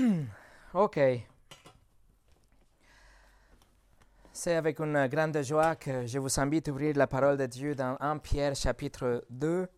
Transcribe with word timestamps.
ok. 0.74 0.98
C'est 4.32 4.56
avec 4.56 4.80
une 4.80 5.06
grande 5.08 5.42
joie 5.42 5.76
que 5.76 6.06
je 6.06 6.18
vous 6.18 6.40
invite 6.40 6.68
à 6.68 6.72
ouvrir 6.72 6.96
la 6.96 7.06
parole 7.06 7.36
de 7.36 7.46
Dieu 7.46 7.74
dans 7.74 7.96
1 8.00 8.18
Pierre 8.18 8.54
chapitre 8.54 9.24
2. 9.28 9.68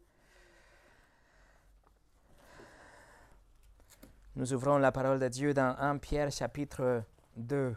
Nous 4.36 4.52
ouvrons 4.54 4.78
la 4.78 4.92
parole 4.92 5.18
de 5.18 5.28
Dieu 5.28 5.52
dans 5.52 5.76
1 5.78 5.98
Pierre 5.98 6.30
chapitre 6.30 7.02
2. 7.36 7.74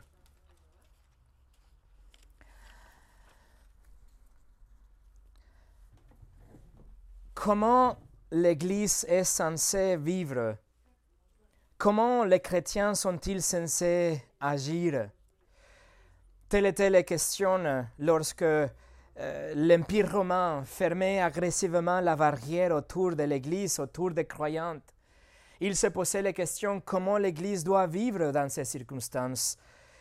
Comment 7.33 7.97
l'Église 8.31 9.05
est 9.09 9.23
censée 9.23 9.97
vivre? 9.97 10.57
Comment 11.77 12.23
les 12.23 12.39
chrétiens 12.39 12.95
sont-ils 12.95 13.41
censés 13.41 14.23
agir? 14.39 15.09
Telle 16.47 16.67
était 16.67 16.89
la 16.89 17.03
question 17.03 17.85
lorsque 17.99 18.43
euh, 18.43 19.53
l'Empire 19.55 20.09
romain 20.09 20.63
fermait 20.63 21.19
agressivement 21.19 21.99
la 21.99 22.15
barrière 22.15 22.71
autour 22.71 23.17
de 23.17 23.23
l'Église, 23.23 23.77
autour 23.79 24.11
des 24.11 24.23
croyantes. 24.23 24.95
Il 25.59 25.75
se 25.75 25.87
posait 25.87 26.21
la 26.21 26.31
question 26.31 26.79
comment 26.79 27.17
l'Église 27.17 27.65
doit 27.65 27.87
vivre 27.87 28.31
dans 28.31 28.47
ces 28.49 28.63
circonstances? 28.63 29.57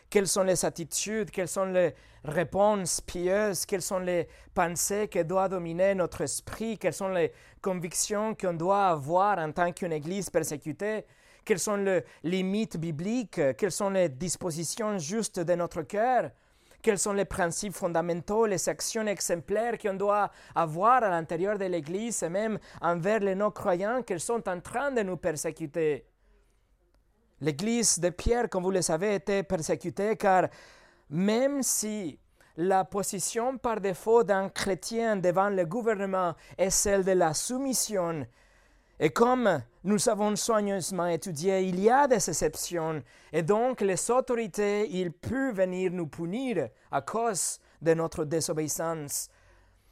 Quelles 0.09 0.27
sont 0.27 0.43
les 0.43 0.63
attitudes, 0.63 1.29
quelles 1.29 1.49
sont 1.49 1.65
les 1.65 1.93
réponses 2.23 3.01
pieuses, 3.01 3.65
quelles 3.65 3.81
sont 3.81 3.99
les 3.99 4.29
pensées 4.53 5.09
qui 5.09 5.25
doivent 5.25 5.49
dominer 5.49 5.93
notre 5.93 6.21
esprit, 6.21 6.77
quelles 6.77 6.93
sont 6.93 7.09
les 7.09 7.33
convictions 7.61 8.33
qu'on 8.33 8.53
doit 8.53 8.87
avoir 8.87 9.39
en 9.39 9.51
tant 9.51 9.73
qu'une 9.73 9.91
Église 9.91 10.29
persécutée? 10.29 11.05
Quelles 11.45 11.59
sont 11.59 11.77
les 11.77 12.03
limites 12.23 12.77
bibliques, 12.77 13.39
quelles 13.57 13.71
sont 13.71 13.91
les 13.91 14.09
dispositions 14.09 14.97
justes 14.97 15.39
de 15.39 15.53
notre 15.53 15.83
cœur, 15.83 16.31
quels 16.81 16.99
sont 16.99 17.13
les 17.13 17.25
principes 17.25 17.73
fondamentaux, 17.73 18.45
les 18.45 18.69
actions 18.69 19.07
exemplaires 19.07 19.77
qu'on 19.77 19.93
doit 19.93 20.31
avoir 20.53 21.03
à 21.03 21.09
l'intérieur 21.09 21.57
de 21.57 21.65
l'Église 21.65 22.21
et 22.23 22.29
même 22.29 22.59
envers 22.81 23.19
les 23.19 23.35
non-croyants 23.35 24.03
qu'ils 24.03 24.19
sont 24.19 24.47
en 24.47 24.59
train 24.59 24.91
de 24.91 25.01
nous 25.01 25.17
persécuter? 25.17 26.05
L'Église 27.41 27.99
de 27.99 28.09
Pierre, 28.09 28.49
comme 28.49 28.63
vous 28.63 28.71
le 28.71 28.81
savez, 28.81 29.15
était 29.15 29.43
persécutée 29.43 30.15
car 30.15 30.47
même 31.09 31.63
si 31.63 32.19
la 32.57 32.85
position 32.85 33.57
par 33.57 33.81
défaut 33.81 34.23
d'un 34.23 34.49
chrétien 34.49 35.17
devant 35.17 35.49
le 35.49 35.65
gouvernement 35.65 36.35
est 36.57 36.69
celle 36.69 37.03
de 37.03 37.11
la 37.11 37.33
soumission, 37.33 38.25
et 38.99 39.09
comme 39.09 39.61
nous 39.83 40.09
avons 40.09 40.35
soigneusement 40.35 41.07
étudié, 41.07 41.61
il 41.61 41.79
y 41.79 41.89
a 41.89 42.07
des 42.07 42.15
exceptions, 42.15 43.03
et 43.31 43.43
donc 43.43 43.81
les 43.81 44.09
autorités, 44.09 44.89
ils 44.89 45.11
peuvent 45.11 45.55
venir 45.55 45.91
nous 45.91 46.07
punir 46.07 46.69
à 46.91 47.01
cause 47.01 47.59
de 47.81 47.93
notre 47.93 48.25
désobéissance. 48.25 49.29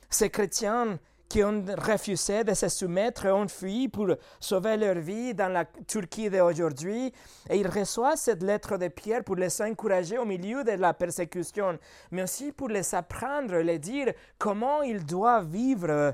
Ces 0.09 0.29
chrétiens 0.29 0.99
qui 1.27 1.43
ont 1.43 1.65
refusé 1.79 2.43
de 2.43 2.53
se 2.53 2.69
soumettre 2.69 3.25
ont 3.27 3.47
fui 3.47 3.89
pour 3.89 4.07
sauver 4.39 4.77
leur 4.77 4.99
vie 4.99 5.33
dans 5.33 5.51
la 5.51 5.65
Turquie 5.65 6.29
d'aujourd'hui, 6.29 7.11
et 7.49 7.57
ils 7.57 7.67
reçoivent 7.67 8.17
cette 8.17 8.43
lettre 8.43 8.77
de 8.77 8.87
Pierre 8.87 9.23
pour 9.23 9.35
les 9.35 9.61
encourager 9.61 10.19
au 10.19 10.25
milieu 10.25 10.63
de 10.63 10.71
la 10.73 10.93
persécution, 10.93 11.79
mais 12.11 12.23
aussi 12.23 12.51
pour 12.51 12.69
les 12.69 12.93
apprendre, 12.93 13.55
les 13.57 13.79
dire 13.79 14.13
comment 14.37 14.83
ils 14.83 15.03
doivent 15.03 15.49
vivre 15.49 16.13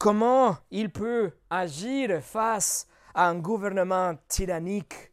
comment 0.00 0.56
il 0.70 0.90
peut 0.90 1.30
agir 1.50 2.22
face 2.22 2.86
à 3.14 3.28
un 3.28 3.38
gouvernement 3.38 4.14
tyrannique? 4.28 5.12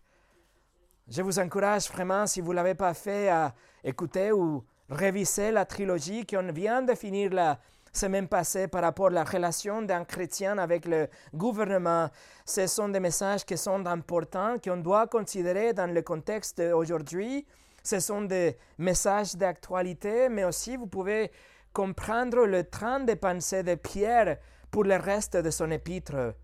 Je 1.10 1.22
vous 1.22 1.40
encourage 1.40 1.92
vraiment, 1.92 2.26
si 2.26 2.40
vous 2.40 2.52
ne 2.52 2.56
l'avez 2.56 2.74
pas 2.74 2.94
fait, 2.94 3.28
à 3.28 3.54
écouter 3.84 4.32
ou 4.32 4.64
réviser 4.90 5.52
la 5.52 5.66
trilogie 5.66 6.26
qu'on 6.26 6.54
vient 6.54 6.82
de 6.82 6.96
finir 6.96 7.34
la 7.34 7.60
semaine 7.92 8.30
passée 8.30 8.70
par 8.70 8.82
rapport 8.82 9.08
à 9.08 9.10
la 9.10 9.24
relation 9.26 9.82
d'un 9.82 10.06
chrétien 10.06 10.58
avec 10.58 10.86
le 10.86 11.10
gouvernement. 11.34 12.10
Ce 12.46 12.66
sont 12.68 12.88
des 12.88 13.02
messages 13.02 13.44
qui 13.44 13.58
sont 13.58 13.86
importants, 13.88 14.56
qu'on 14.64 14.78
doit 14.78 15.08
considérer 15.08 15.74
dans 15.74 15.94
le 15.94 16.02
contexte 16.02 16.62
d'aujourd'hui. 16.62 17.46
Ce 17.84 18.00
sont 18.00 18.22
des 18.22 18.58
messages 18.78 19.36
d'actualité, 19.36 20.30
mais 20.30 20.46
aussi 20.46 20.78
vous 20.78 20.88
pouvez 20.88 21.30
comprendre 21.74 22.46
le 22.46 22.64
train 22.64 23.02
de 23.02 23.16
pensée 23.16 23.64
de 23.64 23.76
Pierre 23.76 24.38
pour 24.78 24.84
le 24.84 24.98
reste 24.98 25.36
de 25.36 25.50
son 25.50 25.72
épître. 25.72 26.36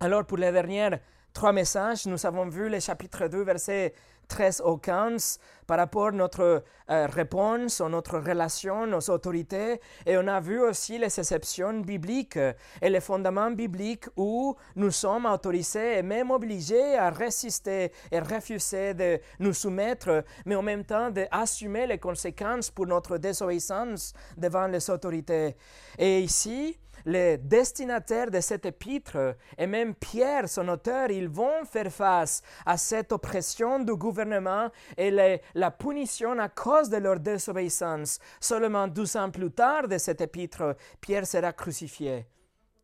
Alors 0.00 0.24
pour 0.24 0.38
les 0.38 0.50
derniers 0.50 0.96
trois 1.34 1.52
messages, 1.52 2.06
nous 2.06 2.24
avons 2.24 2.48
vu 2.48 2.70
le 2.70 2.80
chapitre 2.80 3.28
2, 3.28 3.42
versets 3.42 3.92
13 4.28 4.62
au 4.64 4.78
15 4.78 5.38
par 5.66 5.76
rapport 5.76 6.08
à 6.08 6.12
notre 6.12 6.62
euh, 6.88 7.06
réponse, 7.06 7.82
à 7.82 7.88
notre 7.90 8.18
relation 8.18 8.84
aux 8.84 9.10
autorités. 9.10 9.78
Et 10.06 10.16
on 10.16 10.26
a 10.26 10.40
vu 10.40 10.58
aussi 10.58 10.96
les 10.98 11.20
exceptions 11.20 11.80
bibliques 11.80 12.38
et 12.80 12.88
les 12.88 13.00
fondements 13.00 13.50
bibliques 13.50 14.06
où 14.16 14.56
nous 14.76 14.90
sommes 14.90 15.26
autorisés 15.26 15.98
et 15.98 16.02
même 16.02 16.30
obligés 16.30 16.96
à 16.96 17.10
résister 17.10 17.92
et 18.10 18.20
refuser 18.20 18.94
de 18.94 19.20
nous 19.38 19.52
soumettre, 19.52 20.24
mais 20.46 20.54
en 20.54 20.62
même 20.62 20.86
temps 20.86 21.10
d'assumer 21.10 21.86
les 21.86 21.98
conséquences 21.98 22.70
pour 22.70 22.86
notre 22.86 23.18
désobéissance 23.18 24.14
devant 24.38 24.66
les 24.66 24.88
autorités. 24.88 25.56
Et 25.98 26.20
ici, 26.20 26.78
les 27.04 27.38
destinataires 27.38 28.30
de 28.30 28.40
cet 28.40 28.66
épître, 28.66 29.36
et 29.56 29.66
même 29.66 29.94
Pierre, 29.94 30.48
son 30.48 30.68
auteur, 30.68 31.10
ils 31.10 31.28
vont 31.28 31.64
faire 31.64 31.92
face 31.92 32.42
à 32.64 32.76
cette 32.76 33.12
oppression 33.12 33.78
du 33.78 33.94
gouvernement 33.94 34.70
et 34.96 35.10
la 35.54 35.70
punition 35.70 36.38
à 36.38 36.48
cause 36.48 36.88
de 36.88 36.96
leur 36.98 37.20
désobéissance. 37.20 38.18
Seulement 38.40 38.88
douze 38.88 39.16
ans 39.16 39.30
plus 39.30 39.50
tard 39.50 39.88
de 39.88 39.98
cet 39.98 40.20
épître, 40.20 40.76
Pierre 41.00 41.26
sera 41.26 41.52
crucifié, 41.52 42.26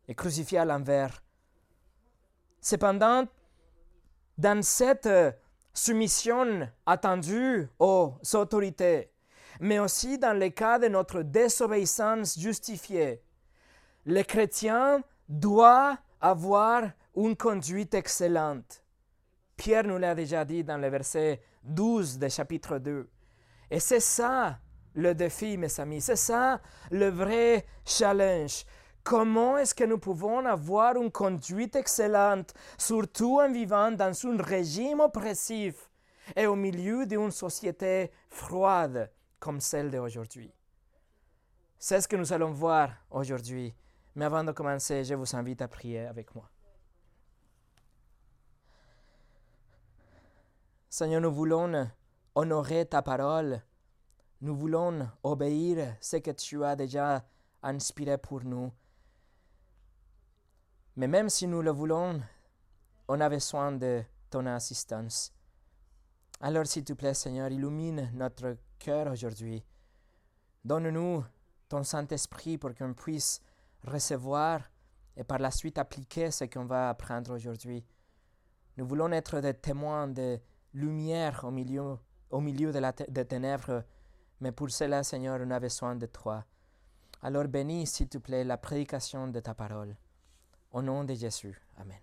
et 0.08 0.14
crucifié 0.14 0.58
à 0.58 0.64
l'envers. 0.64 1.22
Cependant, 2.60 3.24
dans 4.38 4.62
cette 4.62 5.08
soumission 5.72 6.68
attendue 6.86 7.68
aux 7.78 8.14
autorités, 8.34 9.10
mais 9.60 9.78
aussi 9.78 10.18
dans 10.18 10.38
le 10.38 10.48
cas 10.48 10.78
de 10.78 10.88
notre 10.88 11.22
désobéissance 11.22 12.38
justifiée, 12.38 13.22
le 14.06 14.22
chrétien 14.22 15.02
doit 15.28 15.98
avoir 16.20 16.90
une 17.16 17.36
conduite 17.36 17.94
excellente. 17.94 18.82
Pierre 19.56 19.84
nous 19.84 19.98
l'a 19.98 20.14
déjà 20.14 20.44
dit 20.44 20.64
dans 20.64 20.78
le 20.78 20.88
verset 20.88 21.40
12 21.62 22.18
du 22.18 22.28
chapitre 22.28 22.78
2. 22.78 23.08
Et 23.70 23.80
c'est 23.80 24.00
ça 24.00 24.58
le 24.94 25.14
défi, 25.14 25.56
mes 25.56 25.80
amis, 25.80 26.00
c'est 26.00 26.16
ça 26.16 26.60
le 26.90 27.08
vrai 27.08 27.66
challenge. 27.84 28.64
Comment 29.02 29.58
est-ce 29.58 29.74
que 29.74 29.84
nous 29.84 29.98
pouvons 29.98 30.46
avoir 30.46 30.96
une 30.96 31.10
conduite 31.10 31.76
excellente, 31.76 32.54
surtout 32.78 33.40
en 33.40 33.52
vivant 33.52 33.90
dans 33.90 34.26
un 34.26 34.42
régime 34.42 35.00
oppressif 35.00 35.90
et 36.34 36.46
au 36.46 36.56
milieu 36.56 37.04
d'une 37.04 37.30
société 37.30 38.10
froide 38.28 39.10
comme 39.38 39.60
celle 39.60 39.90
d'aujourd'hui? 39.90 40.52
C'est 41.78 42.00
ce 42.00 42.08
que 42.08 42.16
nous 42.16 42.32
allons 42.32 42.52
voir 42.52 42.90
aujourd'hui 43.10 43.74
mais 44.14 44.24
avant 44.24 44.44
de 44.44 44.52
commencer, 44.52 45.04
je 45.04 45.14
vous 45.14 45.34
invite 45.34 45.62
à 45.62 45.68
prier 45.68 46.06
avec 46.06 46.34
moi. 46.34 46.48
Seigneur, 50.88 51.20
nous 51.20 51.32
voulons 51.32 51.90
honorer 52.34 52.86
ta 52.86 53.02
parole. 53.02 53.60
Nous 54.40 54.54
voulons 54.54 55.08
obéir 55.22 55.96
ce 56.00 56.18
que 56.18 56.30
tu 56.30 56.62
as 56.64 56.76
déjà 56.76 57.24
inspiré 57.62 58.18
pour 58.18 58.44
nous. 58.44 58.70
Mais 60.96 61.08
même 61.08 61.28
si 61.28 61.48
nous 61.48 61.62
le 61.62 61.72
voulons, 61.72 62.20
on 63.08 63.20
a 63.20 63.28
besoin 63.28 63.72
de 63.72 64.04
ton 64.30 64.46
assistance. 64.46 65.32
Alors, 66.40 66.66
s'il 66.66 66.84
te 66.84 66.92
plaît, 66.92 67.14
Seigneur, 67.14 67.50
illumine 67.50 68.10
notre 68.14 68.56
cœur 68.78 69.10
aujourd'hui. 69.10 69.64
Donne-nous 70.64 71.24
ton 71.68 71.82
Saint-Esprit 71.82 72.58
pour 72.58 72.74
qu'on 72.74 72.94
puisse 72.94 73.40
recevoir 73.84 74.60
et 75.16 75.24
par 75.24 75.38
la 75.38 75.50
suite 75.50 75.78
appliquer 75.78 76.30
ce 76.30 76.44
qu'on 76.44 76.64
va 76.64 76.90
apprendre 76.90 77.34
aujourd'hui. 77.34 77.84
Nous 78.76 78.86
voulons 78.86 79.12
être 79.12 79.40
des 79.40 79.54
témoins 79.54 80.08
de 80.08 80.40
lumière 80.72 81.44
au 81.44 81.50
milieu, 81.50 81.96
au 82.30 82.40
milieu 82.40 82.72
de 82.72 82.80
des 83.08 83.24
ténèbres, 83.24 83.84
mais 84.40 84.52
pour 84.52 84.70
cela, 84.70 85.02
Seigneur, 85.02 85.38
on 85.40 85.50
a 85.50 85.60
besoin 85.60 85.94
de 85.94 86.06
toi. 86.06 86.44
Alors 87.22 87.44
bénis, 87.44 87.86
s'il 87.86 88.08
te 88.08 88.18
plaît, 88.18 88.44
la 88.44 88.58
prédication 88.58 89.28
de 89.28 89.40
ta 89.40 89.54
parole. 89.54 89.96
Au 90.72 90.82
nom 90.82 91.04
de 91.04 91.14
Jésus. 91.14 91.56
Amen. 91.78 92.00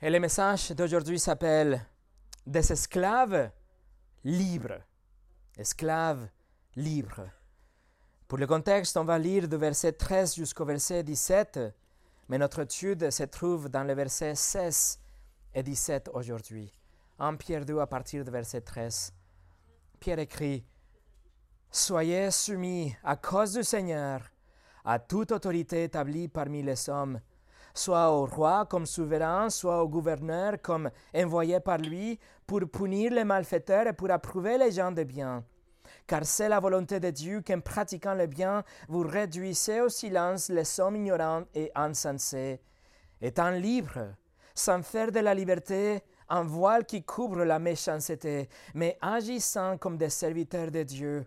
Et 0.00 0.10
le 0.10 0.18
message 0.18 0.70
d'aujourd'hui 0.72 1.18
s'appelle 1.18 1.86
Des 2.46 2.72
esclaves 2.72 3.50
libres. 4.24 4.80
Esclaves 5.56 6.28
libres. 6.74 7.28
Pour 8.28 8.38
le 8.38 8.46
contexte, 8.48 8.96
on 8.96 9.04
va 9.04 9.20
lire 9.20 9.46
du 9.46 9.56
verset 9.56 9.92
13 9.92 10.34
jusqu'au 10.34 10.64
verset 10.64 11.04
17. 11.04 11.60
Mais 12.28 12.38
notre 12.38 12.62
étude 12.62 13.08
se 13.08 13.22
trouve 13.22 13.68
dans 13.68 13.84
les 13.84 13.94
versets 13.94 14.34
16 14.34 14.98
et 15.54 15.62
17 15.62 16.10
aujourd'hui. 16.12 16.72
En 17.20 17.36
Pierre 17.36 17.64
2 17.64 17.78
à 17.78 17.86
partir 17.86 18.24
du 18.24 18.30
verset 18.32 18.62
13. 18.62 19.12
Pierre 20.00 20.18
écrit, 20.18 20.66
Soyez 21.70 22.32
soumis 22.32 22.96
à 23.04 23.14
cause 23.14 23.52
du 23.54 23.62
Seigneur 23.62 24.22
à 24.84 24.98
toute 24.98 25.30
autorité 25.30 25.84
établie 25.84 26.26
parmi 26.26 26.64
les 26.64 26.90
hommes, 26.90 27.20
soit 27.74 28.10
au 28.10 28.26
roi 28.26 28.66
comme 28.66 28.86
souverain, 28.86 29.50
soit 29.50 29.80
au 29.84 29.88
gouverneur 29.88 30.60
comme 30.60 30.90
envoyé 31.14 31.60
par 31.60 31.78
lui 31.78 32.18
pour 32.44 32.60
punir 32.72 33.12
les 33.12 33.24
malfaiteurs 33.24 33.86
et 33.86 33.92
pour 33.92 34.10
approuver 34.10 34.58
les 34.58 34.72
gens 34.72 34.90
de 34.90 35.04
bien. 35.04 35.44
Car 36.06 36.24
c'est 36.24 36.48
la 36.48 36.60
volonté 36.60 37.00
de 37.00 37.10
Dieu 37.10 37.42
qu'en 37.42 37.60
pratiquant 37.60 38.14
le 38.14 38.26
bien, 38.26 38.62
vous 38.88 39.00
réduisez 39.00 39.80
au 39.80 39.88
silence 39.88 40.48
les 40.48 40.78
hommes 40.78 40.96
ignorants 40.96 41.44
et 41.54 41.72
insensés, 41.74 42.60
étant 43.20 43.50
libres, 43.50 44.14
sans 44.54 44.82
faire 44.82 45.10
de 45.10 45.20
la 45.20 45.34
liberté 45.34 46.02
un 46.28 46.44
voile 46.44 46.86
qui 46.86 47.04
couvre 47.04 47.44
la 47.44 47.58
méchanceté, 47.58 48.48
mais 48.74 48.98
agissant 49.00 49.78
comme 49.78 49.96
des 49.96 50.10
serviteurs 50.10 50.70
de 50.70 50.82
Dieu. 50.82 51.26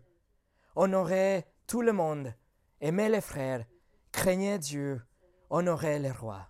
Honorez 0.75 1.45
tout 1.67 1.81
le 1.81 1.93
monde, 1.93 2.33
aimez 2.79 3.09
les 3.09 3.21
frères, 3.21 3.65
craignez 4.11 4.59
Dieu, 4.59 5.01
honorez 5.49 5.99
les 5.99 6.11
rois. 6.11 6.47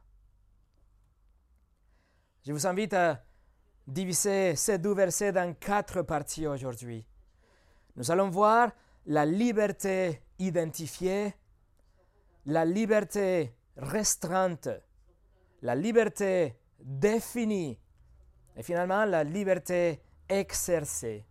Je 2.45 2.53
vous 2.53 2.67
invite 2.67 2.93
à 2.93 3.23
diviser 3.87 4.55
ces 4.55 4.77
deux 4.77 4.93
versets 4.93 5.31
dans 5.31 5.53
quatre 5.55 6.03
parties 6.03 6.47
aujourd'hui. 6.47 7.08
Nous 7.99 8.09
allons 8.11 8.29
voir 8.29 8.71
la 9.07 9.25
liberté 9.25 10.21
identifiée, 10.39 11.35
la 12.45 12.63
liberté 12.63 13.53
restreinte, 13.75 14.69
la 15.61 15.75
liberté 15.75 16.55
définie 16.79 17.77
et 18.55 18.63
finalement 18.63 19.03
la 19.03 19.25
liberté 19.25 19.99
exercée. 20.29 21.25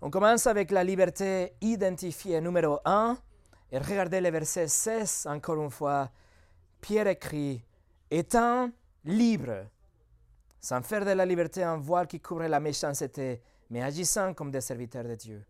On 0.00 0.10
commence 0.10 0.48
avec 0.48 0.72
la 0.72 0.82
liberté 0.82 1.52
identifiée 1.60 2.40
numéro 2.40 2.80
1 2.84 3.16
et 3.70 3.78
regardez 3.78 4.20
le 4.20 4.30
verset 4.30 4.66
16 4.66 5.28
encore 5.30 5.62
une 5.62 5.70
fois. 5.70 6.10
Pierre 6.80 7.06
écrit, 7.06 7.64
étant 8.10 8.72
libre, 9.04 9.68
sans 10.58 10.82
faire 10.82 11.04
de 11.04 11.12
la 11.12 11.24
liberté 11.24 11.62
un 11.62 11.76
voile 11.76 12.08
qui 12.08 12.18
couvre 12.18 12.48
la 12.48 12.58
méchanceté, 12.58 13.40
mais 13.70 13.82
agissant 13.82 14.34
comme 14.34 14.50
des 14.50 14.60
serviteurs 14.60 15.04
de 15.04 15.14
Dieu. 15.14 15.44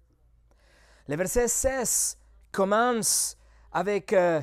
Le 1.09 1.17
verset 1.17 1.49
16 1.49 2.19
commence 2.53 3.37
avec, 3.73 4.13
euh, 4.13 4.41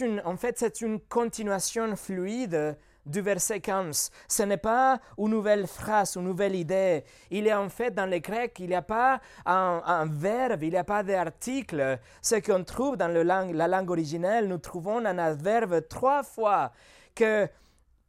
une, 0.00 0.22
en 0.24 0.36
fait, 0.36 0.58
c'est 0.58 0.80
une 0.80 1.00
continuation 1.00 1.96
fluide 1.96 2.76
du 3.04 3.20
verset 3.20 3.60
15. 3.60 4.10
Ce 4.28 4.42
n'est 4.42 4.56
pas 4.56 5.00
une 5.18 5.28
nouvelle 5.28 5.66
phrase, 5.66 6.16
une 6.16 6.24
nouvelle 6.24 6.54
idée. 6.54 7.04
Il 7.30 7.46
est 7.46 7.54
en 7.54 7.68
fait 7.68 7.90
dans 7.90 8.06
le 8.06 8.18
grec, 8.18 8.56
il 8.60 8.68
n'y 8.68 8.74
a 8.74 8.82
pas 8.82 9.20
un, 9.44 10.06
verbe, 10.06 10.62
il 10.62 10.70
n'y 10.70 10.76
a 10.76 10.84
pas 10.84 11.02
d'article. 11.02 11.98
Ce 12.20 12.36
qu'on 12.36 12.64
trouve 12.64 12.96
dans 12.96 13.08
la 13.08 13.68
langue 13.68 13.90
originelle, 13.90 14.48
nous 14.48 14.58
trouvons 14.58 15.04
un 15.04 15.18
adverbe 15.18 15.86
trois 15.88 16.22
fois 16.22 16.72
que 17.14 17.48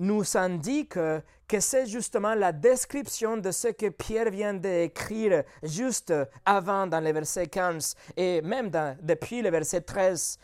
nous 0.03 0.37
indique 0.37 0.99
que 1.47 1.59
c'est 1.59 1.85
justement 1.85 2.35
la 2.35 2.51
description 2.51 3.37
de 3.37 3.51
ce 3.51 3.69
que 3.69 3.89
Pierre 3.89 4.29
vient 4.29 4.53
d'écrire 4.53 5.43
juste 5.63 6.13
avant 6.45 6.87
dans 6.87 6.99
le 6.99 7.11
verset 7.11 7.47
15 7.47 7.95
et 8.17 8.41
même 8.41 8.69
depuis 9.01 9.41
le 9.41 9.49
verset 9.49 9.81
13. 9.81 10.37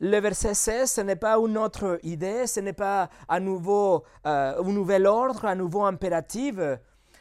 Le 0.00 0.20
verset 0.20 0.54
16, 0.54 0.90
ce 0.90 1.00
n'est 1.00 1.16
pas 1.16 1.36
une 1.38 1.58
autre 1.58 1.98
idée, 2.02 2.46
ce 2.46 2.60
n'est 2.60 2.72
pas 2.72 3.08
à 3.28 3.40
nouveau 3.40 4.04
euh, 4.26 4.62
un 4.62 4.72
nouvel 4.72 5.06
ordre, 5.06 5.44
un 5.44 5.56
nouveau 5.56 5.82
impératif, 5.82 6.54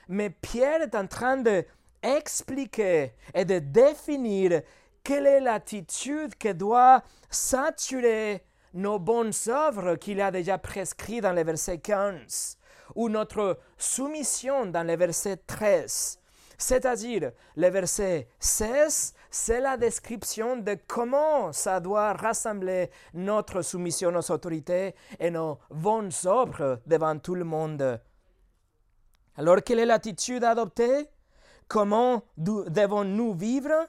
mais 0.07 0.30
Pierre 0.30 0.81
est 0.81 0.95
en 0.95 1.07
train 1.07 1.38
d'expliquer 1.38 3.13
et 3.33 3.45
de 3.45 3.59
définir 3.59 4.62
quelle 5.03 5.25
est 5.25 5.39
l'attitude 5.39 6.35
que 6.35 6.53
doit 6.53 7.01
saturer 7.30 8.44
nos 8.77 9.00
bonnes 9.00 9.33
œuvres 9.47 9.95
qu'il 9.95 10.21
a 10.21 10.29
déjà 10.29 10.57
prescrites 10.59 11.24
dans 11.24 11.33
le 11.33 11.44
verset 11.44 11.79
15, 11.79 12.57
ou 12.95 13.09
notre 13.09 13.59
soumission 13.77 14.68
dans 14.68 14.85
le 14.85 14.95
verset 14.95 15.38
13. 15.47 16.19
C'est-à-dire, 16.59 17.31
le 17.56 17.69
verset 17.69 18.27
16, 18.39 19.13
c'est 19.31 19.59
la 19.59 19.77
description 19.77 20.57
de 20.57 20.77
comment 20.88 21.51
ça 21.53 21.79
doit 21.79 22.13
rassembler 22.13 22.89
notre 23.13 23.63
soumission 23.63 24.15
aux 24.15 24.31
autorités 24.31 24.95
et 25.19 25.31
nos 25.31 25.59
bonnes 25.71 26.12
œuvres 26.25 26.80
devant 26.85 27.18
tout 27.18 27.35
le 27.35 27.44
monde. 27.44 28.00
Alors, 29.35 29.57
quelle 29.63 29.80
est 29.80 29.85
l'attitude 29.85 30.44
adoptée 30.44 31.09
Comment 31.68 32.23
devons-nous 32.38 33.33
vivre? 33.33 33.88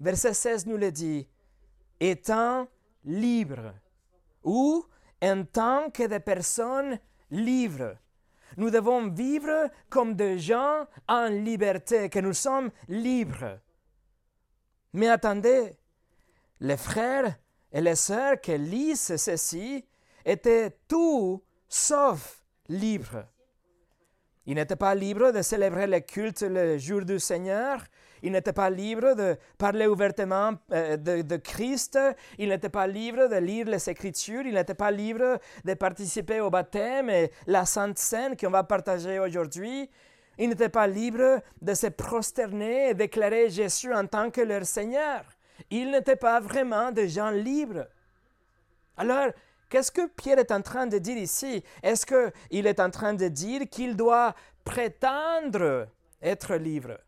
Verset 0.00 0.34
16 0.34 0.66
nous 0.66 0.76
le 0.76 0.90
dit, 0.90 1.28
étant 2.00 2.66
libres 3.04 3.72
ou 4.44 4.84
en 5.22 5.44
tant 5.44 5.90
que 5.90 6.04
des 6.04 6.20
personnes 6.20 6.98
libres. 7.30 7.96
Nous 8.56 8.70
devons 8.70 9.08
vivre 9.08 9.70
comme 9.88 10.14
des 10.14 10.38
gens 10.38 10.86
en 11.08 11.26
liberté, 11.26 12.08
que 12.08 12.20
nous 12.20 12.34
sommes 12.34 12.70
libres. 12.88 13.58
Mais 14.92 15.08
attendez, 15.08 15.76
les 16.60 16.76
frères 16.76 17.36
et 17.72 17.80
les 17.80 17.96
sœurs 17.96 18.40
qui 18.40 18.56
lisent 18.56 19.16
ceci 19.16 19.84
étaient 20.24 20.78
tout 20.86 21.42
sauf 21.68 22.44
libres. 22.68 23.26
Ils 24.46 24.54
n'étaient 24.54 24.76
pas 24.76 24.94
libres 24.94 25.32
de 25.32 25.42
célébrer 25.42 25.86
le 25.86 26.00
culte 26.00 26.42
le 26.42 26.78
jour 26.78 27.04
du 27.04 27.18
Seigneur. 27.18 27.80
Ils 28.24 28.32
n'étaient 28.32 28.54
pas 28.54 28.70
libres 28.70 29.14
de 29.14 29.36
parler 29.58 29.86
ouvertement 29.86 30.54
euh, 30.72 30.96
de, 30.96 31.36
Christ. 31.36 31.98
Ils 32.38 32.48
n'étaient 32.48 32.70
pas 32.70 32.86
libres 32.86 33.28
de 33.28 33.36
lire 33.36 33.66
les 33.66 33.90
Écritures. 33.90 34.46
Ils 34.46 34.54
n'étaient 34.54 34.72
pas 34.72 34.90
libres 34.90 35.38
de 35.62 35.74
participer 35.74 36.40
au 36.40 36.48
baptême 36.48 37.10
et 37.10 37.30
la 37.46 37.66
Sainte 37.66 37.98
Seine 37.98 38.34
qu'on 38.34 38.48
va 38.48 38.64
partager 38.64 39.18
aujourd'hui. 39.18 39.90
Ils 40.38 40.48
n'étaient 40.48 40.70
pas 40.70 40.86
libres 40.86 41.42
de 41.60 41.74
se 41.74 41.88
prosterner 41.88 42.88
et 42.88 42.94
déclarer 42.94 43.50
Jésus 43.50 43.92
en 43.92 44.06
tant 44.06 44.30
que 44.30 44.40
leur 44.40 44.64
Seigneur. 44.64 45.22
Ils 45.70 45.90
n'étaient 45.90 46.16
pas 46.16 46.40
vraiment 46.40 46.92
des 46.92 47.10
gens 47.10 47.30
libres. 47.30 47.86
Alors, 48.96 49.28
Qu'est-ce 49.70 49.90
que 49.90 50.06
Pierre 50.06 50.38
est 50.38 50.52
en 50.52 50.62
train 50.62 50.86
de 50.86 50.98
dire 50.98 51.16
ici? 51.16 51.64
Est-ce 51.82 52.06
qu'il 52.06 52.66
est 52.66 52.78
en 52.78 52.90
train 52.90 53.12
de 53.12 53.26
dire 53.26 53.62
qu'il 53.68 53.96
doit 53.96 54.32
prétendre 54.64 55.88
être 56.22 56.54
libre? 56.54 56.98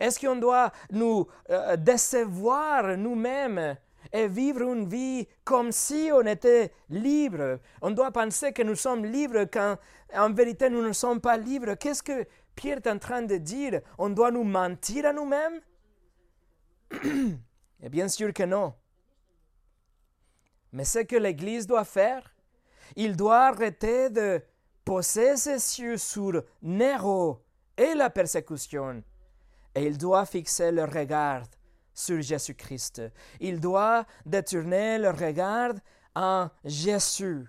Est-ce 0.00 0.20
qu'on 0.20 0.36
doit 0.36 0.72
nous 0.90 1.26
euh, 1.50 1.76
décevoir 1.76 2.96
nous-mêmes 2.96 3.76
et 4.12 4.28
vivre 4.28 4.62
une 4.62 4.88
vie 4.88 5.26
comme 5.44 5.72
si 5.72 6.10
on 6.12 6.22
était 6.22 6.72
libre? 6.90 7.60
On 7.82 7.90
doit 7.90 8.10
penser 8.10 8.52
que 8.52 8.62
nous 8.62 8.74
sommes 8.74 9.04
libres 9.04 9.44
quand 9.52 9.76
en 10.14 10.32
vérité 10.32 10.70
nous 10.70 10.82
ne 10.82 10.92
sommes 10.92 11.20
pas 11.20 11.36
libres. 11.36 11.74
Qu'est-ce 11.74 12.02
que 12.02 12.26
Pierre 12.54 12.78
est 12.78 12.88
en 12.88 12.98
train 12.98 13.22
de 13.22 13.36
dire? 13.36 13.80
On 13.98 14.10
doit 14.10 14.30
nous 14.30 14.44
mentir 14.44 15.06
à 15.06 15.12
nous-mêmes? 15.12 15.60
Et 17.82 17.88
bien 17.88 18.08
sûr 18.08 18.32
que 18.32 18.44
non. 18.44 18.74
Mais 20.72 20.84
ce 20.84 21.00
que 21.00 21.16
l'Église 21.16 21.66
doit 21.66 21.84
faire, 21.84 22.34
il 22.96 23.16
doit 23.16 23.46
arrêter 23.46 24.10
de 24.10 24.42
poser 24.84 25.36
ses 25.36 25.80
yeux 25.80 25.96
sur 25.96 26.42
Néro 26.62 27.42
et 27.76 27.94
la 27.94 28.08
persécution, 28.08 29.02
et 29.76 29.84
il 29.84 29.98
doit 29.98 30.24
fixer 30.24 30.72
le 30.72 30.84
regard 30.84 31.42
sur 31.92 32.20
Jésus-Christ. 32.22 33.02
Il 33.40 33.60
doit 33.60 34.06
détourner 34.24 34.96
le 34.96 35.10
regard 35.10 35.74
en 36.14 36.48
Jésus. 36.64 37.46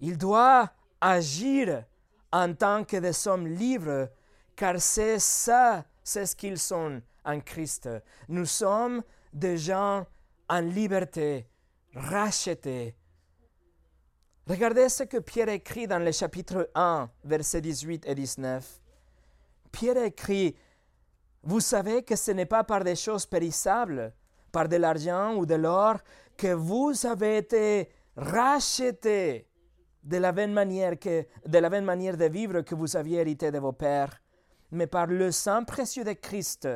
Il 0.00 0.18
doit 0.18 0.70
agir 1.00 1.84
en 2.30 2.52
tant 2.52 2.84
que 2.84 2.98
des 2.98 3.26
hommes 3.26 3.46
libres, 3.46 4.10
car 4.54 4.78
c'est 4.80 5.18
ça, 5.18 5.82
c'est 6.04 6.26
ce 6.26 6.36
qu'ils 6.36 6.58
sont 6.58 7.00
en 7.24 7.40
Christ. 7.40 7.88
Nous 8.28 8.44
sommes 8.44 9.02
des 9.32 9.56
gens 9.56 10.06
en 10.50 10.60
liberté, 10.60 11.46
racheté. 11.94 12.94
Regardez 14.46 14.90
ce 14.90 15.04
que 15.04 15.18
Pierre 15.18 15.48
écrit 15.48 15.86
dans 15.86 15.98
le 15.98 16.12
chapitre 16.12 16.70
1, 16.74 17.10
versets 17.24 17.62
18 17.62 18.04
et 18.06 18.14
19. 18.14 18.82
Pierre 19.72 20.02
écrit, 20.04 20.54
Vous 21.42 21.60
savez 21.60 22.02
que 22.02 22.16
ce 22.16 22.30
n'est 22.32 22.46
pas 22.46 22.64
par 22.64 22.84
des 22.84 22.96
choses 22.96 23.26
périssables, 23.26 24.12
par 24.52 24.68
de 24.68 24.76
l'argent 24.76 25.34
ou 25.36 25.46
de 25.46 25.54
l'or, 25.54 25.98
que 26.36 26.52
vous 26.52 26.92
avez 27.06 27.38
été 27.38 27.90
rachetés 28.16 29.48
de 30.02 30.16
la 30.16 30.32
même 30.32 30.52
manière, 30.52 30.98
que, 30.98 31.26
de 31.46 31.58
la 31.58 31.70
même 31.70 31.84
manière 31.84 32.16
de 32.16 32.24
vivre 32.26 32.62
que 32.62 32.74
vous 32.74 32.96
aviez 32.96 33.20
hérité 33.20 33.50
de 33.50 33.58
vos 33.58 33.72
pères, 33.72 34.20
mais 34.70 34.86
par 34.86 35.06
le 35.06 35.30
sang 35.30 35.64
précieux 35.64 36.04
de 36.04 36.12
Christ, 36.12 36.68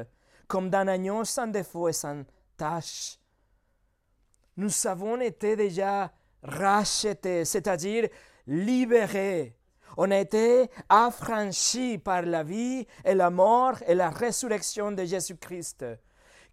comme 0.49 0.71
d'un 0.71 0.89
agneau 0.89 1.25
sans 1.25 1.47
défaut 1.47 1.89
et 1.89 1.93
sans 1.93 2.23
tache 2.57 3.19
nous 4.57 4.87
avons 4.87 5.21
été 5.21 5.57
déjà 5.57 6.13
rachetés, 6.43 7.45
c'est-à-dire 7.45 8.09
libérés. 8.47 9.57
On 9.97 10.11
a 10.11 10.19
été 10.19 10.69
affranchis 10.89 11.99
par 11.99 12.23
la 12.23 12.43
vie 12.43 12.87
et 13.05 13.15
la 13.15 13.31
mort 13.31 13.77
et 13.87 13.95
la 13.95 14.11
résurrection 14.11 14.93
de 14.93 15.05
Jésus-Christ. 15.05 15.85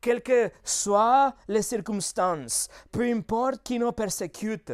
Quelles 0.02 0.22
que 0.22 0.50
soient 0.64 1.34
les 1.48 1.62
circonstances, 1.62 2.70
peu 2.92 3.04
importe 3.04 3.64
qui 3.64 3.80
nous 3.80 3.92
persécute, 3.92 4.72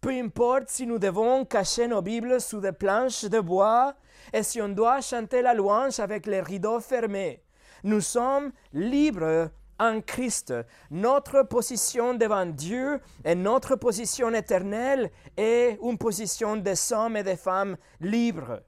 peu 0.00 0.10
importe 0.10 0.68
si 0.68 0.86
nous 0.86 0.98
devons 0.98 1.44
cacher 1.44 1.86
nos 1.86 2.02
Bibles 2.02 2.40
sous 2.40 2.60
des 2.60 2.72
planches 2.72 3.24
de 3.24 3.40
bois 3.40 3.94
et 4.32 4.42
si 4.42 4.60
on 4.60 4.68
doit 4.68 5.00
chanter 5.00 5.42
la 5.42 5.54
louange 5.54 6.00
avec 6.00 6.26
les 6.26 6.40
rideaux 6.40 6.80
fermés, 6.80 7.42
nous 7.84 8.00
sommes 8.00 8.52
libres 8.72 9.50
en 9.78 10.00
Christ. 10.00 10.54
Notre 10.90 11.42
position 11.42 12.14
devant 12.14 12.46
Dieu 12.46 13.00
et 13.24 13.34
notre 13.34 13.76
position 13.76 14.32
éternelle 14.34 15.10
est 15.36 15.78
une 15.82 15.98
position 15.98 16.56
des 16.56 16.92
hommes 16.92 17.16
et 17.16 17.22
des 17.22 17.36
femmes 17.36 17.76
libres. 18.00 18.62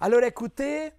Alors 0.00 0.22
écoutez 0.22 0.92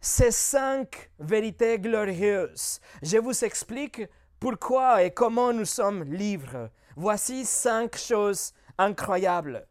ces 0.00 0.30
cinq 0.30 1.10
vérités 1.18 1.78
glorieuses. 1.78 2.80
Je 3.02 3.18
vous 3.18 3.44
explique 3.44 4.02
pourquoi 4.38 5.02
et 5.02 5.12
comment 5.12 5.52
nous 5.52 5.66
sommes 5.66 6.04
libres. 6.04 6.70
Voici 6.96 7.44
cinq 7.44 7.96
choses 7.96 8.52
incroyables. 8.78 9.66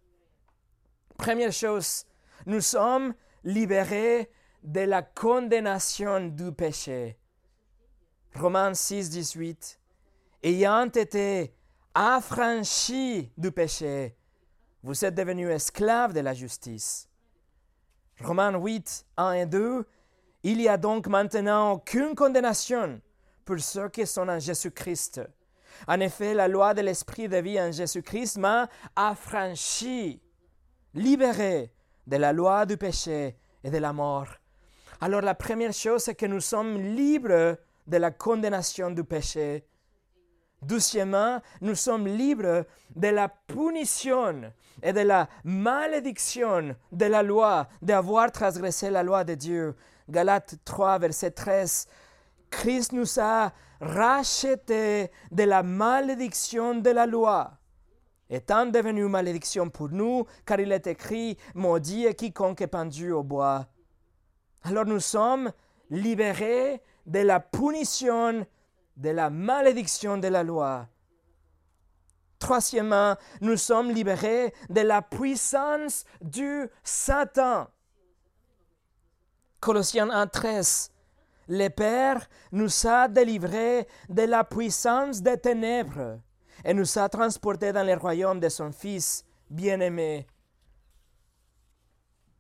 Première 1.18 1.52
chose, 1.52 2.06
nous 2.46 2.62
sommes 2.62 3.14
libérés 3.44 4.32
de 4.64 4.82
la 4.82 5.02
condamnation 5.02 6.28
du 6.28 6.52
péché. 6.54 7.19
Romains 8.36 8.74
6, 8.74 9.10
18. 9.10 9.80
Ayant 10.44 10.86
été 10.86 11.54
affranchis 11.94 13.32
du 13.38 13.52
péché, 13.52 14.16
vous 14.84 15.04
êtes 15.04 15.16
devenus 15.16 15.50
esclaves 15.50 16.14
de 16.14 16.22
la 16.22 16.34
justice. 16.34 17.10
Romains 18.22 18.58
8, 18.58 19.06
1 19.18 19.32
et 19.34 19.46
2. 19.46 19.86
Il 20.44 20.62
y 20.62 20.70
a 20.70 20.78
donc 20.78 21.08
maintenant 21.08 21.74
aucune 21.74 22.16
condamnation 22.16 23.02
pour 23.44 23.60
ceux 23.60 23.90
qui 23.90 24.06
sont 24.06 24.30
en 24.30 24.40
Jésus-Christ. 24.40 25.22
En 25.88 26.00
effet, 26.00 26.34
la 26.34 26.48
loi 26.48 26.74
de 26.74 26.82
l'Esprit 26.82 27.28
de 27.28 27.38
vie 27.38 27.60
en 27.60 27.72
Jésus-Christ 27.72 28.38
m'a 28.38 28.70
affranchi, 28.96 30.22
libéré 30.94 31.74
de 32.08 32.18
la 32.18 32.34
loi 32.34 32.66
du 32.66 32.78
péché 32.78 33.38
et 33.64 33.70
de 33.70 33.78
la 33.78 33.94
mort. 33.94 34.30
Alors 35.02 35.22
la 35.22 35.36
première 35.36 35.74
chose, 35.74 36.04
c'est 36.04 36.16
que 36.16 36.26
nous 36.26 36.42
sommes 36.42 36.78
libres 36.78 37.58
de 37.90 37.98
la 37.98 38.12
condamnation 38.12 38.92
du 38.92 39.04
péché. 39.04 39.66
Deuxièmement, 40.62 41.42
nous 41.62 41.76
sommes 41.76 42.08
libres 42.08 42.66
de 42.96 43.08
la 43.08 43.30
punition 43.30 44.52
et 44.84 44.94
de 44.94 45.00
la 45.02 45.28
malédiction 45.44 46.76
de 46.92 47.06
la 47.06 47.24
loi, 47.24 47.68
d'avoir 47.82 48.32
transgressé 48.32 48.90
la 48.90 49.04
loi 49.04 49.24
de 49.24 49.36
Dieu. 49.36 49.76
Galates 50.10 50.56
3, 50.66 51.00
verset 51.00 51.32
13. 51.32 51.88
Christ 52.50 52.92
nous 52.92 53.20
a 53.20 53.54
rachetés 53.80 55.12
de 55.32 55.44
la 55.44 55.64
malédiction 55.64 56.76
de 56.76 56.90
la 56.90 57.06
loi, 57.06 57.52
étant 58.30 58.66
devenu 58.66 59.06
malédiction 59.06 59.70
pour 59.70 59.90
nous, 59.90 60.26
car 60.46 60.60
il 60.60 60.72
est 60.72 60.88
écrit, 60.88 61.38
maudit 61.54 62.06
est 62.06 62.16
quiconque 62.16 62.62
est 62.62 62.68
pendu 62.68 63.12
au 63.12 63.24
bois. 63.24 63.68
Alors 64.64 64.86
nous 64.86 65.00
sommes 65.00 65.52
libérés 65.90 66.82
de 67.06 67.20
la 67.20 67.40
punition, 67.40 68.46
de 68.98 69.10
la 69.10 69.30
malédiction 69.30 70.18
de 70.18 70.28
la 70.28 70.44
loi. 70.44 70.88
Troisièmement, 72.40 73.16
nous 73.42 73.58
sommes 73.58 73.92
libérés 73.92 74.54
de 74.70 74.82
la 74.82 75.02
puissance 75.02 76.06
du 76.22 76.68
Satan. 76.84 77.68
Colossiens 79.60 80.08
1.13. 80.08 80.90
Le 81.50 81.68
Père 81.70 82.28
nous 82.52 82.70
a 82.88 83.08
délivrés 83.08 83.88
de 84.08 84.22
la 84.22 84.44
puissance 84.44 85.22
des 85.22 85.38
ténèbres 85.38 86.20
et 86.64 86.74
nous 86.74 86.98
a 86.98 87.10
transportés 87.10 87.74
dans 87.74 87.86
le 87.86 87.96
royaume 87.96 88.40
de 88.40 88.50
son 88.50 88.72
Fils 88.72 89.26
bien-aimé. 89.50 90.28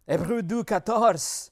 Hébreu 0.07 0.41
2.14. 0.41 1.51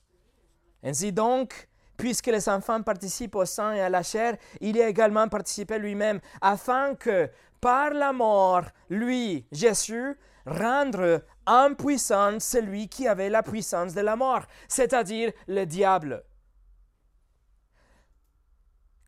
Ainsi 0.84 1.12
donc, 1.12 1.68
puisque 1.98 2.28
les 2.28 2.48
enfants 2.48 2.82
participent 2.84 3.36
au 3.36 3.46
sang 3.46 3.72
et 3.74 3.82
à 3.82 3.90
la 3.90 4.04
chair, 4.04 4.38
il 4.62 4.78
y 4.78 4.82
a 4.82 4.88
également 4.88 5.28
participé 5.28 5.80
lui-même, 5.80 6.20
afin 6.42 6.96
que, 6.96 7.30
par 7.60 7.90
la 7.90 8.14
mort, 8.14 8.66
lui, 8.90 9.48
Jésus, 9.52 10.18
rendre 10.46 11.24
impuissant 11.46 12.40
celui 12.40 12.88
qui 12.88 13.08
avait 13.08 13.30
la 13.30 13.44
puissance 13.44 13.94
de 13.94 14.02
la 14.02 14.16
mort, 14.16 14.46
c'est-à-dire 14.68 15.32
le 15.48 15.66
diable. 15.66 16.24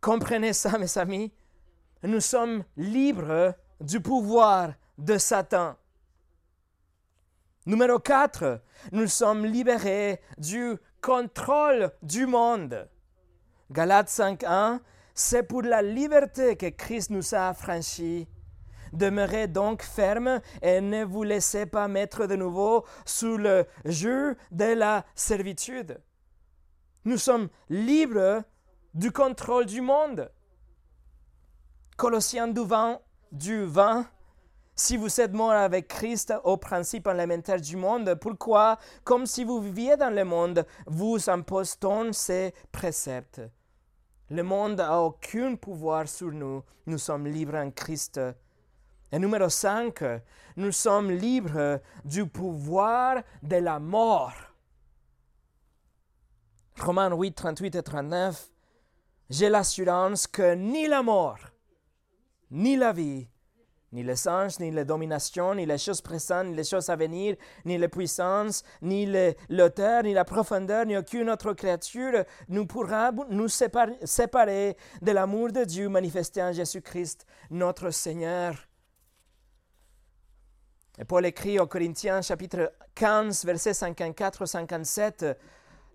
Comprenez 0.02 0.54
ça, 0.54 0.78
mes 0.78 0.98
amis? 0.98 1.32
Nous 2.04 2.22
sommes 2.22 2.64
libres 2.78 3.54
du 3.82 4.02
pouvoir 4.02 4.74
de 4.98 5.18
Satan. 5.18 5.76
Numéro 7.66 8.00
4, 8.00 8.62
nous 8.94 9.08
sommes 9.08 9.46
libérés 9.46 10.22
du 10.38 10.78
contrôle 11.02 11.92
du 12.02 12.26
monde. 12.26 12.88
Galates 13.72 14.10
5.1, 14.10 14.80
c'est 15.14 15.44
pour 15.44 15.62
la 15.62 15.82
liberté 15.82 16.56
que 16.56 16.70
Christ 16.70 17.10
nous 17.10 17.36
a 17.36 17.50
affranchis. 17.50 18.28
Demeurez 18.94 19.48
donc 19.48 19.84
ferme 19.84 20.42
et 20.62 20.82
ne 20.82 21.04
vous 21.04 21.24
laissez 21.24 21.66
pas 21.66 21.88
mettre 21.88 22.26
de 22.26 22.36
nouveau 22.36 22.86
sous 23.06 23.38
le 23.38 23.66
jeu 23.86 24.36
de 24.52 24.74
la 24.74 25.06
servitude. 25.14 26.02
Nous 27.06 27.18
sommes 27.18 27.50
libres 27.70 28.44
du 28.94 29.12
contrôle 29.12 29.66
du 29.66 29.82
monde. 29.82 30.32
Colossiens 31.98 32.48
du 32.48 32.62
20, 32.62 33.00
du 33.32 33.66
20 33.66 34.08
si 34.80 34.96
vous 34.96 35.20
êtes 35.20 35.34
mort 35.34 35.52
avec 35.52 35.90
Christ 35.90 36.34
au 36.46 36.56
principe 36.56 37.08
élémentaire 37.08 37.60
du 37.60 37.76
monde, 37.76 38.16
pourquoi, 38.16 38.80
comme 39.04 39.26
si 39.26 39.44
vous 39.44 39.60
viviez 39.60 39.98
dans 39.98 40.10
le 40.10 40.24
monde, 40.24 40.66
vous 40.88 41.30
impose-t-on 41.30 42.14
ces 42.14 42.54
préceptes? 42.72 43.42
Le 44.30 44.42
monde 44.42 44.78
n'a 44.78 45.02
aucun 45.02 45.56
pouvoir 45.56 46.08
sur 46.08 46.32
nous. 46.32 46.64
Nous 46.86 46.98
sommes 46.98 47.28
libres 47.28 47.58
en 47.58 47.72
Christ. 47.72 48.22
Et 49.12 49.20
numéro 49.20 49.50
5, 49.50 50.02
nous 50.56 50.72
sommes 50.72 51.12
libres 51.12 51.82
du 52.06 52.26
pouvoir 52.26 53.22
de 53.44 53.58
la 53.58 53.80
mort. 53.80 54.34
Romains 56.80 57.14
8, 57.14 57.34
38 57.34 57.76
et 57.76 57.84
39. 57.84 58.50
J'ai 59.30 59.50
l'assurance 59.50 60.26
que 60.26 60.56
ni 60.56 60.88
la 60.88 61.04
mort, 61.04 61.40
ni 62.50 62.78
la 62.78 62.94
vie, 62.94 63.28
ni 63.92 64.04
les 64.04 64.28
anges, 64.28 64.60
ni 64.60 64.72
les 64.72 64.86
dominations, 64.86 65.56
ni 65.56 65.66
les 65.66 65.78
choses 65.78 66.02
présentes, 66.02 66.48
ni 66.48 66.56
les 66.56 66.64
choses 66.64 66.90
à 66.90 66.96
venir, 66.96 67.36
ni 67.66 67.78
les 67.78 67.88
puissances, 67.88 68.64
ni 68.82 69.08
l'auteur, 69.50 70.04
ni 70.04 70.14
la 70.14 70.26
profondeur, 70.26 70.86
ni 70.86 70.96
aucune 70.96 71.30
autre 71.30 71.54
créature 71.54 72.24
ne 72.48 72.62
pourra 72.64 73.12
nous 73.30 73.48
séparer, 73.48 74.78
de 75.02 75.12
l'amour 75.12 75.52
de 75.52 75.64
Dieu 75.64 75.90
manifesté 75.90 76.42
en 76.44 76.54
Jésus-Christ, 76.54 77.26
notre 77.50 77.90
Seigneur. 77.90 78.56
Et 80.98 81.06
Paul 81.06 81.26
écrit 81.26 81.60
aux 81.60 81.68
Corinthiens 81.68 82.22
chapitre 82.22 82.74
15, 82.96 83.46
versets 83.46 83.72
54-57, 83.72 85.36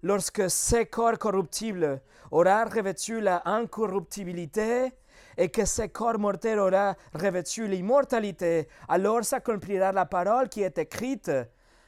Lorsque 0.02 0.50
ce 0.50 0.84
corps 0.84 1.18
corruptible 1.18 2.02
aura 2.30 2.66
revêtu 2.66 3.20
la 3.20 3.40
incorruptibilité, 3.46 4.92
et 5.36 5.48
que 5.48 5.64
ce 5.64 5.82
corps 5.82 6.18
mortel 6.18 6.58
aura 6.58 6.94
revêtu 7.14 7.66
l'immortalité, 7.66 8.68
alors 8.88 9.24
s'accomplira 9.24 9.92
la 9.92 10.06
parole 10.06 10.48
qui 10.48 10.62
est 10.62 10.78
écrite. 10.78 11.30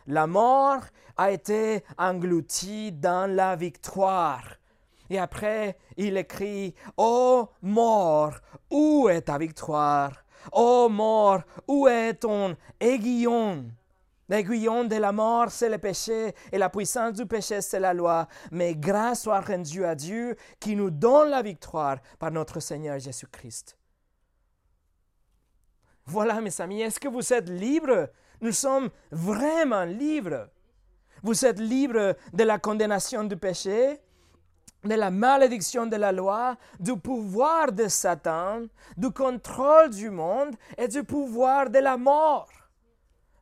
La 0.07 0.27
mort 0.27 0.83
a 1.17 1.31
été 1.31 1.83
engloutie 1.99 2.93
dans 2.93 3.31
la 3.31 3.57
victoire. 3.57 4.45
Et 5.09 5.19
après, 5.19 5.77
il 5.97 6.17
écrit, 6.17 6.75
Ô 6.97 7.49
mort, 7.63 8.35
où 8.71 9.09
est 9.09 9.23
ta 9.23 9.39
victoire? 9.39 10.13
Ô 10.53 10.89
mort, 10.89 11.43
où 11.69 11.89
est 11.89 12.15
ton 12.15 12.57
aiguillon? 12.81 13.67
L'aiguillon 14.29 14.85
de 14.85 14.97
la 14.97 15.13
mort, 15.13 15.51
c'est 15.51 15.69
le 15.69 15.79
péché, 15.79 16.35
et 16.51 16.59
la 16.59 16.69
puissance 16.69 17.13
du 17.13 17.27
péché, 17.27 17.61
c'est 17.61 17.79
la 17.79 17.95
loi. 17.95 18.27
Mais 18.51 18.75
grâce 18.75 19.23
soit 19.23 19.41
rendue 19.41 19.85
à 19.85 19.95
Dieu 19.95 20.37
qui 20.59 20.75
nous 20.75 20.91
donne 20.91 21.31
la 21.31 21.43
victoire 21.43 21.99
par 22.19 22.33
notre 22.33 22.59
Seigneur 22.59 22.99
Jésus-Christ. 22.99 23.77
Voilà, 26.07 26.41
mes 26.41 26.61
amis, 26.61 26.83
est-ce 26.83 26.99
que 27.01 27.09
vous 27.09 27.33
êtes 27.33 27.49
libres? 27.49 28.09
Nous 28.41 28.53
sommes 28.53 28.91
vraiment 29.11 29.85
libres. 29.85 30.49
Vous 31.23 31.45
êtes 31.45 31.59
libres 31.61 32.17
de 32.33 32.45
la 32.45 32.59
condamnation 32.59 33.25
du 33.25 33.37
péché. 33.37 34.01
de 34.87 34.95
la 34.95 35.11
malédiction 35.11 35.87
de 35.87 35.97
la 35.97 36.13
loi, 36.13 36.57
du 36.79 36.97
pouvoir 36.97 37.73
de 37.73 37.89
Satan, 37.89 38.63
du 38.97 39.11
contrôle 39.11 39.91
du 39.91 40.11
monde 40.11 40.55
et 40.79 40.89
du 40.89 41.05
pouvoir 41.05 41.71
de 41.71 41.79
la 41.79 41.97
mort. 41.97 42.49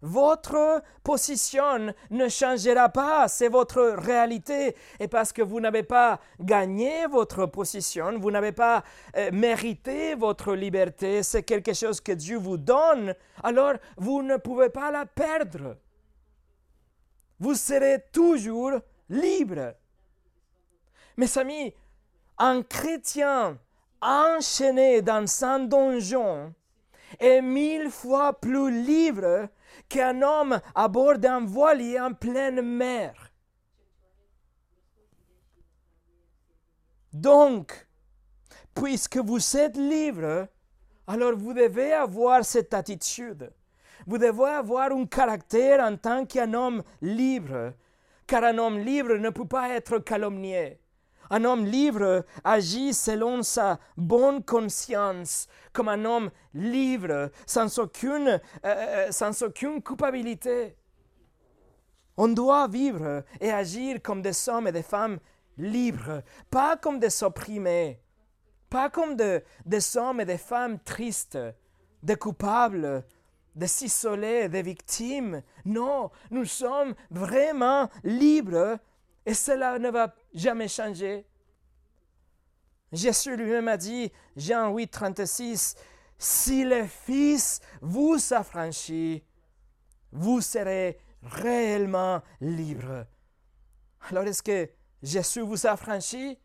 Votre 0.07 0.83
position 1.03 1.95
ne 2.11 2.29
changera 2.29 2.91
pas, 2.91 3.27
c'est 3.27 3.49
votre 3.49 3.81
réalité. 3.81 4.77
Et 5.01 5.09
parce 5.09 5.33
que 5.33 5.41
vous 5.41 5.61
n'avez 5.61 5.83
pas 5.83 6.21
gagné 6.39 7.07
votre 7.07 7.47
position, 7.47 8.19
vous 8.19 8.31
n'avez 8.31 8.53
pas 8.53 8.85
euh, 9.17 9.31
mérité 9.33 10.15
votre 10.15 10.53
liberté, 10.53 11.23
c'est 11.23 11.43
quelque 11.43 11.73
chose 11.73 12.03
que 12.03 12.13
Dieu 12.13 12.37
vous 12.37 12.59
donne, 12.59 13.15
alors 13.43 13.77
vous 13.97 14.23
ne 14.23 14.37
pouvez 14.37 14.69
pas 14.69 14.91
la 14.91 15.07
perdre. 15.07 15.79
Vous 17.41 17.55
serez 17.55 18.05
toujours 18.13 18.73
libre. 19.09 19.73
Mes 21.17 21.39
amis, 21.39 21.73
un 22.37 22.63
chrétien 22.63 23.59
enchaîné 24.03 25.01
dans 25.01 25.45
un 25.45 25.61
donjon 25.61 26.53
est 27.19 27.41
mille 27.41 27.91
fois 27.91 28.35
plus 28.35 28.85
libre 28.85 29.49
qu'un 29.89 30.23
homme 30.23 30.61
à 30.75 30.89
bord 30.89 31.19
d'un 31.19 31.45
voilier 31.45 32.01
en 32.01 32.13
pleine 32.13 32.63
mer. 32.63 33.33
Donc, 37.13 37.87
puisque 38.75 39.19
vous 39.19 39.57
êtes 39.57 39.77
libre, 39.77 40.49
alors 41.07 41.37
vous 41.37 41.53
devez 41.53 41.93
avoir 41.93 42.45
cette 42.45 42.75
attitude. 42.75 43.53
Vous 44.07 44.19
devez 44.19 44.51
avoir 44.51 44.91
un 44.91 45.07
caractère 45.07 45.81
en 45.81 45.97
tant 45.97 46.27
qu'un 46.27 46.53
homme 46.55 46.83
libre, 47.01 47.73
car 48.27 48.45
un 48.45 48.59
homme 48.59 48.79
libre 48.79 49.15
ne 49.15 49.31
peut 49.31 49.47
pas 49.47 49.71
être 49.71 49.99
calomnié. 49.99 50.81
Un 51.31 51.45
homme 51.45 51.65
libre 51.65 52.25
agit 52.43 52.95
selon 52.95 53.43
sa 53.43 53.79
bonne 53.97 54.43
conscience, 54.43 55.49
comme 55.73 55.89
un 55.89 56.05
homme 56.05 56.31
libre, 56.53 57.31
sans 57.47 57.79
aucune, 57.79 58.29
euh, 58.29 58.41
euh, 58.65 59.11
sans 59.11 59.43
aucune 59.43 59.83
culpabilité. 59.83 60.77
On 62.17 62.29
doit 62.29 62.69
vivre 62.69 63.25
et 63.41 63.51
agir 63.51 64.01
comme 64.03 64.23
des 64.23 64.49
hommes 64.49 64.69
et 64.69 64.73
des 64.73 64.83
femmes 64.83 65.19
libres, 65.59 66.23
pas 66.51 66.77
comme 66.77 67.01
des 67.01 67.25
opprimés, 67.25 68.01
pas 68.71 68.89
comme 68.89 69.17
des 69.17 69.97
hommes 69.97 70.21
et 70.21 70.25
des 70.25 70.39
femmes 70.39 70.79
tristes, 70.79 71.39
des 72.03 72.17
coupables, 72.17 73.05
des 73.55 73.85
isolés, 73.85 74.49
des 74.49 74.63
victimes. 74.63 75.43
Non, 75.65 76.11
nous 76.31 76.45
sommes 76.45 76.95
vraiment 77.11 77.89
libres 78.03 78.79
et 79.27 79.35
cela 79.35 79.79
ne 79.79 79.91
va 79.91 80.15
jamais 80.33 80.69
changer. 80.69 81.27
Jésus 82.93 83.37
lui-même 83.37 83.69
a 83.69 83.77
dit, 83.77 84.13
Jean 84.37 84.73
8, 84.73 84.89
36, 84.89 85.75
Si 86.19 86.65
le 86.65 86.85
Fils 86.87 87.61
vous 87.81 88.17
affranchit, 88.33 89.25
vous 90.13 90.41
serez 90.41 90.99
réellement 91.23 92.23
libre. 92.41 93.07
Alors 94.09 94.25
est-ce 94.25 94.43
que 94.43 94.71
Jésus 95.03 95.41
vous 95.41 95.67
a 95.67 95.77
franchi 95.77 96.39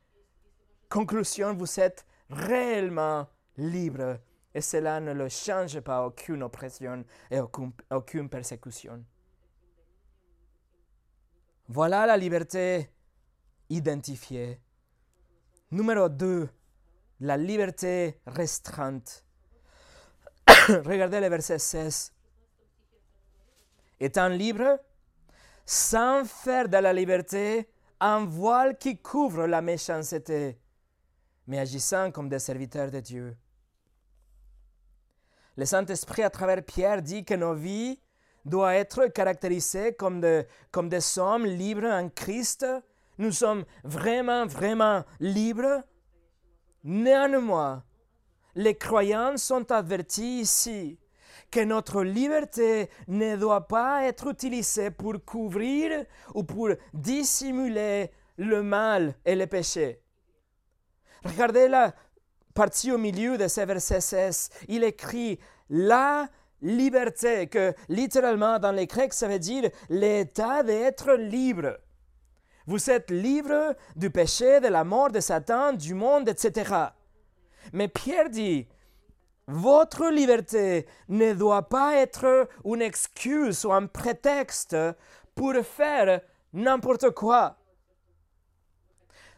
Conclusion, 0.89 1.53
vous 1.53 1.79
êtes 1.79 2.05
réellement 2.29 3.27
libre. 3.57 4.19
Et 4.53 4.61
cela 4.61 4.99
ne 4.99 5.13
le 5.13 5.29
change 5.29 5.79
pas 5.81 6.05
aucune 6.05 6.41
oppression 6.41 7.05
et 7.29 7.39
aucune, 7.39 7.71
aucune 7.91 8.27
persécution. 8.27 9.05
Voilà 11.71 12.07
la 12.07 12.17
liberté 12.17 12.89
identifiée. 13.69 14.59
Numéro 15.69 16.09
2, 16.09 16.49
la 17.19 17.37
liberté 17.37 18.19
restreinte. 18.25 19.23
Regardez 20.47 21.19
le 21.19 21.29
verset 21.29 21.59
16. 21.59 22.11
Étant 23.99 24.29
libre, 24.29 24.79
sans 25.63 26.25
faire 26.25 26.69
de 26.69 26.77
la 26.77 26.91
liberté 26.91 27.69
un 27.99 28.25
voile 28.25 28.75
qui 28.75 28.99
couvre 28.99 29.45
la 29.45 29.61
méchanceté, 29.61 30.57
mais 31.45 31.59
agissant 31.59 32.09
comme 32.09 32.29
des 32.29 32.39
serviteurs 32.39 32.89
de 32.89 32.99
Dieu. 32.99 33.37
Le 35.55 35.65
Saint-Esprit, 35.65 36.23
à 36.23 36.31
travers 36.31 36.63
Pierre, 36.63 37.03
dit 37.03 37.23
que 37.23 37.35
nos 37.35 37.53
vies 37.53 37.99
doivent 38.45 38.75
être 38.75 39.07
caractérisées 39.07 39.93
comme, 39.93 40.25
comme 40.71 40.89
des 40.89 41.19
hommes 41.19 41.45
libres 41.45 41.87
en 41.87 42.09
Christ, 42.09 42.65
nous 43.17 43.31
sommes 43.31 43.65
vraiment, 43.83 44.45
vraiment 44.45 45.03
libres. 45.19 45.83
Néanmoins, 46.83 47.83
les 48.55 48.75
croyants 48.75 49.37
sont 49.37 49.71
avertis 49.71 50.39
ici 50.41 50.99
que 51.51 51.59
notre 51.61 52.03
liberté 52.03 52.89
ne 53.07 53.35
doit 53.35 53.67
pas 53.67 54.03
être 54.05 54.27
utilisée 54.27 54.91
pour 54.91 55.13
couvrir 55.25 56.05
ou 56.33 56.43
pour 56.43 56.69
dissimuler 56.93 58.11
le 58.37 58.63
mal 58.63 59.15
et 59.25 59.35
le 59.35 59.47
péché. 59.47 60.01
Regardez 61.23 61.67
la 61.67 61.93
partie 62.53 62.91
au 62.91 62.97
milieu 62.97 63.37
de 63.37 63.47
ce 63.47 63.61
verset 63.61 64.01
16. 64.01 64.49
Il 64.69 64.83
écrit 64.83 65.39
la 65.69 66.29
liberté, 66.61 67.47
que 67.47 67.73
littéralement 67.87 68.59
dans 68.59 68.71
les 68.71 68.87
Grecs 68.87 69.13
ça 69.13 69.27
veut 69.27 69.39
dire 69.39 69.69
l'état 69.89 70.63
d'être 70.63 71.13
libre. 71.13 71.77
Vous 72.65 72.89
êtes 72.89 73.09
libre 73.09 73.75
du 73.95 74.11
péché, 74.11 74.59
de 74.59 74.67
la 74.67 74.83
mort, 74.83 75.11
de 75.11 75.19
Satan, 75.19 75.73
du 75.73 75.95
monde, 75.95 76.29
etc. 76.29 76.75
Mais 77.73 77.87
Pierre 77.87 78.29
dit, 78.29 78.67
votre 79.47 80.09
liberté 80.09 80.85
ne 81.07 81.33
doit 81.33 81.67
pas 81.67 81.95
être 81.95 82.47
une 82.63 82.83
excuse 82.83 83.65
ou 83.65 83.73
un 83.73 83.87
prétexte 83.87 84.77
pour 85.33 85.55
faire 85.63 86.21
n'importe 86.53 87.09
quoi. 87.11 87.57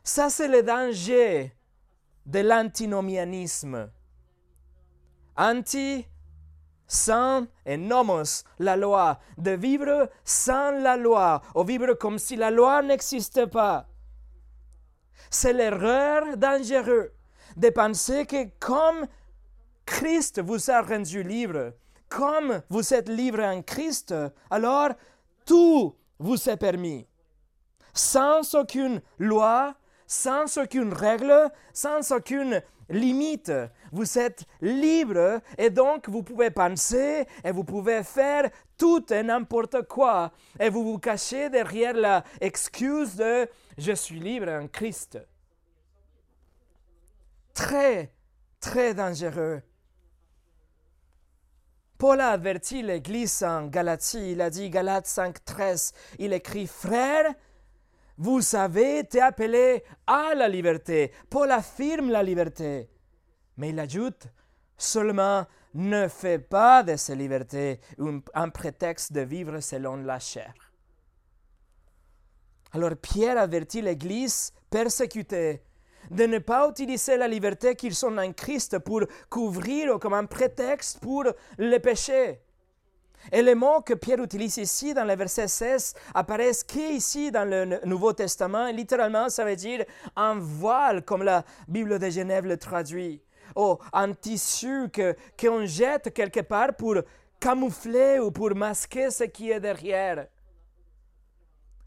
Ça, 0.03 0.29
c'est 0.29 0.49
le 0.49 0.63
danger 0.63 1.55
de 2.25 2.39
l'antinomianisme. 2.39 3.89
Anti 5.37 6.05
sans 6.91 7.45
et 7.65 7.77
nomos 7.77 8.43
la 8.59 8.75
loi, 8.75 9.17
de 9.37 9.51
vivre 9.51 10.09
sans 10.25 10.71
la 10.71 10.97
loi, 10.97 11.41
ou 11.55 11.63
vivre 11.63 11.93
comme 11.93 12.19
si 12.19 12.35
la 12.35 12.51
loi 12.51 12.81
n'existait 12.81 13.47
pas. 13.47 13.87
C'est 15.29 15.53
l'erreur 15.53 16.35
dangereuse 16.35 17.11
de 17.55 17.69
penser 17.69 18.25
que 18.25 18.49
comme 18.59 19.07
Christ 19.85 20.41
vous 20.41 20.69
a 20.69 20.81
rendu 20.81 21.23
libre, 21.23 21.71
comme 22.09 22.61
vous 22.69 22.93
êtes 22.93 23.07
libre 23.07 23.39
en 23.39 23.61
Christ, 23.61 24.13
alors 24.49 24.89
tout 25.45 25.95
vous 26.19 26.49
est 26.49 26.57
permis. 26.57 27.07
Sans 27.93 28.53
aucune 28.53 29.01
loi, 29.17 29.75
sans 30.07 30.57
aucune 30.57 30.91
règle, 30.91 31.49
sans 31.71 32.11
aucune 32.11 32.61
limite. 32.89 33.53
Vous 33.91 34.17
êtes 34.17 34.45
libre 34.61 35.41
et 35.57 35.69
donc 35.69 36.07
vous 36.07 36.23
pouvez 36.23 36.49
penser 36.49 37.25
et 37.43 37.51
vous 37.51 37.63
pouvez 37.63 38.03
faire 38.03 38.49
tout 38.77 39.11
et 39.11 39.23
n'importe 39.23 39.87
quoi. 39.87 40.31
Et 40.59 40.69
vous 40.69 40.83
vous 40.83 40.99
cachez 40.99 41.49
derrière 41.49 41.93
la 41.93 42.23
excuse 42.39 43.15
de 43.15 43.47
je 43.77 43.91
suis 43.91 44.19
libre 44.19 44.49
en 44.49 44.67
Christ. 44.67 45.19
Très, 47.53 48.13
très 48.59 48.93
dangereux. 48.93 49.61
Paul 51.97 52.19
a 52.19 52.29
averti 52.29 52.81
l'Église 52.81 53.43
en 53.43 53.67
Galatie. 53.67 54.31
Il 54.31 54.41
a 54.41 54.49
dit, 54.49 54.71
Galates 54.71 55.05
5.13, 55.05 55.93
il 56.17 56.33
écrit, 56.33 56.65
Frères, 56.65 57.31
vous 58.17 58.55
avez 58.55 58.99
été 58.99 59.21
appelés 59.21 59.83
à 60.07 60.33
la 60.35 60.47
liberté. 60.47 61.11
Paul 61.29 61.51
affirme 61.51 62.09
la 62.09 62.23
liberté. 62.23 62.90
Mais 63.61 63.69
il 63.69 63.79
ajoute, 63.79 64.23
seulement 64.75 65.45
ne 65.75 66.07
fais 66.07 66.39
pas 66.39 66.81
de 66.81 66.95
cette 66.95 67.15
liberté 67.15 67.79
un, 68.33 68.49
prétexte 68.49 69.13
de 69.13 69.21
vivre 69.21 69.59
selon 69.59 69.97
la 69.97 70.17
chair. 70.17 70.51
Alors 72.71 72.95
Pierre 72.99 73.37
avertit 73.37 73.83
l'Église 73.83 74.51
persécutée 74.67 75.61
de 76.09 76.23
ne 76.25 76.39
pas 76.39 76.67
utiliser 76.67 77.17
la 77.17 77.27
liberté 77.27 77.75
qu'ils 77.75 78.03
ont 78.03 78.17
en 78.17 78.33
Christ 78.33 78.79
pour 78.79 79.03
couvrir 79.29 79.93
ou 79.93 79.99
comme 79.99 80.15
un 80.15 80.25
prétexte 80.25 80.99
pour 80.99 81.25
le 81.59 81.77
péché. 81.77 82.41
Et 83.31 83.43
les 83.43 83.53
mots 83.53 83.81
que 83.81 83.93
Pierre 83.93 84.23
utilise 84.23 84.57
ici 84.57 84.95
dans 84.95 85.05
le 85.05 85.15
verset 85.15 85.47
16 85.47 85.93
apparaissent 86.15 86.63
qu'ici 86.63 87.29
dans 87.29 87.47
le 87.47 87.79
Nouveau 87.85 88.13
Testament. 88.13 88.71
littéralement, 88.71 89.29
ça 89.29 89.45
veut 89.45 89.55
dire 89.55 89.85
un 90.15 90.39
voile, 90.39 91.05
comme 91.05 91.21
la 91.21 91.45
Bible 91.67 91.99
de 91.99 92.09
Genève 92.09 92.47
le 92.47 92.57
traduit. 92.57 93.21
Ou 93.55 93.77
un 93.93 94.13
tissu 94.13 94.89
qu'on 95.39 95.65
jette 95.65 96.13
quelque 96.13 96.41
part 96.41 96.75
pour 96.75 96.95
camoufler 97.39 98.19
ou 98.19 98.31
pour 98.31 98.55
masquer 98.55 99.09
ce 99.11 99.23
qui 99.25 99.51
est 99.51 99.59
derrière. 99.59 100.27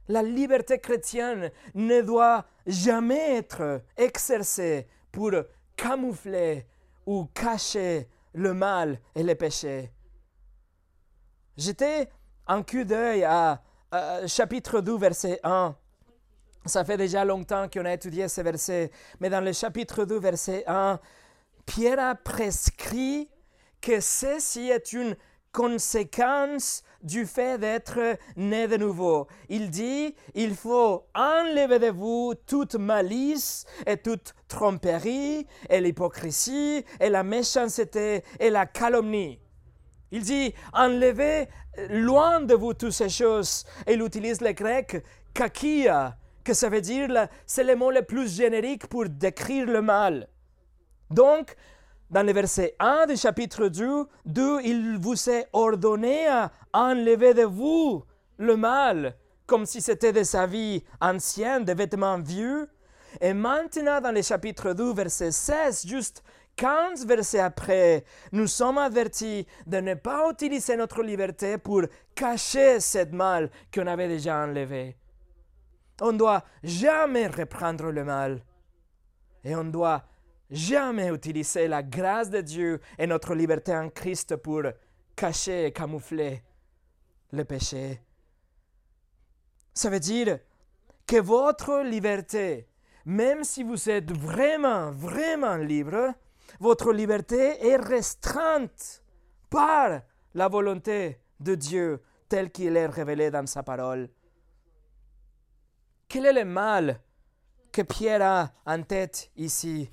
La 0.08 0.22
liberté 0.22 0.78
chrétienne 0.78 1.50
ne 1.74 2.02
doit 2.02 2.44
jamais 2.66 3.36
être 3.36 3.80
exercée 3.96 4.86
pour 5.10 5.30
camoufler 5.76 6.66
ou 7.06 7.26
cacher 7.32 8.08
le 8.34 8.52
mal 8.52 8.98
et 9.14 9.22
les 9.22 9.34
péchés. 9.34 9.90
J'étais 11.56 12.08
un 12.46 12.62
coup 12.62 12.84
d'œil 12.84 13.24
à, 13.24 13.62
chapitre 14.26 14.80
2, 14.80 14.98
verset 14.98 15.40
1. 15.44 15.74
Ça 16.66 16.84
fait 16.84 16.96
déjà 16.96 17.24
longtemps 17.24 17.68
qu'on 17.68 17.84
a 17.84 17.92
étudié 17.92 18.26
ce 18.28 18.40
verset, 18.40 18.90
mais 19.20 19.30
dans 19.30 19.40
le 19.40 19.52
chapitre 19.52 20.04
2, 20.04 20.18
verset 20.18 20.64
1, 20.66 20.98
Pierre 21.66 22.00
a 22.00 22.14
prescrit 22.14 23.28
que 23.80 24.00
ceci 24.00 24.70
est 24.70 24.92
une 24.92 25.16
conséquence 25.52 26.82
du 27.02 27.26
fait 27.26 27.58
d'être 27.58 28.18
né 28.36 28.66
de 28.66 28.76
nouveau. 28.76 29.28
Il 29.48 29.70
dit, 29.70 30.14
il 30.34 30.54
faut 30.56 31.06
enlever 31.14 31.78
de 31.78 31.90
vous 31.90 32.34
toute 32.46 32.74
malice 32.74 33.64
et 33.86 33.96
toute 33.96 34.34
tromperie 34.48 35.46
et 35.70 35.80
l'hypocrisie 35.80 36.84
et 36.98 37.08
la 37.08 37.22
méchanceté 37.22 38.24
et 38.40 38.50
la 38.50 38.66
calomnie. 38.66 39.40
Il 40.10 40.22
dit, 40.22 40.54
enlevez 40.72 41.48
loin 41.90 42.40
de 42.40 42.54
vous 42.54 42.74
toutes 42.74 42.92
ces 42.92 43.08
choses. 43.08 43.64
Il 43.88 44.02
utilise 44.02 44.40
le 44.40 44.52
grec 44.52 45.04
kakia, 45.34 46.16
que 46.42 46.54
ça 46.54 46.68
veut 46.68 46.80
dire, 46.80 47.28
c'est 47.46 47.64
le 47.64 47.76
mot 47.76 47.90
le 47.90 48.02
plus 48.02 48.36
générique 48.36 48.86
pour 48.86 49.08
décrire 49.08 49.66
le 49.66 49.82
mal. 49.82 50.28
Donc, 51.10 51.54
dans 52.10 52.24
le 52.24 52.32
verset 52.32 52.74
1 52.78 53.06
du 53.06 53.16
chapitre 53.16 53.68
2, 53.68 54.06
2, 54.26 54.60
il 54.62 54.98
vous 54.98 55.28
est 55.28 55.48
ordonné 55.52 56.26
à 56.26 56.52
enlever 56.72 57.34
de 57.34 57.42
vous 57.42 58.04
le 58.38 58.56
mal, 58.56 59.16
comme 59.46 59.66
si 59.66 59.80
c'était 59.80 60.12
de 60.12 60.22
sa 60.22 60.46
vie 60.46 60.82
ancienne, 61.00 61.64
des 61.64 61.74
vêtements 61.74 62.18
vieux. 62.18 62.68
Et 63.20 63.32
maintenant, 63.32 64.00
dans 64.00 64.12
le 64.12 64.22
chapitre 64.22 64.72
2, 64.72 64.92
verset 64.92 65.30
16, 65.30 65.86
juste 65.86 66.22
15 66.56 67.06
versets 67.06 67.40
après, 67.40 68.04
nous 68.32 68.46
sommes 68.46 68.78
avertis 68.78 69.46
de 69.66 69.78
ne 69.78 69.94
pas 69.94 70.30
utiliser 70.30 70.76
notre 70.76 71.02
liberté 71.02 71.58
pour 71.58 71.82
cacher 72.14 72.80
cette 72.80 73.12
mal 73.12 73.50
qu'on 73.72 73.86
avait 73.86 74.08
déjà 74.08 74.44
enlevé. 74.44 74.96
On 76.00 76.12
doit 76.12 76.44
jamais 76.62 77.26
reprendre 77.26 77.90
le 77.90 78.04
mal. 78.04 78.42
Et 79.42 79.54
on 79.54 79.64
doit 79.64 80.04
jamais 80.50 81.08
utiliser 81.08 81.68
la 81.68 81.82
grâce 81.82 82.30
de 82.30 82.40
Dieu 82.40 82.80
et 82.98 83.06
notre 83.06 83.34
liberté 83.34 83.74
en 83.74 83.88
Christ 83.88 84.36
pour 84.36 84.62
cacher 85.16 85.66
et 85.66 85.72
camoufler 85.72 86.42
le 87.32 87.44
péché. 87.44 88.00
Ça 89.72 89.90
veut 89.90 90.00
dire 90.00 90.38
que 91.06 91.20
votre 91.20 91.82
liberté, 91.82 92.68
même 93.04 93.44
si 93.44 93.62
vous 93.62 93.90
êtes 93.90 94.12
vraiment, 94.12 94.92
vraiment 94.92 95.56
libre, 95.56 96.14
votre 96.60 96.92
liberté 96.92 97.66
est 97.66 97.76
restreinte 97.76 99.02
par 99.50 100.02
la 100.34 100.48
volonté 100.48 101.20
de 101.40 101.54
Dieu 101.54 102.02
telle 102.28 102.50
qu'il 102.50 102.76
est 102.76 102.86
révélé 102.86 103.30
dans 103.30 103.46
sa 103.46 103.62
parole. 103.62 104.08
Quel 106.08 106.26
est 106.26 106.32
le 106.32 106.44
mal 106.44 107.00
que 107.72 107.82
Pierre 107.82 108.22
a 108.22 108.52
en 108.66 108.82
tête 108.82 109.30
ici? 109.36 109.90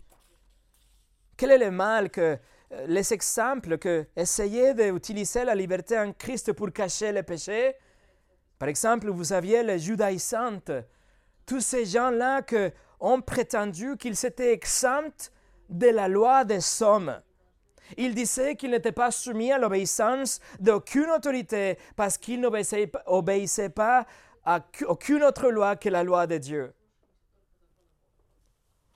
Quel 1.41 1.53
est 1.53 1.57
le 1.57 1.71
mal 1.71 2.11
que 2.11 2.37
euh, 2.71 2.85
les 2.85 3.11
exemples 3.11 3.79
que 3.79 4.05
essayer 4.15 4.75
d'utiliser 4.75 5.43
la 5.43 5.55
liberté 5.55 5.97
en 5.97 6.13
Christ 6.13 6.53
pour 6.53 6.71
cacher 6.71 7.11
les 7.11 7.23
péchés 7.23 7.73
Par 8.59 8.69
exemple, 8.69 9.09
vous 9.09 9.33
aviez 9.33 9.63
les 9.63 9.79
judaïsantes, 9.79 10.69
tous 11.47 11.61
ces 11.61 11.85
gens-là 11.85 12.43
qui 12.43 12.69
ont 12.99 13.21
prétendu 13.21 13.97
qu'ils 13.97 14.23
étaient 14.23 14.53
exempts 14.53 15.31
de 15.67 15.87
la 15.87 16.07
loi 16.07 16.45
des 16.45 16.61
sommes. 16.61 17.19
Ils 17.97 18.13
disaient 18.13 18.55
qu'ils 18.55 18.69
n'étaient 18.69 18.91
pas 18.91 19.09
soumis 19.09 19.51
à 19.51 19.57
l'obéissance 19.57 20.41
d'aucune 20.59 21.09
autorité 21.09 21.79
parce 21.95 22.19
qu'ils 22.19 22.39
n'obéissaient 22.39 23.69
pas 23.69 24.05
à 24.45 24.59
aucune 24.87 25.23
autre 25.23 25.49
loi 25.49 25.75
que 25.75 25.89
la 25.89 26.03
loi 26.03 26.27
de 26.27 26.37
Dieu. 26.37 26.71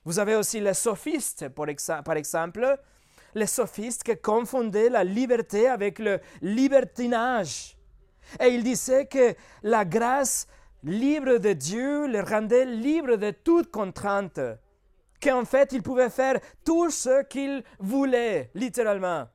Vous 0.05 0.19
avez 0.19 0.35
aussi 0.35 0.59
les 0.59 0.75
sophistes, 0.75 1.49
par 1.49 2.15
exemple, 2.15 2.79
les 3.33 3.47
sophistes 3.47 4.03
qui 4.03 4.15
confondaient 4.15 4.89
la 4.89 5.03
liberté 5.03 5.67
avec 5.67 5.99
le 5.99 6.19
libertinage. 6.41 7.75
Et 8.39 8.47
ils 8.49 8.63
disaient 8.63 9.07
que 9.07 9.35
la 9.63 9.83
grâce 9.83 10.47
libre 10.83 11.37
de 11.37 11.53
Dieu 11.53 12.05
les 12.07 12.21
rendait 12.21 12.65
libres 12.65 13.17
de 13.17 13.31
toute 13.31 13.71
contrainte, 13.71 14.39
qu'en 15.21 15.43
fait 15.43 15.71
ils 15.71 15.81
pouvaient 15.81 16.11
faire 16.11 16.39
tout 16.63 16.91
ce 16.91 17.23
qu'ils 17.23 17.63
voulaient, 17.79 18.51
littéralement. 18.53 19.27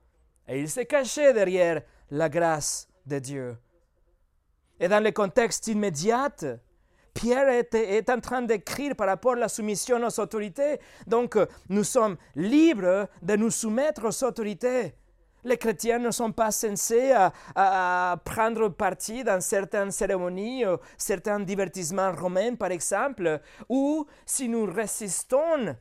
Et 0.46 0.60
ils 0.60 0.70
se 0.70 0.80
cachaient 0.80 1.32
derrière 1.32 1.82
la 2.10 2.28
grâce 2.28 2.88
de 3.06 3.18
Dieu. 3.18 3.56
Et 4.78 4.88
dans 4.88 5.02
le 5.02 5.10
contexte 5.10 5.66
immédiat, 5.66 6.30
Pierre 7.14 7.48
est, 7.48 8.10
en 8.10 8.20
train 8.20 8.42
d'écrire 8.42 8.94
par 8.96 9.08
rapport 9.08 9.32
à 9.32 9.36
la 9.36 9.48
soumission 9.48 10.02
aux 10.02 10.20
autorités. 10.20 10.78
Donc, 11.06 11.36
euh, 11.36 11.46
nous 11.68 11.84
sommes 11.84 12.16
libres 12.34 13.08
de 13.22 13.36
nous 13.36 13.50
soumettre 13.50 14.06
aux 14.06 14.24
autorités. 14.24 14.94
Les 15.44 15.56
chrétiens 15.56 15.98
ne 15.98 16.10
sont 16.10 16.32
pas 16.32 16.50
censés 16.50 17.12
à, 17.54 18.16
prendre 18.24 18.68
parti 18.68 19.24
dans 19.24 19.40
certaines 19.40 19.90
cérémonies, 19.90 20.66
ou 20.66 20.76
certains 20.98 21.40
divertissements 21.40 22.12
romains, 22.12 22.54
par 22.56 22.70
exemple, 22.70 23.40
ou 23.68 24.06
si 24.26 24.48
nous 24.48 24.66
résistons 24.66 25.76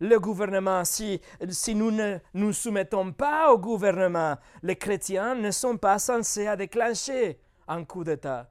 le 0.00 0.18
gouvernement, 0.18 0.84
si, 0.84 1.20
si 1.48 1.74
nous 1.74 1.90
ne 1.90 2.18
nous 2.34 2.52
soumettons 2.52 3.12
pas 3.12 3.52
au 3.52 3.58
gouvernement, 3.58 4.36
les 4.62 4.76
chrétiens 4.76 5.34
ne 5.34 5.50
sont 5.50 5.76
pas 5.76 5.98
censés 5.98 6.46
à 6.46 6.56
déclencher 6.56 7.38
un 7.68 7.84
coup 7.84 8.04
d'État. 8.04 8.48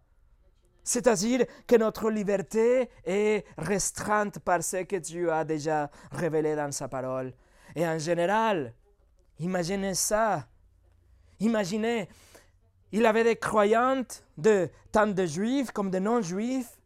C'est-à-dire 0.85 1.45
que 1.65 1.75
notre 1.77 2.11
liberté 2.11 2.89
est 3.03 3.43
restreinte 3.57 4.37
par 4.37 4.63
ce 4.63 4.83
que 4.83 4.97
Dieu 4.97 5.33
a 5.33 5.43
déjà 5.43 5.89
révélé 6.11 6.55
dans 6.55 6.71
sa 6.71 6.87
parole. 6.87 7.33
Et 7.75 7.85
en 7.85 7.97
général, 7.97 8.71
imaginez 9.39 9.95
ça. 9.95 10.47
Imaginez, 11.39 12.07
il 12.91 13.03
avait 13.07 13.23
des 13.23 13.35
croyantes, 13.35 14.23
de, 14.37 14.69
tant 14.91 15.07
de 15.07 15.25
juifs 15.25 15.71
comme 15.71 15.89
de 15.89 15.97
non-juifs, 15.97 16.77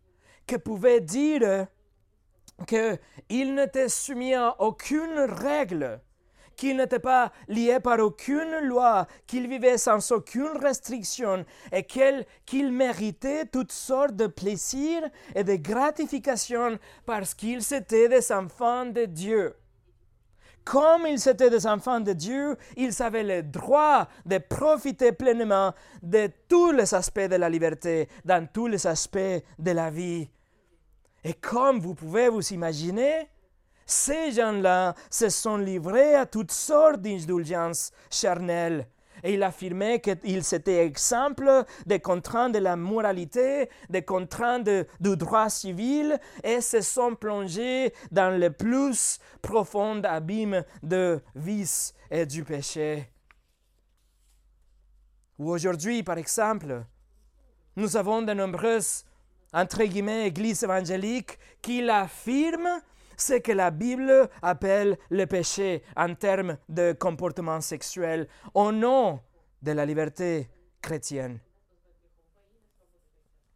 qui 0.48 0.58
pouvaient 0.58 1.02
dire 1.02 1.68
qu'ils 2.66 3.54
n'étaient 3.54 3.90
soumis 3.90 4.34
à 4.34 4.56
aucune 4.62 5.20
règle 5.20 6.00
qu'il 6.60 6.76
n'était 6.76 7.00
pas 7.00 7.32
lié 7.48 7.80
par 7.80 8.00
aucune 8.00 8.60
loi, 8.63 9.08
qu'il 9.26 9.48
vivait 9.48 9.78
sans 9.78 10.12
aucune 10.12 10.58
restriction 10.58 11.45
et 11.72 11.84
qu'il 11.84 12.72
méritait 12.74 13.45
toutes 13.45 13.72
sortes 13.72 14.17
de 14.17 14.28
plaisirs 14.28 15.10
et 15.36 15.45
de 15.45 15.56
gratifications 15.56 16.78
parce 17.06 17.34
qu'ils 17.34 17.74
étaient 17.74 18.10
des 18.10 18.30
enfants 18.34 18.86
de 18.88 19.06
Dieu. 19.06 19.56
Comme 20.65 21.08
ils 21.08 21.30
étaient 21.30 21.50
des 21.50 21.65
enfants 21.65 22.02
de 22.02 22.12
Dieu, 22.12 22.58
ils 22.76 23.02
avaient 23.02 23.24
le 23.24 23.41
droit 23.41 24.10
de 24.26 24.38
profiter 24.38 25.13
pleinement 25.13 25.74
de 26.04 26.30
tous 26.50 26.74
les 26.74 26.93
aspects 26.93 27.22
de 27.22 27.38
la 27.38 27.50
liberté, 27.50 28.10
dans 28.26 28.45
tous 28.45 28.67
les 28.67 28.86
aspects 28.86 29.43
de 29.58 29.72
la 29.72 29.89
vie. 29.89 30.30
Et 31.24 31.36
comme 31.36 31.80
vous 31.80 31.95
pouvez 31.95 32.28
vous 32.28 32.52
imaginer, 32.52 33.30
ces 33.89 34.32
gens-là 34.34 34.93
se 35.10 35.30
sont 35.30 35.58
livrés 35.58 36.13
à 36.13 36.28
toutes 36.28 36.52
sortes 36.52 37.02
d'indulgences 37.02 37.91
charnelles. 38.12 38.88
Et 39.23 39.34
il 39.34 39.41
affirmait 39.41 39.99
qu'ils 39.99 40.54
étaient 40.54 40.86
exemples 40.86 41.65
des 41.88 41.99
contraintes 41.99 42.54
de 42.54 42.60
la 42.60 42.75
moralité, 42.75 43.67
des 43.89 44.04
contraintes 44.04 44.69
du 44.99 45.17
droit 45.17 45.49
civil, 45.49 46.19
et 46.43 46.62
se 46.62 46.82
sont 46.82 47.15
plongés 47.15 47.91
dans 48.12 48.39
le 48.39 48.52
plus 48.52 49.17
profond 49.41 50.02
abîme 50.04 50.63
de 50.84 51.19
vice 51.36 51.95
et 52.12 52.28
du 52.28 52.43
péché. 52.43 53.10
Ou 55.39 55.49
aujourd'hui, 55.49 56.04
par 56.04 56.19
exemple, 56.19 56.86
nous 57.75 57.97
avons 57.97 58.21
de 58.21 58.34
nombreuses, 58.34 59.04
entre 59.52 59.84
guillemets, 59.84 60.28
églises 60.28 60.63
évangéliques 60.63 61.39
qui 61.62 61.82
l'affirment 61.82 62.82
ce 63.22 63.34
que 63.36 63.52
la 63.52 63.72
Bible 63.72 64.30
appelle 64.42 64.98
le 65.10 65.26
péché 65.26 65.84
en 65.96 66.16
termes 66.16 66.58
de 66.68 66.94
comportement 66.94 67.62
sexuel 67.62 68.28
au 68.54 68.72
nom 68.72 69.20
de 69.62 69.72
la 69.72 69.86
liberté 69.86 70.50
chrétienne. 70.82 71.40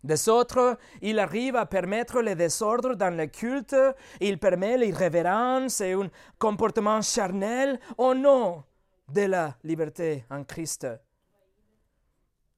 Des 0.04 0.28
autres, 0.28 0.78
il 1.02 1.17
arrive 1.17 1.56
à 1.56 1.65
permettre 1.65 2.21
le 2.21 2.36
désordre 2.36 2.95
dans 2.95 3.15
le 3.15 3.28
culte, 3.28 3.76
il 4.19 4.38
permet 4.38 4.78
l'irrévérence 4.78 5.80
et 5.80 5.93
un 5.93 6.10
comportement 6.38 7.02
charnel 7.02 7.80
au 7.97 8.13
nom 8.13 8.63
de 9.08 9.21
la 9.21 9.56
liberté 9.63 10.26
en 10.30 10.43
Christ. 10.43 10.88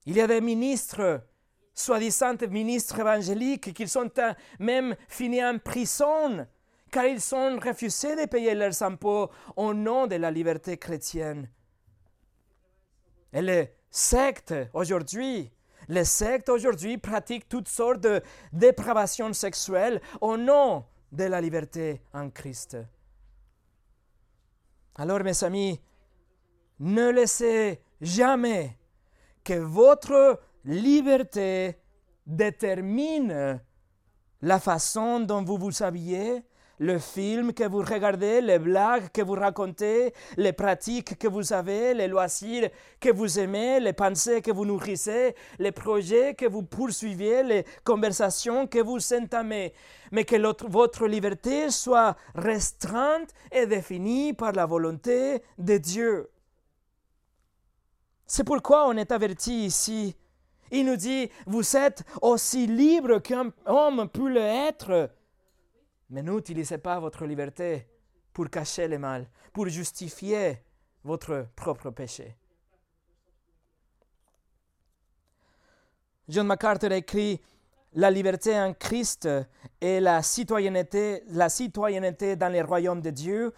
Il 0.08 0.16
y 0.16 0.22
a 0.22 0.28
des 0.28 0.42
ministres 0.42 1.22
soi-disant 1.76 2.36
ministres 2.50 3.00
évangéliques, 3.00 3.74
qu'ils 3.74 3.90
sont 3.90 4.10
même 4.60 4.96
finis 5.08 5.44
en 5.44 5.60
prison, 5.60 6.48
car 6.96 7.08
ils 7.08 7.36
ont 7.36 7.60
refusé 7.60 8.16
de 8.16 8.26
payer 8.26 8.56
leurs 8.56 8.82
impôts 8.82 9.30
au 9.58 9.74
nom 9.74 10.08
de 10.08 10.16
la 10.16 10.32
liberté 10.32 10.78
chrétienne. 10.78 11.50
Et 13.34 13.42
les 13.42 13.74
sectes 13.92 14.56
aujourd'hui, 14.72 15.52
les 15.90 16.06
sectes 16.06 16.48
aujourd'hui 16.48 16.98
pratiquent 16.98 17.50
toutes 17.50 17.68
sortes 17.68 18.00
de 18.00 18.22
dépravations 18.54 19.34
sexuelles 19.34 20.00
au 20.22 20.38
nom 20.38 20.86
de 21.12 21.26
la 21.26 21.42
liberté 21.42 22.02
en 22.14 22.30
Christ. 22.30 22.78
Alors 24.96 25.20
mes 25.20 25.44
amis, 25.44 25.82
ne 26.80 27.10
laissez 27.10 27.82
jamais 28.00 28.78
que 29.44 29.56
votre 29.56 30.40
liberté 30.64 31.78
détermine 32.26 33.60
la 34.42 34.60
façon 34.62 35.20
dont 35.20 35.44
vous 35.44 35.58
vous 35.58 35.84
habillez, 35.84 36.42
le 36.80 37.00
film 37.00 37.54
que 37.54 37.64
vous 37.64 37.80
regardez, 37.80 38.42
les 38.42 38.60
blagues 38.60 39.10
que 39.12 39.22
vous 39.22 39.34
racontez, 39.34 40.14
les 40.38 40.54
pratiques 40.54 41.18
que 41.18 41.28
vous 41.28 41.54
avez, 41.54 41.94
les 41.94 42.08
loisirs 42.08 42.70
que 43.00 43.12
vous 43.12 43.40
aimez, 43.40 43.80
les 43.80 43.94
pensées 43.94 44.42
que 44.42 44.52
vous 44.52 44.66
nourrissez, 44.66 45.36
les 45.60 45.72
projets 45.72 46.36
que 46.36 46.46
vous 46.46 46.64
poursuivez, 46.64 47.44
les 47.44 47.66
conversations 47.84 48.68
que 48.68 48.80
vous 48.80 49.00
entamez, 49.14 49.74
mais 50.12 50.26
que 50.26 50.36
votre 50.68 51.08
liberté 51.08 51.70
soit 51.72 52.16
restreinte 52.36 53.30
et 53.52 53.66
définie 53.66 54.34
par 54.34 54.52
la 54.52 54.66
volonté 54.66 55.42
de 55.58 55.78
Dieu. 55.78 56.30
C'est 58.28 58.44
pourquoi 58.44 58.88
on 58.88 58.98
est 58.98 59.12
averti 59.12 59.66
ici. 59.66 60.16
Il 60.72 60.88
nous 60.88 60.96
dit, 60.96 61.30
vous 61.46 61.78
êtes 61.78 62.04
aussi 62.22 62.66
libre 62.66 63.20
qu'un 63.20 63.52
homme 63.68 64.10
peut 64.12 64.30
l'être. 64.30 65.12
Mais 66.10 66.22
n'utilisez 66.22 66.78
pas 66.78 67.00
votre 67.00 67.26
liberté 67.26 67.88
pour 68.32 68.50
cacher 68.50 68.88
le 68.88 69.00
mal, 69.00 69.28
pour 69.54 69.68
justifier 69.68 70.62
votre 71.04 71.48
propre 71.56 71.90
péché. 71.92 72.36
John 76.28 76.48
MacArthur 76.48 76.92
écrit 76.92 77.40
La 77.94 78.10
liberté 78.10 78.60
en 78.60 78.74
Christ 78.74 79.30
et 79.80 80.00
la 80.00 80.22
citoyenneté, 80.22 81.24
la 81.30 81.50
citoyenneté 81.50 82.36
dans 82.36 82.50
les 82.50 82.62
royaumes 82.62 83.02
de 83.02 83.12
Dieu 83.12 83.54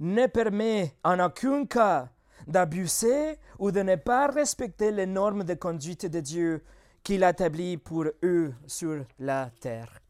ne 0.00 0.26
permet 0.26 0.94
en 1.04 1.18
aucun 1.20 1.66
cas 1.66 2.08
d'abuser 2.46 3.38
ou 3.58 3.70
de 3.70 3.82
ne 3.82 3.96
pas 3.96 4.28
respecter 4.28 4.90
les 4.90 5.06
normes 5.06 5.44
de 5.44 5.54
conduite 5.54 6.06
de 6.06 6.20
Dieu 6.20 6.64
qu'il 7.02 7.24
a 7.24 7.30
établies 7.30 7.76
pour 7.76 8.06
eux 8.22 8.54
sur 8.66 9.04
la 9.18 9.50
terre. 9.60 10.01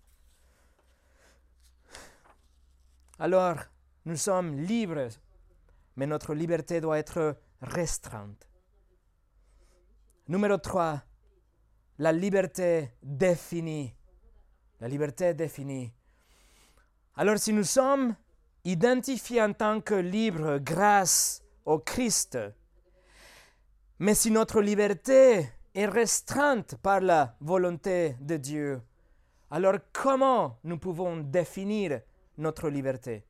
Alors, 3.23 3.59
nous 4.05 4.17
sommes 4.17 4.57
libres, 4.57 5.07
mais 5.95 6.09
notre 6.09 6.35
liberté 6.35 6.81
doit 6.81 6.99
être 6.99 7.37
restreinte. 7.61 8.49
Numéro 10.27 10.57
3, 10.57 11.01
la 12.01 12.11
liberté 12.11 12.91
définie. 13.01 13.95
La 14.81 14.89
liberté 14.89 15.35
définie. 15.35 15.93
Alors 17.15 17.39
si 17.39 17.53
nous 17.53 17.63
sommes 17.63 18.17
identifiés 18.65 19.41
en 19.41 19.53
tant 19.53 19.81
que 19.81 19.95
libres 19.95 20.59
grâce 20.59 21.45
au 21.65 21.79
Christ. 21.79 22.37
Mais 24.01 24.17
si 24.17 24.33
notre 24.33 24.61
liberté 24.61 25.49
est 25.73 25.87
restreinte 25.87 26.75
par 26.83 27.01
la 27.01 27.37
volonté 27.41 28.17
de 28.21 28.37
Dieu, 28.37 28.83
alors 29.49 29.77
comment 29.93 30.59
nous 30.65 30.79
pouvons 30.79 31.19
définir 31.19 32.01
notre 32.39 32.69
liberté 32.69 33.25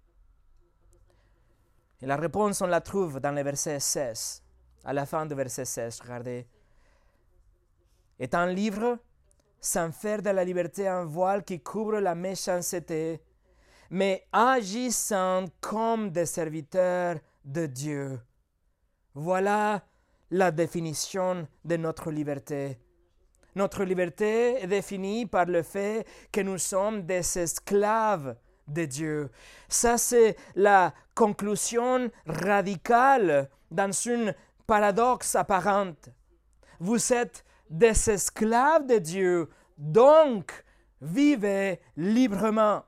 Et 2.00 2.06
la 2.06 2.16
réponse, 2.16 2.60
on 2.60 2.66
la 2.66 2.80
trouve 2.80 3.20
dans 3.20 3.32
le 3.32 3.42
verset 3.42 3.80
16, 3.80 4.42
à 4.84 4.92
la 4.92 5.06
fin 5.06 5.26
du 5.26 5.34
verset 5.34 5.64
16, 5.64 6.00
regardez. 6.02 6.46
Est 8.18 8.34
un 8.34 8.46
livre 8.46 8.98
sans 9.60 9.92
faire 9.92 10.20
de 10.20 10.30
la 10.30 10.44
liberté 10.44 10.88
un 10.88 11.04
voile 11.04 11.44
qui 11.44 11.60
couvre 11.60 12.00
la 12.00 12.14
méchanceté, 12.16 13.20
mais 13.90 14.26
agissant 14.32 15.44
comme 15.60 16.10
des 16.10 16.26
serviteurs 16.26 17.18
de 17.44 17.66
Dieu. 17.66 18.20
Voilà 19.14 19.84
la 20.30 20.50
définition 20.50 21.46
de 21.64 21.76
notre 21.76 22.10
liberté. 22.10 22.78
Notre 23.54 23.84
liberté 23.84 24.62
est 24.62 24.66
définie 24.66 25.26
par 25.26 25.44
le 25.44 25.62
fait 25.62 26.06
que 26.32 26.40
nous 26.40 26.58
sommes 26.58 27.02
des 27.02 27.38
esclaves 27.38 28.34
de 28.72 28.84
Dieu. 28.84 29.30
Ça, 29.68 29.98
c'est 29.98 30.36
la 30.54 30.92
conclusion 31.14 32.10
radicale 32.26 33.48
dans 33.70 33.92
une 33.92 34.34
paradoxe 34.66 35.34
apparente. 35.34 36.08
Vous 36.78 37.12
êtes 37.12 37.44
des 37.68 38.10
esclaves 38.10 38.86
de 38.86 38.98
Dieu, 38.98 39.48
donc 39.78 40.64
vivez 41.00 41.80
librement. 41.96 42.84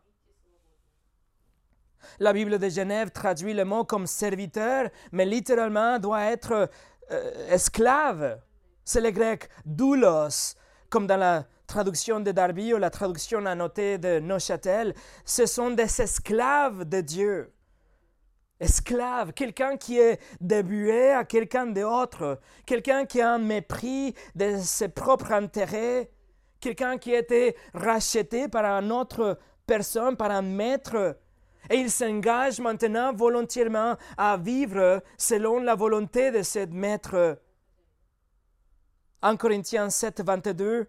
La 2.19 2.33
Bible 2.33 2.59
de 2.59 2.69
Genève 2.69 3.11
traduit 3.11 3.55
le 3.55 3.65
mot 3.65 3.85
comme 3.85 4.07
serviteur, 4.07 4.91
mais 5.11 5.25
littéralement 5.25 5.99
doit 5.99 6.25
être 6.25 6.69
euh, 7.11 7.49
esclave. 7.51 8.41
C'est 8.85 9.01
le 9.01 9.11
grec 9.11 9.49
doulos, 9.65 10.55
comme 10.91 11.07
dans 11.07 11.17
la 11.17 11.47
traduction 11.67 12.21
de 12.21 12.33
Darby 12.33 12.75
ou 12.75 12.79
la 12.79 12.91
traduction 12.91 13.45
annotée 13.47 13.99
de 13.99 14.19
Neuchâtel. 14.21 14.95
Ce 15.25 15.47
sont 15.47 15.71
des 15.71 16.01
esclaves 16.01 16.85
de 16.85 17.01
Dieu. 17.01 17.53
Esclave, 18.61 19.33
quelqu'un 19.33 19.77
qui 19.77 19.99
est 19.99 20.21
débué 20.41 21.11
à 21.11 21.25
quelqu'un 21.25 21.67
d'autre, 21.67 22.41
quelqu'un 22.67 23.05
qui 23.05 23.21
a 23.21 23.33
un 23.33 23.39
mépris 23.39 24.15
de 24.35 24.59
ses 24.59 24.89
propres 24.89 25.33
intérêts, 25.33 26.11
quelqu'un 26.61 26.97
qui 26.97 27.15
a 27.15 27.19
été 27.19 27.57
racheté 27.75 28.49
par 28.49 28.65
une 28.65 28.93
autre 28.93 29.39
personne, 29.67 30.17
par 30.17 30.31
un 30.31 30.43
maître, 30.43 31.19
et 31.71 31.77
il 31.77 31.91
s'engage 31.91 32.61
maintenant 32.61 33.13
volontairement 33.13 33.97
à 34.17 34.37
vivre 34.37 35.03
selon 35.17 35.61
la 35.61 35.75
volonté 35.75 36.31
de 36.31 36.43
ce 36.43 36.67
maître. 36.67 37.39
En 39.23 39.37
Corinthiens 39.37 39.89
7, 39.89 40.23
22, 40.25 40.87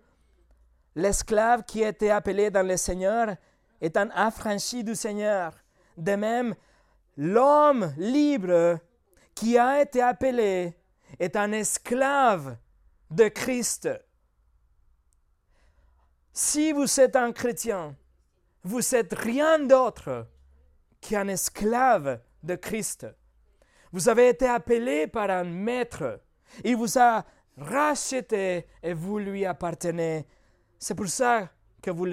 l'esclave 0.96 1.64
qui 1.64 1.84
été 1.84 2.10
appelé 2.10 2.50
dans 2.50 2.66
le 2.66 2.78
Seigneur 2.78 3.36
est 3.82 3.98
un 3.98 4.10
affranchi 4.12 4.84
du 4.84 4.96
Seigneur. 4.96 5.54
De 5.98 6.16
même, 6.16 6.56
l'homme 7.18 7.94
libre 7.98 8.80
qui 9.34 9.58
a 9.58 9.82
été 9.82 10.02
appelé 10.02 10.74
est 11.20 11.36
un 11.36 11.52
esclave 11.52 12.58
de 13.12 13.28
Christ. 13.28 13.90
Si 16.34 16.72
vous 16.72 17.00
êtes 17.00 17.16
un 17.16 17.32
chrétien, 17.32 17.96
vous 18.64 18.96
êtes 18.96 19.14
rien 19.14 19.60
d'autre 19.60 20.28
qui 21.00 21.14
est 21.14 21.18
un 21.18 21.28
esclave 21.28 22.20
de 22.44 22.56
Christ. 22.56 23.08
Vous 23.92 24.10
avez 24.10 24.30
été 24.30 24.48
appelé 24.48 25.08
par 25.08 25.30
un 25.30 25.44
maître. 25.44 26.20
Il 26.64 26.76
vous 26.76 26.98
a 26.98 27.24
racheté 27.58 28.68
et 28.84 28.94
vous 28.94 29.20
lui 29.20 29.46
appartenez. 29.46 30.26
C'est 30.80 30.96
pour 30.96 31.08
ça 31.08 31.50
que 31.82 31.92
vous, 31.92 32.08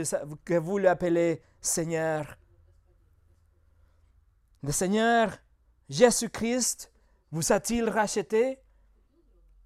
que 0.45 0.55
vous 0.55 0.79
l'appelez 0.79 1.43
Seigneur. 1.61 2.37
Le 4.63 4.73
Seigneur 4.73 5.39
Jésus-Christ 5.89 6.91
vous 7.31 7.53
a-t-il 7.53 7.89
racheté? 7.89 8.59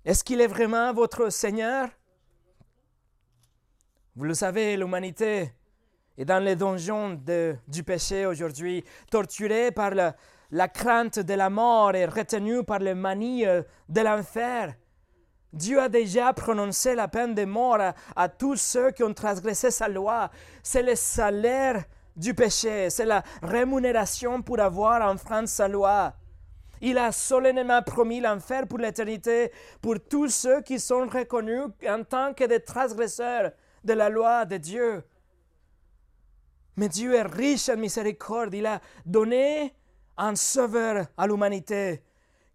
Est-ce 0.04 0.24
qu'il 0.24 0.40
est 0.40 0.46
vraiment 0.46 0.92
votre 0.92 1.30
Seigneur? 1.30 1.88
Vous 4.14 4.24
le 4.24 4.34
savez, 4.34 4.76
l'humanité 4.76 5.52
et 6.18 6.24
dans 6.24 6.42
les 6.42 6.56
donjons 6.56 7.20
du 7.68 7.84
péché 7.84 8.24
aujourd'hui, 8.26 8.84
torturé 9.10 9.70
par 9.70 9.90
la, 9.90 10.16
la, 10.50 10.68
crainte 10.68 11.18
de 11.18 11.34
la 11.34 11.50
mort 11.50 11.94
et 11.94 12.06
retenu 12.06 12.64
par 12.64 12.78
les 12.78 12.94
manies 12.94 13.46
euh, 13.46 13.62
de 13.88 14.00
l'enfer. 14.00 14.74
Dieu 15.56 15.80
a 15.80 15.88
déjà 15.88 16.32
prononcé 16.34 16.94
la 16.94 17.08
peine 17.08 17.34
de 17.34 17.44
mort 17.44 17.78
à, 18.14 18.28
tous 18.28 18.56
ceux 18.56 18.90
qui 18.90 19.02
ont 19.02 19.14
transgressé 19.14 19.70
sa 19.70 19.88
loi. 19.88 20.30
C'est 20.62 20.82
le 20.82 20.94
salaire 20.94 21.84
du 22.14 22.34
péché, 22.34 22.90
c'est 22.90 23.06
la 23.06 23.22
rémunération 23.42 24.42
pour 24.42 24.60
avoir 24.60 25.02
enfreint 25.10 25.46
sa 25.46 25.66
loi. 25.66 26.12
Il 26.82 26.98
a 26.98 27.10
solennellement 27.10 27.82
promis 27.82 28.20
l'enfer 28.20 28.66
pour 28.66 28.78
l'éternité 28.78 29.50
pour 29.80 29.96
tous 29.98 30.28
ceux 30.28 30.60
qui 30.60 30.78
sont 30.78 31.06
reconnus 31.06 31.68
en 31.88 32.04
tant 32.04 32.34
que 32.34 32.44
des 32.44 32.60
transgresseurs 32.60 33.50
de 33.82 33.92
la 33.94 34.10
loi 34.10 34.44
de 34.44 34.58
Dieu. 34.58 35.02
Mais 36.76 36.90
Dieu 36.90 37.14
est 37.14 37.22
riche 37.22 37.70
en 37.70 37.78
miséricorde. 37.78 38.52
Il 38.52 38.66
a 38.66 38.80
donné 39.06 39.74
un 40.18 40.36
sauveur 40.36 41.06
à 41.16 41.26
l'humanité. 41.26 42.02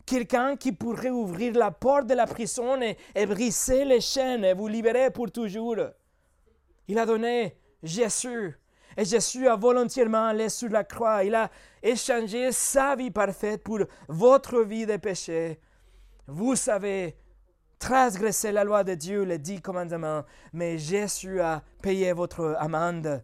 Quelqu'un 0.06 0.56
qui 0.56 0.72
pourrait 0.72 1.10
ouvrir 1.10 1.54
la 1.54 1.72
porte 1.72 2.08
de 2.08 2.14
la 2.14 2.28
prison 2.28 2.80
et, 2.82 3.26
briser 3.26 3.86
les 3.86 4.02
chaînes 4.02 4.44
et 4.44 4.54
vous 4.54 4.68
libérer 4.68 5.12
pour 5.12 5.32
toujours. 5.32 5.78
Il 6.88 6.98
a 6.98 7.06
donné 7.06 7.56
Jésus. 7.84 8.58
Et 8.98 9.06
Jésus 9.06 9.48
a 9.48 9.56
volontairement 9.56 10.26
allé 10.26 10.50
sur 10.50 10.70
la 10.70 10.84
croix. 10.84 11.24
Il 11.24 11.36
a 11.36 11.50
échangé 11.82 12.52
sa 12.52 12.96
vie 12.96 13.12
parfaite 13.12 13.64
pour 13.64 13.80
votre 14.08 14.62
vie 14.62 14.86
de 14.86 14.98
péché. 14.98 15.60
Vous 16.28 16.56
savez 16.56 17.16
transgresser 17.80 18.52
la 18.52 18.64
loi 18.64 18.84
de 18.84 18.94
Dieu, 18.94 19.24
les 19.24 19.40
dix 19.40 19.60
commandements, 19.60 20.24
mais 20.54 20.78
Jésus 20.78 21.42
a 21.42 21.64
payé 21.82 22.14
votre 22.14 22.56
amende. 22.60 23.24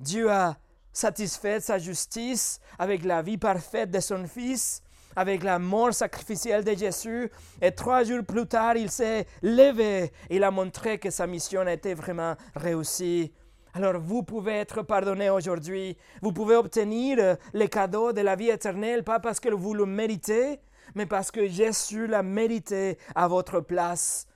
Dieu 0.00 0.30
a 0.30 0.56
satisfait 0.92 1.60
sa 1.60 1.78
justice 1.78 2.60
avec 2.78 3.04
la 3.04 3.22
vie 3.22 3.38
parfaite 3.38 3.90
de 3.90 4.00
son 4.00 4.26
Fils, 4.26 4.82
avec 5.16 5.42
la 5.42 5.58
mort 5.58 5.94
sacrificielle 5.94 6.64
de 6.64 6.74
Jésus, 6.74 7.30
et 7.60 7.72
trois 7.72 8.04
jours 8.04 8.24
plus 8.24 8.46
tard, 8.46 8.76
il 8.76 8.90
s'est 8.90 9.26
levé. 9.42 10.12
Il 10.30 10.44
a 10.44 10.50
montré 10.50 10.98
que 10.98 11.10
sa 11.10 11.26
mission 11.26 11.66
était 11.66 11.94
vraiment 11.94 12.34
réussie. 12.54 13.32
Alors 13.74 13.98
vous 13.98 14.22
pouvez 14.22 14.52
être 14.52 14.82
pardonné 14.82 15.30
aujourd'hui. 15.30 15.96
Vous 16.20 16.32
pouvez 16.32 16.56
obtenir 16.56 17.36
le 17.54 17.66
cadeau 17.66 18.12
de 18.12 18.20
la 18.20 18.36
vie 18.36 18.50
éternelle, 18.50 19.02
pas 19.02 19.18
parce 19.18 19.40
que 19.40 19.48
vous 19.48 19.72
le 19.72 19.86
méritez, 19.86 20.60
mais 20.94 21.06
parce 21.06 21.30
que 21.30 21.48
Jésus 21.48 22.06
l'a 22.06 22.22
mérité 22.22 22.98
à 23.14 23.28
votre 23.28 23.60
place. 23.60 24.26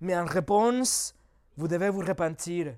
Mais 0.00 0.16
en 0.16 0.26
réponse, 0.26 1.14
vous 1.56 1.68
devez 1.68 1.88
vous 1.88 2.00
repentir. 2.00 2.74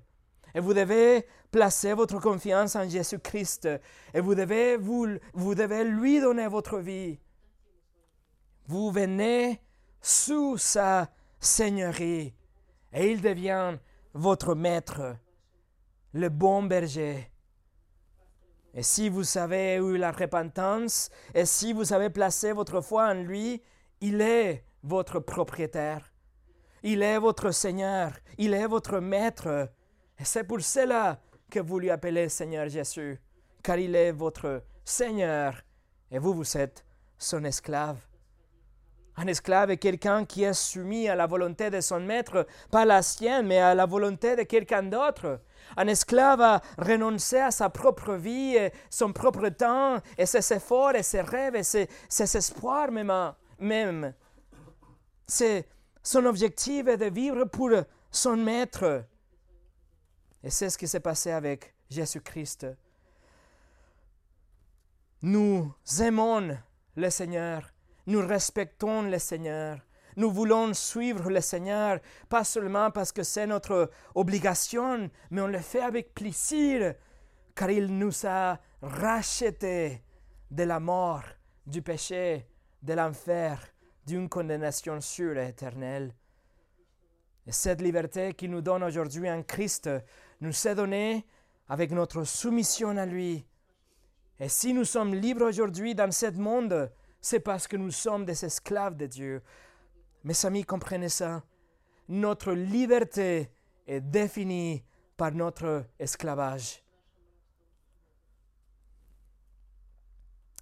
Et 0.55 0.61
vous 0.61 0.73
devez 0.73 1.27
placer 1.51 1.93
votre 1.93 2.19
confiance 2.19 2.75
en 2.77 2.89
Jésus-Christ. 2.89 3.67
Et 4.13 4.21
vous 4.21 4.33
devez, 4.33 4.77
vous, 4.77 5.07
vous 5.33 5.53
devez 5.53 5.83
lui 5.83 6.21
donner 6.21 6.47
votre 6.47 6.79
vie. 6.79 7.19
Vous 8.65 8.89
venez 8.89 9.61
sous 10.01 10.57
sa 10.57 11.09
seigneurie. 11.39 12.33
Et 12.93 13.11
il 13.11 13.21
devient 13.21 13.77
votre 14.13 14.55
maître, 14.55 15.17
le 16.13 16.29
bon 16.29 16.63
berger. 16.63 17.29
Et 18.73 18.83
si 18.83 19.09
vous 19.09 19.37
avez 19.37 19.75
eu 19.75 19.97
la 19.97 20.11
repentance, 20.11 21.09
et 21.33 21.45
si 21.45 21.73
vous 21.73 21.91
avez 21.91 22.09
placé 22.09 22.53
votre 22.53 22.81
foi 22.81 23.09
en 23.09 23.13
lui, 23.13 23.61
il 23.99 24.21
est 24.21 24.63
votre 24.83 25.19
propriétaire. 25.19 26.13
Il 26.83 27.01
est 27.01 27.17
votre 27.17 27.51
Seigneur. 27.51 28.13
Il 28.37 28.53
est 28.53 28.67
votre 28.67 28.99
maître. 28.99 29.69
Et 30.19 30.25
c'est 30.25 30.43
pour 30.43 30.61
cela 30.61 31.19
que 31.49 31.59
vous 31.59 31.79
lui 31.79 31.89
appelez 31.89 32.29
Seigneur 32.29 32.67
Jésus, 32.69 33.19
car 33.61 33.77
il 33.77 33.95
est 33.95 34.11
votre 34.11 34.63
Seigneur 34.83 35.61
et 36.11 36.19
vous, 36.19 36.33
vous 36.33 36.57
êtes 36.57 36.85
son 37.17 37.43
esclave. 37.43 37.97
Un 39.17 39.27
esclave 39.27 39.71
est 39.71 39.77
quelqu'un 39.77 40.25
qui 40.25 40.43
est 40.43 40.53
soumis 40.53 41.07
à 41.07 41.15
la 41.15 41.25
volonté 41.25 41.69
de 41.69 41.79
son 41.79 42.01
maître, 42.01 42.45
pas 42.69 42.83
la 42.83 43.01
sienne, 43.01 43.47
mais 43.47 43.59
à 43.59 43.73
la 43.73 43.85
volonté 43.85 44.35
de 44.35 44.43
quelqu'un 44.43 44.83
d'autre. 44.83 45.39
Un 45.77 45.87
esclave 45.87 46.41
a 46.41 46.61
renoncé 46.77 47.37
à 47.37 47.51
sa 47.51 47.69
propre 47.69 48.15
vie, 48.15 48.55
et 48.55 48.73
son 48.89 49.13
propre 49.13 49.47
temps, 49.49 50.01
et 50.17 50.25
ses 50.25 50.53
efforts, 50.53 50.95
et 50.95 51.03
ses 51.03 51.21
rêves, 51.21 51.55
et 51.55 51.63
ses, 51.63 51.87
espoirs 52.37 52.91
même. 52.91 53.33
même. 53.57 54.13
C'est, 55.27 55.65
son 56.03 56.25
objectif 56.25 56.87
est 56.87 56.97
de 56.97 57.05
vivre 57.05 57.45
pour 57.45 57.71
son 58.11 58.35
maître. 58.35 59.05
Et 60.45 60.51
c'est 60.51 60.69
ce 60.69 60.77
qui 60.77 60.87
s'est 60.87 60.99
passé 60.99 61.31
avec 61.31 61.73
Jésus-Christ. 61.89 62.67
Nous 65.23 65.73
aimons 65.99 66.55
le 66.95 67.09
Seigneur, 67.09 67.73
nous 68.05 68.19
respectons 68.25 69.01
le 69.01 69.17
Seigneur, 69.17 69.79
nous 70.17 70.29
voulons 70.29 70.71
suivre 70.75 71.31
le 71.31 71.41
Seigneur, 71.41 71.99
pas 72.29 72.43
seulement 72.43 72.91
parce 72.91 73.11
que 73.11 73.23
c'est 73.23 73.47
notre 73.47 73.89
obligation, 74.13 75.09
mais 75.31 75.41
on 75.41 75.47
le 75.47 75.57
fait 75.57 75.81
avec 75.81 76.13
plaisir, 76.13 76.93
car 77.55 77.71
il 77.71 77.87
nous 77.97 78.13
a 78.27 78.59
rachetés 78.83 80.03
de 80.51 80.63
la 80.63 80.79
mort, 80.79 81.23
du 81.65 81.81
péché, 81.81 82.47
de 82.83 82.93
l'enfer, 82.93 83.59
d'une 84.05 84.29
condamnation 84.29 85.01
sûre 85.01 85.39
et 85.39 85.49
éternelle. 85.49 86.13
Et 87.47 87.51
cette 87.51 87.81
liberté 87.81 88.33
qu'il 88.33 88.51
nous 88.51 88.61
donne 88.61 88.83
aujourd'hui 88.83 89.29
en 89.29 89.43
Christ 89.43 89.89
nous 90.41 90.51
s'est 90.51 90.75
donné 90.75 91.25
avec 91.67 91.91
notre 91.91 92.23
soumission 92.23 92.97
à 92.97 93.05
lui. 93.05 93.45
Et 94.39 94.49
si 94.49 94.73
nous 94.73 94.85
sommes 94.85 95.15
libres 95.15 95.45
aujourd'hui 95.45 95.95
dans 95.95 96.11
ce 96.11 96.31
monde, 96.31 96.91
c'est 97.21 97.39
parce 97.39 97.67
que 97.67 97.77
nous 97.77 97.91
sommes 97.91 98.25
des 98.25 98.45
esclaves 98.45 98.95
de 98.95 99.05
Dieu. 99.05 99.41
Mes 100.23 100.45
amis, 100.45 100.63
comprenez 100.63 101.09
ça. 101.09 101.43
Notre 102.09 102.51
liberté 102.51 103.49
est 103.87 104.01
définie 104.01 104.83
par 105.17 105.31
notre 105.31 105.85
esclavage. 105.97 106.83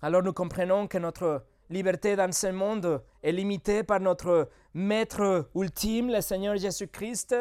Alors 0.01 0.21
nous 0.21 0.33
comprenons 0.33 0.87
que 0.87 0.97
notre 0.97 1.45
liberté 1.69 2.15
dans 2.15 2.31
ce 2.31 2.47
monde 2.47 3.03
est 3.23 3.31
limitée 3.31 3.83
par 3.83 3.99
notre 3.99 4.49
Maître 4.73 5.49
ultime, 5.55 6.09
le 6.09 6.21
Seigneur 6.21 6.57
Jésus-Christ, 6.57 7.35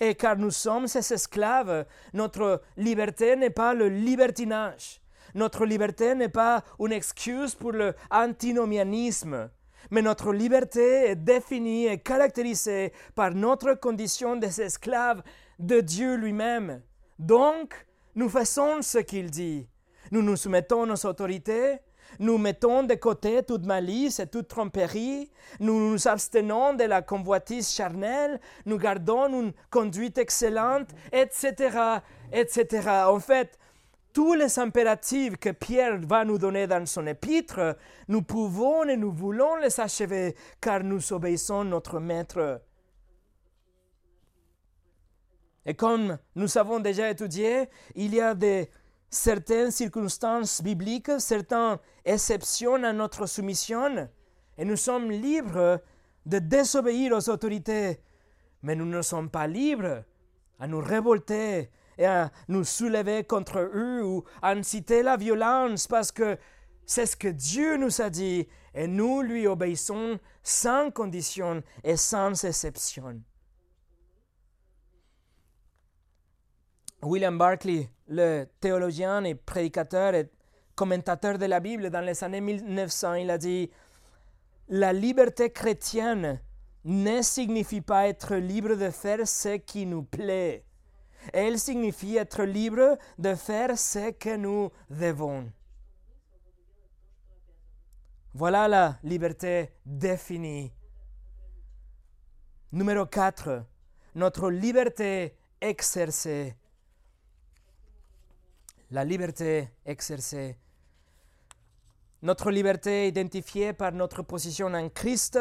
et 0.00 0.14
car 0.14 0.36
nous 0.36 0.50
sommes 0.50 0.86
ses 0.86 1.12
esclaves, 1.12 1.86
notre 2.12 2.62
liberté 2.76 3.36
n'est 3.36 3.50
pas 3.50 3.74
le 3.74 3.88
libertinage. 3.88 5.00
Notre 5.34 5.66
liberté 5.66 6.14
n'est 6.14 6.28
pas 6.28 6.64
une 6.78 6.92
excuse 6.92 7.54
pour 7.54 7.72
l'antinomianisme. 7.72 9.50
Mais 9.90 10.02
notre 10.02 10.32
liberté 10.32 11.10
est 11.10 11.16
définie 11.16 11.86
et 11.86 11.98
caractérisée 11.98 12.92
par 13.14 13.32
notre 13.32 13.74
condition 13.74 14.36
d'esclaves 14.36 15.22
de 15.58 15.80
Dieu 15.80 16.16
lui-même. 16.16 16.82
Donc, 17.18 17.86
nous 18.14 18.28
faisons 18.28 18.82
ce 18.82 18.98
qu'il 18.98 19.30
dit. 19.30 19.68
Nous 20.10 20.22
nous 20.22 20.36
soumettons 20.36 20.90
aux 20.90 21.06
autorités, 21.06 21.78
nous 22.18 22.38
mettons 22.38 22.82
de 22.82 22.94
côté 22.94 23.42
toute 23.42 23.64
malice 23.66 24.20
et 24.20 24.26
toute 24.26 24.48
tromperie, 24.48 25.30
nous 25.60 25.90
nous 25.90 26.08
abstenons 26.08 26.74
de 26.74 26.84
la 26.84 27.02
convoitise 27.02 27.70
charnelle, 27.70 28.40
nous 28.64 28.78
gardons 28.78 29.28
une 29.28 29.52
conduite 29.70 30.18
excellente, 30.18 30.88
etc., 31.12 32.00
etc. 32.32 32.88
En 33.06 33.20
fait, 33.20 33.58
tous 34.12 34.32
les 34.34 34.58
impératifs 34.58 35.36
que 35.36 35.50
Pierre 35.50 35.98
va 36.00 36.24
nous 36.24 36.38
donner 36.38 36.66
dans 36.66 36.86
son 36.86 37.06
épître, 37.06 37.76
nous 38.08 38.22
pouvons 38.22 38.84
et 38.84 38.96
nous 38.96 39.12
voulons 39.12 39.56
les 39.56 39.78
achever 39.78 40.34
car 40.60 40.82
nous 40.82 41.12
obéissons 41.12 41.64
notre 41.64 42.00
Maître. 42.00 42.62
Et 45.66 45.74
comme 45.74 46.16
nous 46.34 46.56
avons 46.56 46.78
déjà 46.78 47.10
étudié, 47.10 47.68
il 47.94 48.14
y 48.14 48.20
a 48.20 48.34
des 48.34 48.70
certaines 49.10 49.70
circonstances 49.70 50.62
bibliques, 50.62 51.10
certaines 51.18 51.78
exceptions 52.04 52.82
à 52.82 52.92
notre 52.92 53.26
soumission, 53.26 54.08
et 54.58 54.64
nous 54.64 54.76
sommes 54.76 55.10
libres 55.10 55.80
de 56.24 56.38
désobéir 56.38 57.12
aux 57.12 57.30
autorités, 57.30 58.00
mais 58.62 58.74
nous 58.74 58.86
ne 58.86 59.02
sommes 59.02 59.30
pas 59.30 59.46
libres 59.46 60.02
à 60.58 60.66
nous 60.66 60.80
révolter 60.80 61.70
et 61.98 62.06
à 62.06 62.30
nous 62.48 62.64
soulever 62.64 63.24
contre 63.24 63.58
eux 63.58 64.02
ou 64.04 64.24
à 64.42 64.50
inciter 64.50 65.02
la 65.02 65.16
violence 65.16 65.86
parce 65.86 66.12
que 66.12 66.36
c'est 66.84 67.06
ce 67.06 67.16
que 67.16 67.28
Dieu 67.28 67.76
nous 67.76 68.00
a 68.00 68.10
dit 68.10 68.46
et 68.74 68.86
nous 68.86 69.22
lui 69.22 69.46
obéissons 69.46 70.18
sans 70.42 70.90
condition 70.90 71.62
et 71.82 71.96
sans 71.96 72.44
exception. 72.44 73.20
William 77.02 77.36
Barclay, 77.36 77.90
le 78.08 78.44
théologien 78.60 79.24
et 79.24 79.34
prédicateur 79.34 80.14
et 80.14 80.30
commentateur 80.74 81.38
de 81.38 81.46
la 81.46 81.60
Bible 81.60 81.90
dans 81.90 82.00
les 82.00 82.24
années 82.24 82.40
1900, 82.40 83.14
il 83.14 83.30
a 83.30 83.38
dit 83.38 83.70
La 84.68 84.92
liberté 84.92 85.50
chrétienne 85.50 86.40
ne 86.84 87.20
signifie 87.20 87.80
pas 87.80 88.08
être 88.08 88.36
libre 88.36 88.76
de 88.76 88.90
faire 88.90 89.26
ce 89.26 89.56
qui 89.56 89.86
nous 89.86 90.04
plaît. 90.04 90.64
Elle 91.32 91.58
signifie 91.58 92.16
être 92.16 92.44
libre 92.44 92.96
de 93.18 93.34
faire 93.34 93.76
ce 93.76 94.10
que 94.12 94.36
nous 94.36 94.70
devons. 94.88 95.50
Voilà 98.32 98.68
la 98.68 98.98
liberté 99.02 99.70
définie. 99.84 100.72
Numéro 102.70 103.06
4. 103.06 103.64
Notre 104.14 104.50
liberté 104.50 105.34
exercée 105.60 106.54
la 108.96 109.04
liberté 109.04 109.68
exercée. 109.84 110.56
Notre 112.22 112.50
liberté 112.50 113.08
identifiée 113.08 113.74
par 113.74 113.92
notre 113.92 114.22
position 114.22 114.68
en 114.68 114.88
Christ, 114.88 115.38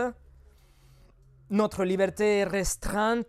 notre 1.51 1.85
liberté 1.85 2.43
restreinte 2.43 3.25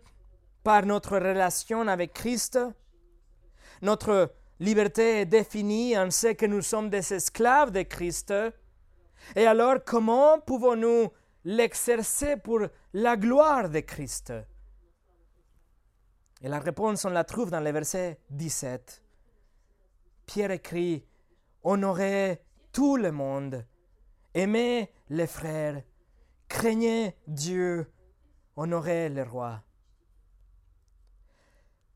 par 0.63 0.85
notre 0.85 1.17
relation 1.17 1.87
avec 1.87 2.11
Christ, 2.11 2.59
notre 3.81 4.33
liberté 4.59 5.21
est 5.21 5.25
définie 5.25 5.97
en 5.97 6.11
ce 6.11 6.33
que 6.33 6.45
nous 6.45 6.61
sommes 6.61 6.89
des 6.89 7.13
esclaves 7.13 7.71
de 7.71 7.83
Christ. 7.83 8.33
Et 9.33 9.45
alors, 9.47 9.77
comment 9.85 10.41
pouvons-nous 10.41 11.09
l'exercer 11.45 12.35
pour 12.35 12.67
la 12.91 13.15
gloire 13.15 13.69
de 13.69 13.79
Christ? 13.79 14.33
Et 16.41 16.49
la 16.49 16.59
réponse, 16.59 17.05
on 17.05 17.11
la 17.11 17.23
trouve 17.23 17.49
dans 17.49 17.61
le 17.61 17.71
verset 17.71 18.19
17. 18.31 19.06
Pierre 20.27 20.51
écrit, 20.51 21.03
Honorez 21.63 22.41
tout 22.71 22.97
le 22.97 23.11
monde, 23.11 23.65
aimez 24.33 24.93
les 25.09 25.25
frères, 25.25 25.81
craignez 26.47 27.15
Dieu, 27.25 27.91
honorez 28.55 29.09
le 29.09 29.23
roi. 29.23 29.63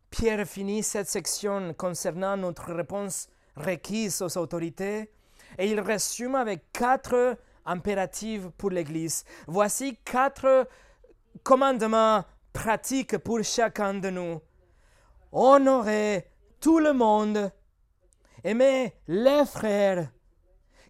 Pierre 0.09 0.47
finit 0.47 0.81
cette 0.81 1.07
section 1.07 1.73
concernant 1.73 2.35
notre 2.37 2.73
réponse 2.73 3.29
requise 3.55 4.21
aux 4.21 4.37
autorités 4.37 5.11
et 5.57 5.69
il 5.69 5.79
résume 5.79 6.35
avec 6.35 6.71
quatre 6.71 7.37
impératifs 7.65 8.47
pour 8.57 8.71
l'Église. 8.71 9.25
Voici 9.47 9.97
quatre 10.03 10.67
commandements 11.43 12.23
pratiques 12.53 13.17
pour 13.17 13.43
chacun 13.43 13.93
de 13.93 14.09
nous. 14.09 14.41
Honorer 15.31 16.27
tout 16.59 16.79
le 16.79 16.93
monde, 16.93 17.51
aimer 18.43 18.93
les 19.07 19.45
frères, 19.45 20.09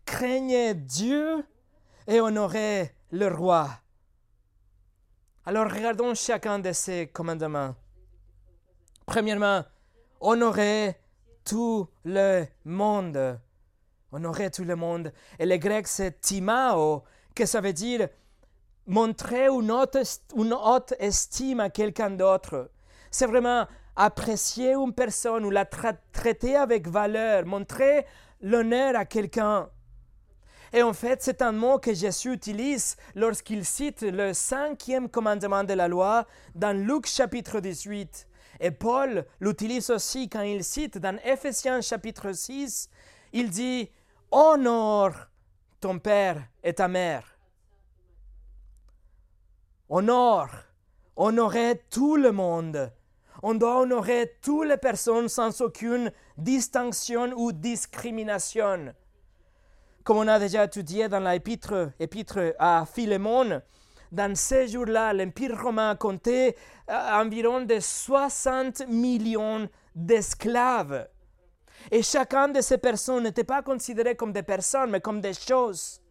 craignez 0.06 0.74
Dieu 0.74 1.46
et 2.08 2.20
honorer 2.20 2.96
le 3.12 3.28
roi. 3.28 3.70
Alors 5.46 5.72
regardons 5.72 6.14
chacun 6.14 6.60
de 6.60 6.72
ces 6.72 7.08
commandements. 7.08 7.76
Premièrement, 9.06 9.64
honorer 10.20 10.96
tout 11.44 11.88
le 12.06 12.46
monde. 12.66 13.40
Honorer 14.12 14.52
tout 14.52 14.64
le 14.64 14.76
monde. 14.76 15.12
Et 15.40 15.46
le 15.46 15.58
grec, 15.58 15.88
c'est 15.88 16.20
timao, 16.22 17.04
que 17.34 17.46
ça 17.46 17.62
veut 17.62 17.74
dire 17.74 18.08
montrer 18.88 19.48
une 19.48 19.72
haute 19.72 20.94
estime 21.00 21.60
à 21.60 21.70
quelqu'un 21.70 22.12
d'autre. 22.12 22.72
C'est 23.10 23.26
vraiment 23.26 23.68
apprécier 23.96 24.74
une 24.74 24.94
personne 24.94 25.46
ou 25.46 25.50
la 25.50 25.66
traiter 25.66 26.56
avec 26.56 26.88
valeur, 26.88 27.46
montrer 27.46 28.06
l'honneur 28.42 28.96
à 28.96 29.06
quelqu'un. 29.06 29.70
Et 30.74 30.84
en 30.84 30.94
fait, 30.94 31.22
c'est 31.22 31.42
un 31.42 31.52
mot 31.52 31.80
que 31.80 31.94
Jésus 31.94 32.34
utilise 32.34 32.96
lorsqu'il 33.16 33.66
cite 33.66 34.04
le 34.04 34.34
cinquième 34.34 35.10
commandement 35.10 35.66
de 35.66 35.74
la 35.74 35.88
loi 35.88 36.26
dans 36.56 36.76
Luc 36.76 37.08
chapitre 37.08 37.60
18. 37.60 38.28
Et 38.62 38.72
Paul 38.72 39.26
l'utilise 39.40 39.90
aussi 39.90 40.30
quand 40.30 40.42
il 40.42 40.64
cite 40.64 40.98
dans 40.98 41.18
Ephésiens 41.26 41.82
chapitre 41.82 42.32
6, 42.32 42.90
il 43.34 43.50
dit 43.50 43.90
Honore 44.32 45.28
ton 45.82 46.00
père 46.00 46.42
et 46.64 46.74
ta 46.74 46.88
mère. 46.88 47.38
Honore, 49.90 50.52
honorer 51.18 51.82
tout 51.90 52.16
le 52.16 52.32
monde. 52.32 52.94
On 53.44 53.56
doit 53.56 53.80
honorer 53.80 54.38
toutes 54.42 54.68
les 54.68 54.78
personnes 54.78 55.28
sans 55.28 55.62
aucune 55.62 56.12
distinction 56.38 57.32
ou 57.36 57.52
discrimination. 57.52 58.94
Comme 60.04 60.18
on 60.18 60.28
a 60.28 60.40
déjà 60.40 60.66
étudié 60.66 61.08
dans 61.10 61.20
l'épître 61.20 61.92
épître 62.00 62.54
à 62.60 62.86
Philémon, 62.92 63.62
dans 64.12 64.36
ces 64.36 64.68
jours-là, 64.68 65.14
l'Empire 65.14 65.60
romain 65.62 65.96
comptait 65.96 66.56
euh, 66.90 66.94
environ 67.14 67.62
de 67.62 67.80
60 67.80 68.88
millions 68.88 69.70
d'esclaves. 69.96 71.08
Et 71.90 72.04
chacune 72.04 72.52
de 72.54 72.62
ces 72.62 72.78
personnes 72.78 73.24
n'était 73.24 73.46
pas 73.46 73.62
considérée 73.62 74.16
comme 74.16 74.34
des 74.34 74.44
personnes, 74.44 74.92
mais 74.92 75.02
comme 75.02 75.22
des 75.22 75.34
choses. 75.34 76.02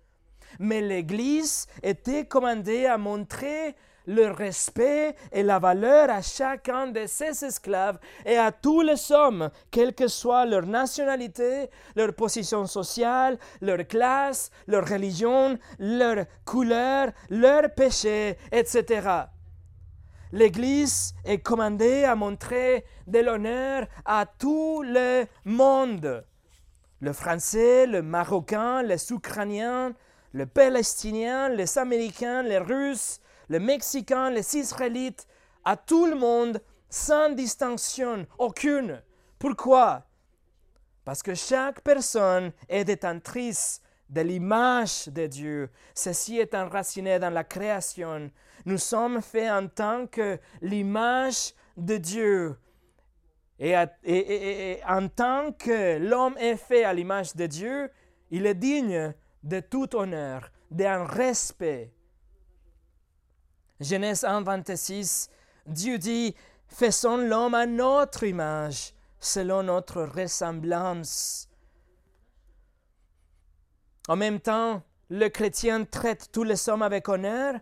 Mais 0.59 0.81
l'Église 0.81 1.67
était 1.83 2.25
commandée 2.27 2.87
à 2.87 2.99
montrer 2.99 3.77
le 4.07 4.31
respect 4.31 5.15
et 5.33 5.43
la 5.43 5.59
valeur 5.59 6.11
à 6.11 6.23
chacun 6.23 6.89
de 6.89 7.07
ses 7.07 7.45
esclaves 7.45 7.99
et 8.25 8.37
à 8.37 8.53
tous 8.53 8.81
les 8.81 9.13
hommes, 9.13 9.51
quelle 9.71 9.95
que 9.95 10.09
soit 10.09 10.47
leur 10.47 10.67
nationalité, 10.67 11.71
leur 11.97 12.15
position 12.15 12.67
sociale, 12.67 13.39
leur 13.61 13.87
classe, 13.87 14.51
leur 14.67 14.89
religion, 14.89 15.59
leur 15.79 16.25
couleur, 16.45 17.11
leur 17.29 17.75
péché, 17.75 18.37
etc. 18.53 19.27
L'Église 20.33 21.15
est 21.25 21.39
commandée 21.39 22.05
à 22.05 22.15
montrer 22.15 22.85
de 23.07 23.19
l'honneur 23.19 23.87
à 24.05 24.27
tout 24.27 24.83
le 24.83 25.25
monde. 25.45 26.25
Le 27.01 27.13
français, 27.13 27.87
le 27.87 28.03
marocain, 28.03 28.83
les 28.83 29.11
ukrainiens, 29.11 29.93
le 30.33 30.47
palestinien, 30.47 31.49
les 31.49 31.79
américains, 31.79 32.43
les 32.43 32.59
russes, 32.59 33.20
les 33.51 33.59
Mexicains, 33.59 34.31
les 34.31 34.57
Israélites, 34.57 35.27
à 35.65 35.77
tout 35.77 36.07
le 36.07 36.15
monde, 36.15 36.63
sans 36.89 37.31
distinction 37.31 38.27
aucune. 38.39 39.03
Pourquoi? 39.39 40.07
Parce 41.05 41.23
que 41.23 41.35
chaque 41.35 41.81
personne 41.83 42.53
est 42.69 42.85
détentrice 42.85 43.83
de 44.09 44.21
l'image 44.21 45.09
de 45.09 45.27
Dieu. 45.27 45.71
Ceci 45.95 46.39
est 46.39 46.55
enraciné 46.55 47.19
dans 47.19 47.31
la 47.31 47.45
création. 47.45 48.31
Nous 48.65 48.79
sommes 48.79 49.21
faits 49.21 49.51
en 49.51 49.67
tant 49.67 50.07
que 50.07 50.39
l'image 50.63 51.53
de 51.77 51.97
Dieu. 51.97 52.57
Et, 53.59 53.75
et, 54.05 54.81
en 54.89 55.09
tant 55.09 55.53
que 55.53 55.99
l'homme 55.99 56.37
est 56.39 56.57
fait 56.57 56.85
à 56.85 56.95
l'image 56.95 57.35
de 57.35 57.47
Dieu, 57.47 57.91
il 58.31 58.47
est 58.47 58.55
digne 58.55 59.13
de 59.43 59.61
tout 59.61 59.95
honneur, 59.97 60.51
d'un 60.71 61.05
respect. 61.05 61.93
Genèse 63.81 64.25
1, 64.25 64.43
26, 64.43 65.31
Dieu 65.67 65.97
dit, 65.97 66.35
faisons 66.69 67.17
l'homme 67.17 67.55
à 67.55 67.65
notre 67.65 68.25
image, 68.25 68.93
selon 69.19 69.63
notre 69.63 70.03
ressemblance. 70.03 71.49
En 74.07 74.17
même 74.17 74.39
temps, 74.39 74.83
le 75.09 75.29
chrétien 75.29 75.85
traite 75.85 76.29
tous 76.31 76.45
les 76.45 76.69
hommes 76.69 76.83
avec 76.83 77.09
honneur, 77.09 77.55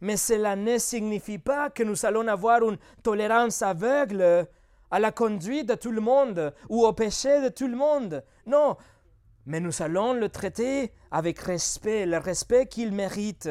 mais 0.00 0.16
cela 0.16 0.56
ne 0.56 0.78
signifie 0.78 1.38
pas 1.38 1.68
que 1.68 1.82
nous 1.82 2.06
allons 2.06 2.26
avoir 2.26 2.62
une 2.62 2.78
tolérance 3.02 3.60
aveugle 3.60 4.46
à 4.90 4.98
la 4.98 5.12
conduite 5.12 5.68
de 5.68 5.74
tout 5.74 5.92
le 5.92 6.00
monde 6.00 6.54
ou 6.70 6.86
au 6.86 6.92
péché 6.94 7.42
de 7.42 7.48
tout 7.48 7.68
le 7.68 7.76
monde. 7.76 8.24
Non, 8.46 8.76
mais 9.44 9.60
nous 9.60 9.82
allons 9.82 10.14
le 10.14 10.30
traiter 10.30 10.92
avec 11.10 11.38
respect, 11.40 12.06
le 12.06 12.18
respect 12.18 12.66
qu'il 12.66 12.92
mérite. 12.92 13.48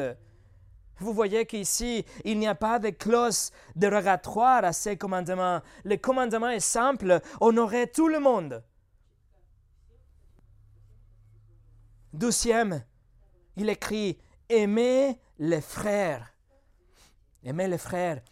Vous 0.98 1.12
voyez 1.12 1.44
qu'ici, 1.44 2.04
il 2.24 2.38
n'y 2.38 2.46
a 2.46 2.54
pas 2.54 2.78
de 2.78 2.90
clause 2.90 3.50
dérogatoire 3.74 4.64
à 4.64 4.72
ces 4.72 4.96
commandements. 4.96 5.60
Le 5.84 5.96
commandement 5.96 6.48
est 6.48 6.60
simple, 6.60 7.20
honorer 7.40 7.88
tout 7.88 8.08
le 8.08 8.18
monde. 8.18 8.62
Douzième, 12.12 12.82
il 13.56 13.68
écrit, 13.68 14.18
aimer 14.48 15.18
les 15.38 15.60
frères. 15.60 16.32
Aimer 17.44 17.68
les 17.68 17.78
frères. 17.78 18.22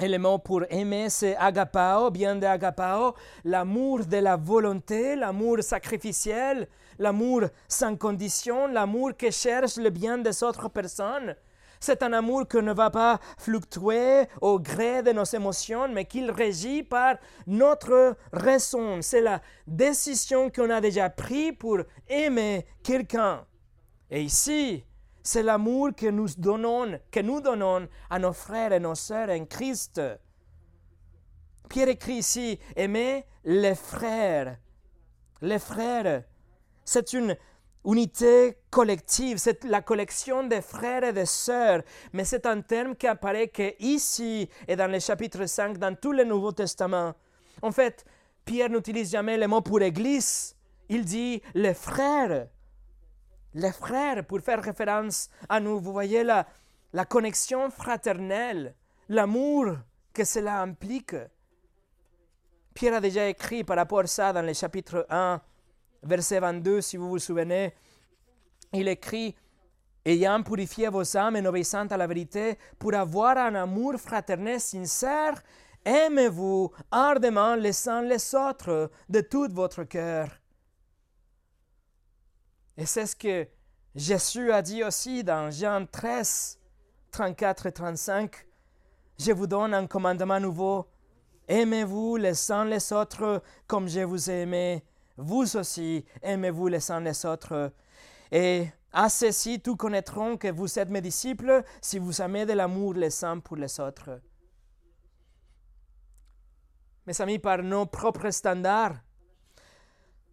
Et 0.00 0.08
le 0.08 0.18
mot 0.18 0.38
pour 0.38 0.62
aimer, 0.70 1.10
c'est 1.10 1.36
agapao, 1.36 2.10
bien 2.10 2.36
de 2.36 2.46
agapao, 2.46 3.14
l'amour 3.44 4.06
de 4.06 4.16
la 4.18 4.36
volonté, 4.36 5.16
l'amour 5.16 5.62
sacrificiel, 5.62 6.68
l'amour 6.98 7.42
sans 7.66 7.96
condition, 7.96 8.68
l'amour 8.68 9.16
qui 9.18 9.32
cherche 9.32 9.76
le 9.76 9.90
bien 9.90 10.16
des 10.16 10.42
autres 10.42 10.68
personnes. 10.68 11.34
C'est 11.80 12.02
un 12.02 12.12
amour 12.12 12.48
qui 12.48 12.58
ne 12.58 12.72
va 12.72 12.90
pas 12.90 13.20
fluctuer 13.38 14.24
au 14.40 14.58
gré 14.58 15.02
de 15.02 15.12
nos 15.12 15.24
émotions, 15.24 15.88
mais 15.88 16.04
qu'il 16.04 16.30
régit 16.30 16.82
par 16.82 17.16
notre 17.46 18.16
raison. 18.32 19.00
C'est 19.02 19.20
la 19.20 19.40
décision 19.66 20.50
qu'on 20.50 20.70
a 20.70 20.80
déjà 20.80 21.08
prise 21.10 21.52
pour 21.58 21.78
aimer 22.08 22.66
quelqu'un. 22.82 23.44
Et 24.10 24.22
ici, 24.22 24.84
c'est 25.22 25.42
l'amour 25.42 25.90
que 25.96 26.06
nous 26.06 26.28
donnons, 26.38 26.98
que 27.10 27.20
nous 27.20 27.40
donnons 27.40 27.88
à 28.08 28.18
nos 28.18 28.32
frères 28.32 28.72
et 28.72 28.80
nos 28.80 28.94
sœurs 28.94 29.28
en 29.30 29.44
Christ. 29.44 30.00
Pierre 31.68 31.88
écrit 31.88 32.14
ici, 32.14 32.58
aimer 32.74 33.26
les 33.44 33.74
frères. 33.74 34.56
Les 35.42 35.58
frères, 35.58 36.24
c'est 36.84 37.12
une 37.12 37.36
unité 37.84 38.58
collective, 38.70 39.38
c'est 39.38 39.64
la 39.64 39.82
collection 39.82 40.44
des 40.44 40.60
frères 40.60 41.04
et 41.04 41.12
des 41.12 41.26
sœurs, 41.26 41.82
mais 42.12 42.24
c'est 42.24 42.46
un 42.46 42.60
terme 42.60 42.94
qui 42.96 43.06
apparaît 43.06 43.48
que 43.48 43.74
ici 43.80 44.48
et 44.66 44.76
dans 44.76 44.90
le 44.90 44.98
chapitre 44.98 45.46
5, 45.46 45.78
dans 45.78 45.94
tout 45.94 46.12
le 46.12 46.24
Nouveau 46.24 46.52
Testament. 46.52 47.14
En 47.62 47.72
fait, 47.72 48.04
Pierre 48.44 48.70
n'utilise 48.70 49.10
jamais 49.10 49.36
le 49.36 49.46
mot 49.46 49.60
pour 49.60 49.80
église, 49.82 50.56
il 50.88 51.04
dit 51.04 51.42
les 51.54 51.74
frères. 51.74 52.48
Les 53.54 53.72
frères, 53.72 54.24
pour 54.26 54.40
faire 54.40 54.62
référence 54.62 55.30
à 55.48 55.58
nous, 55.58 55.80
vous 55.80 55.92
voyez 55.92 56.22
la, 56.22 56.46
la 56.92 57.04
connexion 57.04 57.70
fraternelle, 57.70 58.74
l'amour 59.08 59.76
que 60.12 60.24
cela 60.24 60.60
implique. 60.60 61.14
Pierre 62.74 62.94
a 62.94 63.00
déjà 63.00 63.26
écrit 63.26 63.64
par 63.64 63.76
rapport 63.76 64.00
à 64.00 64.06
ça 64.06 64.32
dans 64.32 64.42
le 64.42 64.52
chapitre 64.52 65.06
1, 65.10 65.40
verset 66.02 66.40
22, 66.40 66.80
si 66.80 66.96
vous 66.96 67.08
vous 67.08 67.18
souvenez, 67.18 67.74
il 68.72 68.88
écrit 68.88 69.34
Ayant 70.04 70.42
purifié 70.42 70.88
vos 70.88 71.16
âmes 71.18 71.36
en 71.36 71.44
obéissant 71.44 71.86
à 71.86 71.96
la 71.98 72.06
vérité, 72.06 72.56
pour 72.78 72.94
avoir 72.94 73.36
un 73.36 73.54
amour 73.56 73.96
fraternel 73.98 74.58
sincère, 74.58 75.42
aimez-vous 75.84 76.72
ardemment 76.90 77.54
les 77.56 77.88
uns 77.88 78.00
les 78.00 78.34
autres 78.34 78.90
de 79.08 79.20
tout 79.20 79.48
votre 79.52 79.84
cœur. 79.84 80.30
Et 82.78 82.86
c'est 82.86 83.06
ce 83.06 83.16
que 83.16 83.48
Jésus 83.94 84.50
a 84.50 84.62
dit 84.62 84.82
aussi 84.82 85.24
dans 85.24 85.50
Jean 85.50 85.84
13, 85.84 86.58
34 87.10 87.66
et 87.66 87.72
35. 87.72 88.46
Je 89.18 89.32
vous 89.32 89.46
donne 89.46 89.74
un 89.74 89.86
commandement 89.86 90.40
nouveau. 90.40 90.86
Aimez-vous 91.48 92.16
les 92.16 92.50
uns 92.52 92.64
les 92.64 92.92
autres 92.92 93.42
comme 93.66 93.88
je 93.88 94.00
vous 94.00 94.30
ai 94.30 94.42
aimé. 94.42 94.84
Vous 95.20 95.56
aussi, 95.56 96.04
aimez-vous 96.22 96.68
les 96.68 96.90
uns 96.92 97.00
les 97.00 97.26
autres. 97.26 97.72
Et 98.30 98.68
à 98.92 99.08
ceci, 99.08 99.60
tous 99.60 99.74
connaîtront 99.74 100.36
que 100.36 100.46
vous 100.46 100.78
êtes 100.78 100.90
mes 100.90 101.00
disciples 101.00 101.64
si 101.80 101.98
vous 101.98 102.22
aimez 102.22 102.46
de 102.46 102.52
l'amour 102.52 102.94
les 102.94 103.24
uns 103.24 103.40
pour 103.40 103.56
les 103.56 103.80
autres. 103.80 104.20
Mes 107.04 107.20
amis, 107.20 107.40
par 107.40 107.64
nos 107.64 107.86
propres 107.86 108.30
standards, 108.30 108.94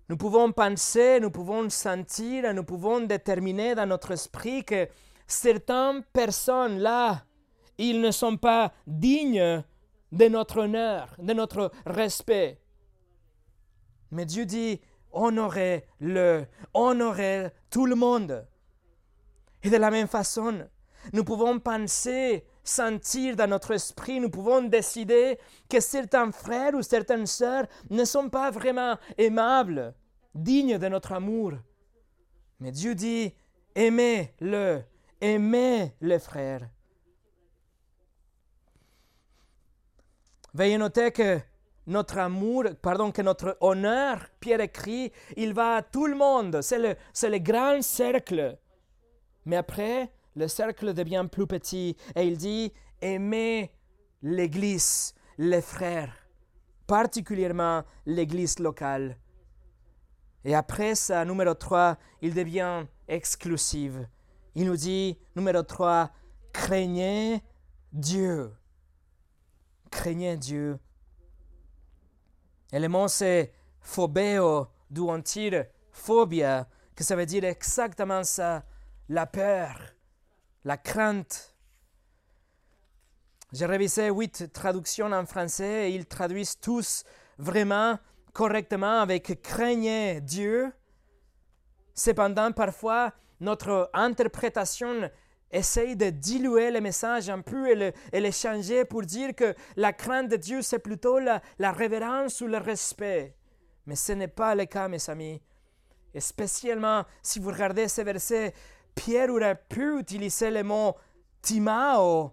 nous 0.07 0.17
pouvons 0.17 0.51
penser, 0.51 1.19
nous 1.19 1.31
pouvons 1.31 1.67
sentir, 1.71 2.53
nous 2.53 2.63
pouvons 2.63 2.99
déterminer 3.01 3.73
dans 3.73 3.87
notre 3.87 4.11
esprit 4.11 4.63
que 4.63 4.87
certaines 5.25 6.03
personnes 6.13 6.77
là, 6.77 7.25
ils 7.79 7.99
ne 7.99 8.11
sont 8.11 8.37
pas 8.37 8.71
dignes 8.85 9.63
de 10.11 10.27
notre 10.27 10.59
honneur, 10.59 11.15
de 11.17 11.33
notre 11.33 11.71
respect. 11.87 12.59
Mais 14.15 14.25
Dieu 14.25 14.45
dit, 14.45 14.79
honorez-le, 15.11 16.45
honorez 16.73 17.49
tout 17.69 17.85
le 17.85 17.95
monde. 17.95 18.47
Et 19.61 19.69
de 19.69 19.75
la 19.75 19.91
même 19.91 20.07
façon, 20.07 20.69
nous 21.11 21.25
pouvons 21.25 21.59
penser, 21.59 22.45
sentir 22.63 23.35
dans 23.35 23.49
notre 23.49 23.71
esprit, 23.71 24.21
nous 24.21 24.29
pouvons 24.29 24.61
décider 24.61 25.37
que 25.69 25.81
certains 25.81 26.31
frères 26.31 26.73
ou 26.75 26.81
certaines 26.81 27.25
sœurs 27.25 27.67
ne 27.89 28.05
sont 28.05 28.29
pas 28.29 28.51
vraiment 28.51 28.97
aimables, 29.17 29.93
dignes 30.33 30.77
de 30.77 30.87
notre 30.87 31.11
amour. 31.11 31.51
Mais 32.61 32.71
Dieu 32.71 32.95
dit, 32.95 33.33
aimez-le, 33.75 34.81
aimez 35.19 35.93
les 35.99 36.19
frères. 36.19 36.69
Veuillez 40.53 40.77
noter 40.77 41.11
que 41.11 41.41
notre 41.87 42.17
amour, 42.17 42.65
pardon, 42.81 43.11
que 43.11 43.21
notre 43.21 43.57
honneur, 43.61 44.27
Pierre 44.39 44.61
écrit, 44.61 45.11
il 45.37 45.53
va 45.53 45.75
à 45.75 45.81
tout 45.81 46.07
le 46.07 46.15
monde. 46.15 46.61
C'est 46.61 46.79
le, 46.79 46.95
c'est 47.13 47.29
le 47.29 47.39
grand 47.39 47.81
cercle. 47.81 48.57
Mais 49.45 49.57
après, 49.57 50.11
le 50.35 50.47
cercle 50.47 50.93
devient 50.93 51.27
plus 51.31 51.47
petit 51.47 51.95
et 52.15 52.27
il 52.27 52.37
dit 52.37 52.73
aimez 53.01 53.71
l'Église, 54.21 55.13
les 55.37 55.61
frères, 55.61 56.13
particulièrement 56.87 57.83
l'Église 58.05 58.59
locale. 58.59 59.17
Et 60.43 60.53
après 60.55 60.95
ça, 60.95 61.25
numéro 61.25 61.53
3, 61.53 61.97
il 62.21 62.33
devient 62.33 62.85
exclusif. 63.07 63.93
Il 64.53 64.65
nous 64.65 64.77
dit, 64.77 65.17
numéro 65.35 65.63
3, 65.63 66.11
craignez 66.53 67.41
Dieu. 67.91 68.51
Craignez 69.91 70.37
Dieu. 70.37 70.79
Mot 72.79 73.07
c'est 73.07 73.53
phobéo, 73.79 74.67
d'où 74.89 75.09
on 75.09 75.21
tire 75.21 75.65
phobia, 75.91 76.67
que 76.95 77.03
ça 77.03 77.15
veut 77.15 77.25
dire 77.25 77.43
exactement 77.43 78.23
ça, 78.23 78.63
la 79.09 79.25
peur 79.25 79.95
la 80.65 80.77
crainte. 80.77 81.55
J'ai 83.53 83.67
révisé 83.67 84.09
huit 84.09 84.51
traductions 84.51 85.11
en 85.11 85.25
français 85.25 85.89
et 85.89 85.95
ils 85.95 86.07
traduisent 86.07 86.59
tous 86.59 87.03
vraiment 87.37 87.97
correctement 88.33 88.99
avec 88.99 89.41
craignez 89.41 90.19
Dieu. 90.21 90.73
Cependant, 91.93 92.51
parfois, 92.51 93.13
notre 93.39 93.89
interprétation 93.93 95.09
essaye 95.51 95.95
de 95.95 96.09
diluer 96.09 96.71
le 96.71 96.81
message 96.81 97.29
un 97.29 97.41
peu 97.41 97.69
et 97.69 97.93
le, 98.19 98.31
changer 98.31 98.85
pour 98.85 99.03
dire 99.03 99.35
que 99.35 99.55
la 99.75 99.93
crainte 99.93 100.29
de 100.29 100.35
Dieu, 100.35 100.61
c'est 100.61 100.79
plutôt 100.79 101.19
la, 101.19 101.71
révérence 101.71 102.41
ou 102.41 102.47
le 102.47 102.57
respect. 102.57 103.35
Mais 103.85 103.95
ce 103.95 104.13
n'est 104.13 104.27
pas 104.27 104.55
le 104.55 104.65
cas, 104.65 104.87
mes 104.87 105.09
amis. 105.09 105.41
Et 106.13 106.19
spécialement 106.19 107.03
si 107.21 107.39
vous 107.39 107.51
regardez 107.51 107.87
ces 107.87 108.03
versets, 108.03 108.53
Pierre 108.95 109.29
aurait 109.29 109.61
pu 109.69 109.99
utiliser 109.99 110.49
le 110.49 110.63
mot 110.63 110.95
timao 111.41 112.31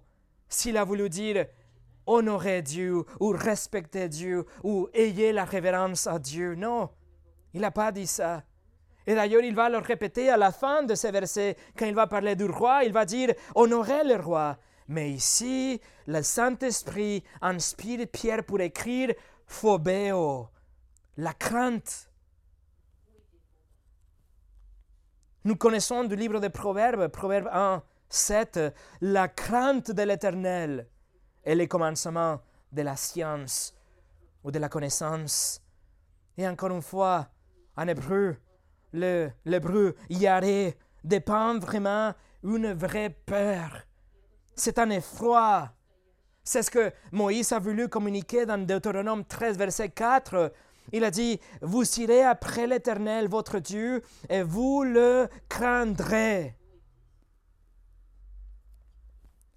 s'il 0.49 0.77
a 0.77 0.85
voulu 0.85 1.09
dire 1.09 1.47
honorer 2.07 2.63
Dieu 2.63 3.05
ou 3.21 3.29
respecter 3.31 4.09
Dieu 4.09 4.45
ou 4.63 4.89
ayez 4.95 5.33
la 5.33 5.45
révérence 5.45 6.07
à 6.07 6.19
Dieu. 6.19 6.55
Non, 6.55 6.91
il 7.53 7.61
n'a 7.61 7.71
pas 7.71 7.93
dit 7.93 8.07
ça. 8.07 8.43
Et 9.07 9.15
d'ailleurs, 9.15 9.43
il 9.43 9.55
va 9.55 9.69
le 9.69 9.79
répéter 9.79 10.31
à 10.31 10.37
la 10.37 10.53
fin 10.53 10.83
de 10.83 10.95
ce 10.95 11.09
verset, 11.09 11.57
quand 11.77 11.87
il 11.87 11.95
va 11.95 12.07
parler 12.07 12.37
du 12.37 12.45
roi, 12.45 12.85
il 12.85 12.93
va 12.93 13.05
dire 13.05 13.35
honorez 13.55 14.05
le 14.05 14.17
roi. 14.17 14.59
Mais 14.89 15.11
ici, 15.11 15.81
le 16.07 16.23
Saint-Esprit 16.23 17.25
inspire 17.41 18.07
Pierre 18.13 18.45
pour 18.45 18.61
écrire 18.61 19.15
phobéo, 19.47 20.49
la 21.17 21.33
crainte. 21.33 22.11
Nous 25.45 25.57
connaissons 25.57 26.05
du 26.05 26.15
livre 26.15 26.39
des 26.39 26.51
Proverbes, 26.51 27.09
Proverbe 27.09 27.49
1, 27.53 27.83
7, 28.09 28.61
la 29.01 29.29
crainte 29.29 29.91
de 29.91 30.03
l'Éternel 30.03 30.87
est 31.43 31.55
le 31.55 31.67
commencement 31.67 32.41
de 32.71 32.83
la 32.83 32.97
science 32.97 33.75
ou 34.45 34.51
de 34.51 34.59
la 34.59 34.69
connaissance. 34.69 35.61
Et 36.37 36.47
encore 36.47 36.71
une 36.71 36.83
fois, 36.83 37.29
en 37.77 37.89
hébreu, 37.89 38.37
l'hébreu 38.93 39.95
yaré 40.11 40.77
dépend 41.05 41.59
vraiment 41.59 42.15
une 42.43 42.73
vraie 42.73 43.11
peur. 43.11 43.83
C'est 44.55 44.79
un 44.79 44.91
effroi. 44.91 45.73
C'est 46.45 46.63
ce 46.63 46.71
que 46.71 46.93
Moïse 47.13 47.53
a 47.53 47.59
voulu 47.59 47.89
communiquer 47.89 48.47
dans 48.47 48.59
Deutéronome 48.59 49.25
13, 49.25 49.57
verset 49.57 49.91
4. 49.91 50.53
Il 50.93 51.05
a 51.05 51.11
dit, 51.11 51.41
vous 51.61 51.85
irez 52.01 52.23
après 52.23 52.67
l'Éternel, 52.67 53.29
votre 53.29 53.61
Dieu, 53.61 54.03
et 54.29 54.43
vous 54.43 54.83
le 54.83 55.29
craindrez. 55.49 56.57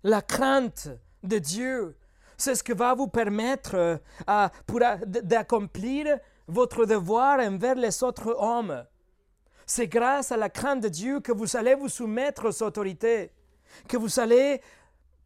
La 0.04 0.22
crainte 0.22 0.90
de 1.24 1.40
Dieu, 1.40 1.98
c'est 2.38 2.54
ce 2.54 2.64
qui 2.64 2.74
va 2.74 2.94
vous 2.94 3.08
permettre 3.08 3.76
euh, 4.28 4.50
d'accomplir 5.06 6.20
votre 6.48 6.86
devoir 6.86 7.40
envers 7.40 7.76
les 7.76 8.04
autres 8.04 8.36
hommes. 8.38 8.86
C'est 9.66 9.88
grâce 9.88 10.32
à 10.32 10.38
la 10.38 10.50
crainte 10.50 10.82
de 10.82 10.90
Dieu 10.90 11.20
que 11.20 11.32
vous 11.32 11.58
allez 11.58 11.76
vous 11.76 11.90
soumettre 11.90 12.50
aux 12.50 12.64
autorités, 12.64 13.32
que 13.88 13.98
vous 13.98 14.20
allez 14.20 14.62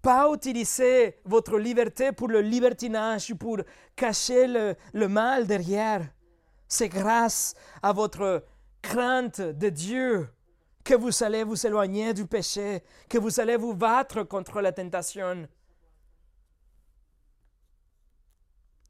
pas 0.01 0.31
utiliser 0.33 1.19
votre 1.25 1.57
liberté 1.57 2.11
pour 2.13 2.29
le 2.29 2.41
libertinage 2.41 3.31
ou 3.31 3.35
pour 3.35 3.57
cacher 3.95 4.47
le, 4.47 4.75
le 4.93 5.07
mal 5.09 5.45
derrière. 5.45 6.07
C'est 6.67 6.87
grâce 6.87 7.53
à 7.83 7.91
votre 7.91 8.45
crainte 8.81 9.41
de 9.41 9.69
Dieu 9.69 10.29
que 10.83 10.95
vous 10.95 11.23
allez 11.23 11.43
vous 11.43 11.67
éloigner 11.67 12.13
du 12.13 12.25
péché, 12.25 12.81
que 13.09 13.17
vous 13.17 13.39
allez 13.39 13.57
vous 13.57 13.75
battre 13.75 14.23
contre 14.23 14.61
la 14.61 14.71
tentation. 14.71 15.47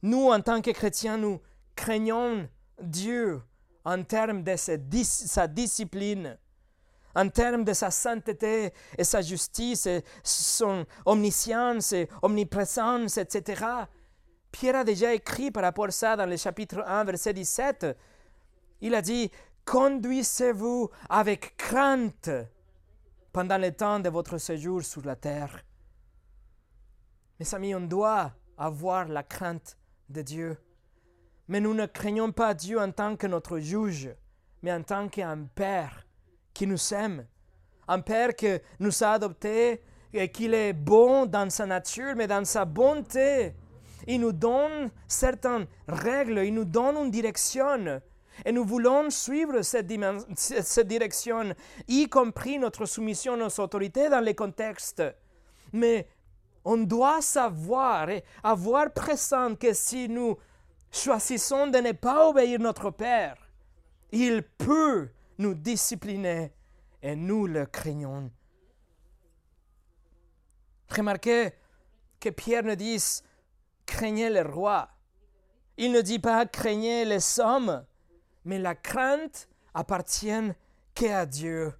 Nous, 0.02 0.30
en 0.30 0.40
tant 0.42 0.62
que 0.62 0.72
chrétiens, 0.72 1.18
nous 1.18 1.42
craignons 1.76 2.48
Dieu 2.82 3.42
en 3.86 4.04
termes 4.04 4.44
de 4.44 4.56
sa 4.56 5.48
discipline 5.48 6.38
en 7.16 7.30
termes 7.30 7.64
de 7.64 7.74
sa 7.74 7.92
sainteté 7.92 8.72
et 8.98 9.04
sa 9.04 9.22
justice 9.22 9.86
et 9.86 10.04
son 10.24 10.86
omniscience 11.06 11.92
et 11.94 12.08
omniprésence, 12.22 13.18
etc. 13.18 13.66
Pierre 14.52 14.78
a 14.78 14.84
déjà 14.84 15.14
écrit 15.14 15.52
par 15.52 15.64
rapport 15.64 15.86
à 15.86 15.92
ça 15.92 16.16
dans 16.16 16.26
le 16.26 16.38
chapitre 16.38 16.84
1, 16.86 17.04
verset 17.04 17.34
17. 17.34 17.88
Il 18.82 18.96
a 18.96 19.02
dit, 19.02 19.30
conduisez-vous 19.66 20.90
avec 21.10 21.58
crainte 21.58 22.30
pendant 23.32 23.58
le 23.58 23.72
temps 23.72 24.00
de 24.00 24.10
votre 24.10 24.38
séjour 24.38 24.84
sur 24.84 25.06
la 25.06 25.16
terre. 25.16 25.64
Mes 27.40 27.54
amis, 27.54 27.76
on 27.76 27.82
doit 27.82 28.32
avoir 28.58 29.08
la 29.08 29.24
crainte 29.24 29.78
de 30.10 30.22
Dieu. 30.22 30.58
Mais 31.50 31.60
nous 31.60 31.74
ne 31.74 31.88
craignons 31.88 32.32
pas 32.32 32.54
Dieu 32.54 32.80
en 32.80 32.92
tant 32.92 33.16
que 33.16 33.26
notre 33.26 33.58
juge, 33.58 34.10
mais 34.62 34.72
en 34.72 34.84
tant 34.84 35.10
qu'un 35.10 35.46
Père 35.56 36.06
qui 36.54 36.68
nous 36.68 36.94
aime, 36.94 37.26
un 37.88 38.02
Père 38.02 38.36
qui 38.36 38.48
nous 38.80 39.04
a 39.04 39.14
adoptés 39.14 39.82
et 40.14 40.30
qu'il 40.30 40.54
est 40.54 40.74
bon 40.74 41.26
dans 41.26 41.50
sa 41.50 41.66
nature, 41.66 42.14
mais 42.16 42.28
dans 42.28 42.46
sa 42.46 42.66
bonté. 42.66 43.54
Il 44.08 44.22
nous 44.22 44.32
donne 44.32 44.92
certaines 45.08 45.66
règles, 45.88 46.44
il 46.46 46.54
nous 46.54 46.66
donne 46.66 46.98
une 46.98 47.12
direction. 47.12 48.00
Et 48.46 48.52
nous 48.52 48.64
voulons 48.64 49.10
suivre 49.10 49.64
cette, 49.64 49.88
direction, 50.88 51.54
y 51.88 52.08
compris 52.08 52.60
notre 52.60 52.86
soumission 52.86 53.34
aux 53.42 53.60
autorités 53.60 54.08
dans 54.08 54.24
les 54.24 54.36
contextes. 54.36 55.04
Mais 55.74 56.08
On 56.64 56.78
doit 56.78 57.22
savoir 57.22 58.10
et 58.10 58.24
avoir 58.44 58.92
présent 58.92 59.56
que 59.56 59.74
si 59.74 60.10
nous 60.10 60.38
choisissons 60.92 61.68
de 61.68 61.78
ne 61.78 61.92
pas 61.92 62.28
obéir 62.28 62.60
notre 62.60 62.92
Père, 62.92 63.38
il 64.12 64.44
peut 64.44 65.10
nous 65.38 65.54
discipliner 65.54 66.52
et 67.02 67.16
nous 67.16 67.48
le 67.48 67.66
craignons. 67.66 68.32
Remarquez 70.90 71.52
que 72.20 72.30
Pierre 72.30 72.64
ne 72.64 72.76
dit 72.76 73.02
craignez 73.86 74.30
le 74.30 74.42
roi. 74.42 74.90
Il 75.78 75.92
ne 75.92 76.02
dit 76.02 76.20
pas 76.20 76.46
craignez 76.46 77.06
les 77.06 77.40
hommes, 77.40 77.86
mais 78.44 78.60
la 78.60 78.76
crainte 78.76 79.48
appartient 79.74 80.52
qu'à 80.94 81.26
Dieu. 81.26 81.74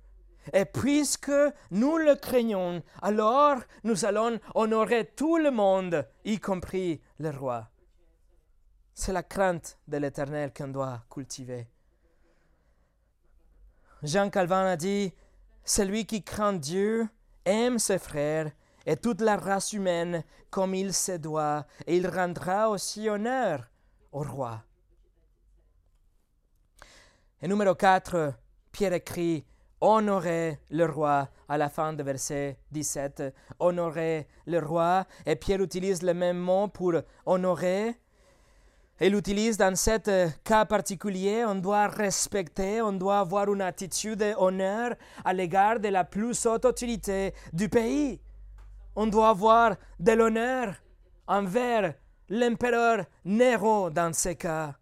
Et 0.54 0.66
puisque 0.66 1.32
nous 1.72 1.98
le 1.98 2.16
craignons, 2.16 2.82
alors 3.02 3.58
nous 3.84 4.06
allons 4.06 4.40
honorer 4.56 5.06
tout 5.06 5.38
le 5.38 5.52
monde, 5.52 6.08
y 6.24 6.40
compris 6.40 7.02
le 7.20 7.30
roi. 7.32 7.70
C'est 9.00 9.14
la 9.14 9.24
crainte 9.24 9.78
de 9.88 9.96
l'Éternel 9.96 10.52
qu'on 10.54 10.68
doit 10.68 11.02
cultiver. 11.10 11.68
Jean 14.04 14.30
Calvin 14.30 14.66
a 14.66 14.76
dit, 14.76 15.14
Celui 15.64 16.06
qui 16.06 16.22
craint 16.22 16.52
Dieu 16.52 17.08
aime 17.46 17.80
ses 17.80 17.98
frères 17.98 18.52
et 18.86 18.98
toute 18.98 19.22
la 19.22 19.38
race 19.38 19.72
humaine 19.72 20.26
comme 20.50 20.76
il 20.76 20.94
se 20.94 21.14
doit, 21.14 21.66
et 21.88 21.96
il 21.96 22.10
rendra 22.10 22.70
aussi 22.70 23.08
honneur 23.08 23.70
au 24.12 24.22
roi. 24.22 24.64
Et 27.42 27.48
numéro 27.48 27.76
4, 27.76 28.34
Pierre 28.74 28.92
écrit 28.92 29.46
Honorez 29.80 30.60
le 30.72 30.84
roi 30.84 31.30
à 31.48 31.58
la 31.58 31.70
fin 31.70 31.94
du 31.94 32.04
verset 32.04 32.60
17. 32.74 33.34
Honorez 33.60 34.28
le 34.46 34.60
roi. 34.60 35.06
Et 35.26 35.38
Pierre 35.38 35.62
utilise 35.62 36.04
le 36.04 36.14
même 36.14 36.38
mot 36.38 36.68
pour 36.68 36.96
honorer. 37.26 37.96
Il 39.02 39.16
utilise 39.16 39.56
dans 39.56 39.78
ce 39.78 40.30
cas 40.44 40.66
particulier, 40.66 41.46
on 41.46 41.56
doit 41.56 41.88
respecter, 41.88 42.82
on 42.82 42.92
doit 42.92 43.20
avoir 43.20 43.52
une 43.52 43.62
attitude 43.62 44.20
d'honneur 44.20 44.94
à 45.24 45.32
l'égard 45.32 45.80
de 45.80 45.88
la 45.88 46.04
plus 46.04 46.46
haute 46.46 46.66
autorité 46.66 47.34
du 47.54 47.70
pays. 47.70 48.20
On 48.98 49.08
doit 49.08 49.30
avoir 49.30 49.78
de 50.02 50.12
l'honneur 50.12 50.74
envers 51.28 51.94
l'empereur 52.28 53.06
Nero 53.24 53.90
dans 53.90 54.14
ce 54.14 54.30
cas. 54.30 54.76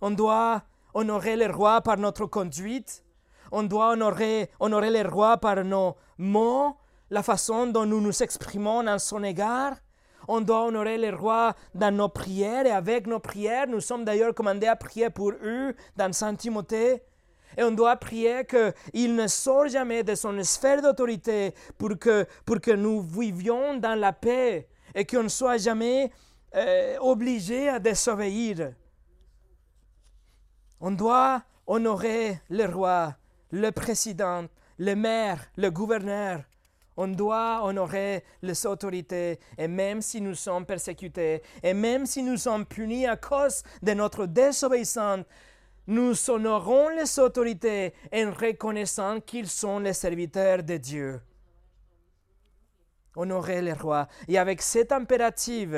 On 0.00 0.12
doit 0.12 0.62
honorer 0.94 1.34
le 1.34 1.50
roi 1.50 1.80
par 1.80 1.96
notre 1.96 2.26
conduite. 2.26 3.04
On 3.50 3.64
doit 3.64 3.90
honorer, 3.90 4.50
honorer 4.60 5.02
le 5.02 5.08
roi 5.08 5.38
par 5.38 5.64
nos 5.64 5.96
mots, 6.16 6.76
la 7.10 7.24
façon 7.24 7.66
dont 7.66 7.86
nous 7.86 8.00
nous 8.00 8.22
exprimons 8.22 8.86
en 8.86 9.00
son 9.00 9.24
égard. 9.24 9.74
On 10.30 10.42
doit 10.42 10.66
honorer 10.66 10.98
le 10.98 11.16
roi 11.16 11.54
dans 11.74 11.90
nos 11.90 12.10
prières 12.10 12.66
et 12.66 12.70
avec 12.70 13.06
nos 13.06 13.18
prières. 13.18 13.66
Nous 13.66 13.80
sommes 13.80 14.04
d'ailleurs 14.04 14.34
commandés 14.34 14.66
à 14.66 14.76
prier 14.76 15.08
pour 15.08 15.32
eux 15.42 15.74
dans 15.96 16.12
Saint 16.12 16.34
Timothée. 16.34 17.02
Et 17.56 17.62
on 17.62 17.70
doit 17.70 17.96
prier 17.96 18.44
qu'il 18.44 19.16
ne 19.16 19.26
sorte 19.26 19.70
jamais 19.70 20.02
de 20.02 20.14
son 20.14 20.40
sphère 20.44 20.82
d'autorité 20.82 21.54
pour 21.78 21.98
que, 21.98 22.26
pour 22.44 22.60
que 22.60 22.72
nous 22.72 23.00
vivions 23.00 23.78
dans 23.78 23.98
la 23.98 24.12
paix 24.12 24.68
et 24.94 25.06
qu'on 25.06 25.22
ne 25.22 25.28
soit 25.28 25.56
jamais 25.56 26.12
euh, 26.54 26.98
obligé 27.00 27.70
à 27.70 27.78
désobéir. 27.78 28.74
On 30.78 30.90
doit 30.90 31.42
honorer 31.66 32.38
le 32.50 32.66
roi, 32.66 33.16
le 33.50 33.70
président, 33.70 34.44
le 34.76 34.94
maire, 34.94 35.40
le 35.56 35.70
gouverneur. 35.70 36.42
On 37.00 37.06
doit 37.06 37.60
honorer 37.62 38.24
les 38.42 38.66
autorités, 38.66 39.38
et 39.56 39.68
même 39.68 40.02
si 40.02 40.20
nous 40.20 40.34
sommes 40.34 40.66
persécutés, 40.66 41.42
et 41.62 41.72
même 41.72 42.06
si 42.06 42.24
nous 42.24 42.36
sommes 42.36 42.66
punis 42.66 43.06
à 43.06 43.16
cause 43.16 43.62
de 43.80 43.92
notre 43.92 44.26
désobéissance, 44.26 45.24
nous 45.86 46.12
honorons 46.28 46.88
les 46.88 47.20
autorités 47.20 47.94
en 48.12 48.32
reconnaissant 48.32 49.20
qu'ils 49.20 49.46
sont 49.46 49.78
les 49.78 49.92
serviteurs 49.92 50.64
de 50.64 50.76
Dieu. 50.76 51.20
Honorer 53.14 53.62
les 53.62 53.74
rois. 53.74 54.08
Et 54.26 54.36
avec 54.36 54.60
cet 54.60 54.90
impératif, 54.90 55.68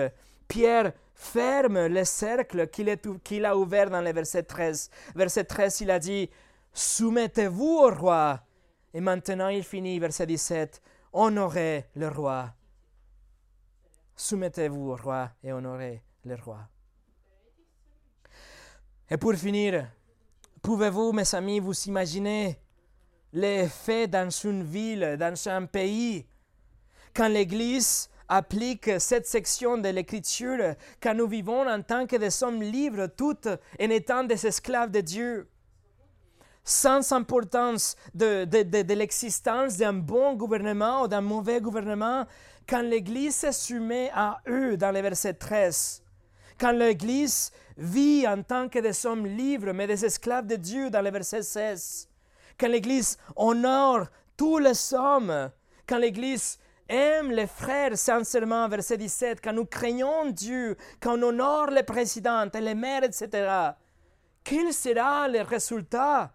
Pierre 0.49 0.95
ferme 1.15 1.87
le 1.87 2.05
cercle 2.05 2.69
qu'il 2.69 3.45
a 3.45 3.57
ouvert 3.59 3.91
dans 3.91 4.01
le 4.01 4.13
verset 4.15 4.45
13. 4.45 4.91
Verset 5.15 5.45
13, 5.45 5.81
il 5.83 5.91
a 5.91 5.99
dit, 5.99 6.31
Soumettez-vous 6.73 7.79
au 7.85 7.91
roi. 7.91 8.41
Et 8.95 9.03
maintenant, 9.03 9.49
il 9.49 9.63
finit, 9.63 9.99
verset 9.99 10.27
17, 10.27 10.81
Honorez 11.13 11.87
le 11.97 12.09
roi. 12.09 12.53
Soumettez-vous 14.17 14.91
au 14.91 14.97
roi 14.97 15.31
et 15.43 15.53
honorez 15.53 16.03
le 16.25 16.35
roi. 16.35 16.61
Et 19.11 19.17
pour 19.17 19.35
finir, 19.35 19.89
Pouvez-vous, 20.63 21.13
mes 21.13 21.35
amis, 21.35 21.59
vous 21.59 21.75
imaginer 21.87 22.59
les 23.33 23.67
faits 23.67 24.11
dans 24.11 24.29
une 24.29 24.63
ville, 24.63 25.17
dans 25.19 25.49
un 25.49 25.65
pays, 25.65 26.27
quand 27.15 27.29
l'Église 27.29 28.11
applique 28.29 29.01
cette 29.01 29.27
section 29.27 29.79
de 29.79 29.89
l'Écriture, 29.89 30.75
quand 31.03 31.15
nous 31.15 31.27
vivons 31.27 31.67
en 31.67 31.81
tant 31.81 32.07
que 32.07 32.17
des 32.17 32.43
hommes 32.43 32.63
libres, 32.63 33.09
toutes 33.17 33.47
en 33.47 33.91
étant 33.91 34.23
des 34.23 34.47
esclaves 34.47 34.91
de 34.91 35.01
Dieu, 35.01 35.49
sans 36.65 37.13
importance 37.13 37.97
de, 38.15 38.45
de, 38.45 38.63
de, 38.83 38.95
l'existence 38.95 39.77
d'un 39.77 39.93
bon 39.93 40.35
gouvernement 40.35 41.03
ou 41.03 41.09
d'un 41.09 41.21
mauvais 41.21 41.61
gouvernement, 41.61 42.27
quand 42.69 42.83
l'Église 42.83 43.37
se 43.37 43.53
soumet 43.53 44.11
à 44.15 44.41
eux 44.49 44.77
dans 44.77 44.93
le 44.93 45.01
verset 45.01 45.35
13, 45.35 46.03
quand 46.59 46.73
l'Église 46.73 47.51
vit 47.77 48.29
en 48.29 48.43
tant 48.43 48.69
que 48.69 48.79
des 48.79 49.07
hommes 49.07 49.27
libres, 49.27 49.73
mais 49.73 49.87
des 49.87 50.05
esclaves 50.05 50.47
de 50.47 50.57
Dieu 50.57 50.91
dans 50.91 51.03
le 51.03 51.11
verset 51.11 51.43
16. 51.43 52.09
Quand 52.59 52.69
l'Église 52.69 53.17
honore 53.37 54.07
tous 54.37 54.59
les 54.59 54.95
hommes, 54.95 55.51
quand 55.87 55.97
l'Église 55.97 56.59
aime 56.89 57.31
les 57.31 57.47
frères 57.47 57.97
sincèrement, 57.97 58.69
verset 58.69 58.99
17, 58.99 59.41
quand 59.43 59.55
nous 59.55 59.65
craignons 59.65 60.31
Dieu, 60.31 60.77
quand 61.01 61.19
on 61.19 61.29
honore 61.29 61.71
les 61.71 61.83
présidents 61.83 62.49
et 62.53 62.61
les 62.61 62.75
maires, 62.75 63.05
etc., 63.05 63.71
quel 64.45 64.73
sera 64.73 65.27
le 65.29 65.41
résultat 65.43 66.33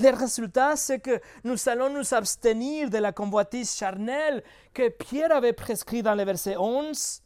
le 0.00 0.10
résultat, 0.10 0.76
c'est 0.76 1.00
que 1.00 1.20
nous 1.44 1.56
allons 1.68 1.90
nous 1.90 2.14
abstenir 2.14 2.90
de 2.90 2.98
la 2.98 3.12
convoitise 3.12 3.74
charnelle 3.74 4.42
que 4.72 4.88
Pierre 4.88 5.32
avait 5.32 5.52
prescrit 5.52 6.02
dans 6.02 6.14
le 6.14 6.24
verset 6.24 6.56
11 6.56 7.22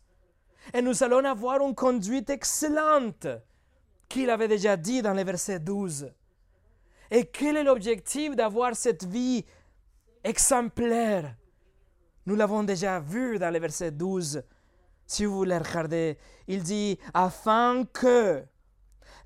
et 0.74 0.82
nous 0.82 1.02
allons 1.02 1.24
avoir 1.24 1.60
une 1.60 1.74
conduite 1.74 2.30
excellente 2.30 3.26
qu'il 4.08 4.30
avait 4.30 4.48
déjà 4.48 4.76
dit 4.76 5.02
dans 5.02 5.14
le 5.14 5.24
verset 5.24 5.58
12. 5.58 6.12
Et 7.10 7.26
quel 7.26 7.56
est 7.56 7.64
l'objectif 7.64 8.34
d'avoir 8.36 8.74
cette 8.74 9.04
vie 9.04 9.44
exemplaire? 10.24 11.34
Nous 12.24 12.36
l'avons 12.36 12.62
déjà 12.62 13.00
vu 13.00 13.38
dans 13.38 13.50
le 13.50 13.58
verset 13.58 13.90
12. 13.90 14.42
Si 15.06 15.24
vous 15.24 15.44
le 15.44 15.58
regardez, 15.58 16.16
il 16.46 16.62
dit 16.62 16.98
afin 17.12 17.84
que 17.92 18.42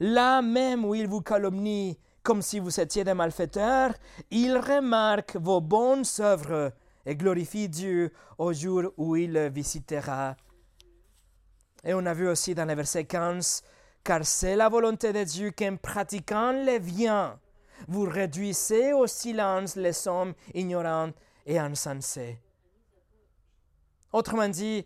là 0.00 0.42
même 0.42 0.84
où 0.84 0.94
il 0.94 1.06
vous 1.06 1.20
calomnie 1.20 1.98
comme 2.26 2.42
si 2.42 2.58
vous 2.58 2.80
étiez 2.80 3.04
des 3.04 3.14
malfaiteurs, 3.14 3.94
il 4.30 4.58
remarque 4.58 5.36
vos 5.36 5.60
bonnes 5.60 6.04
œuvres 6.18 6.72
et 7.06 7.14
glorifie 7.14 7.68
Dieu 7.68 8.12
au 8.36 8.52
jour 8.52 8.92
où 8.96 9.16
il 9.16 9.38
visitera 9.54 10.36
et 11.86 11.94
on 11.94 12.04
a 12.04 12.12
vu 12.12 12.28
aussi 12.28 12.52
dans 12.54 12.64
le 12.64 12.74
verset 12.74 13.04
15, 13.04 13.62
car 14.02 14.26
c'est 14.26 14.56
la 14.56 14.68
volonté 14.68 15.12
de 15.12 15.22
Dieu 15.22 15.52
qu'en 15.52 15.76
pratiquant 15.76 16.50
les 16.50 16.80
biens, 16.80 17.38
vous 17.86 18.02
réduisez 18.02 18.92
au 18.92 19.06
silence 19.06 19.76
les 19.76 20.08
hommes 20.08 20.34
ignorants 20.52 21.12
et 21.46 21.60
insensés. 21.60 22.40
Autrement 24.12 24.48
dit, 24.48 24.84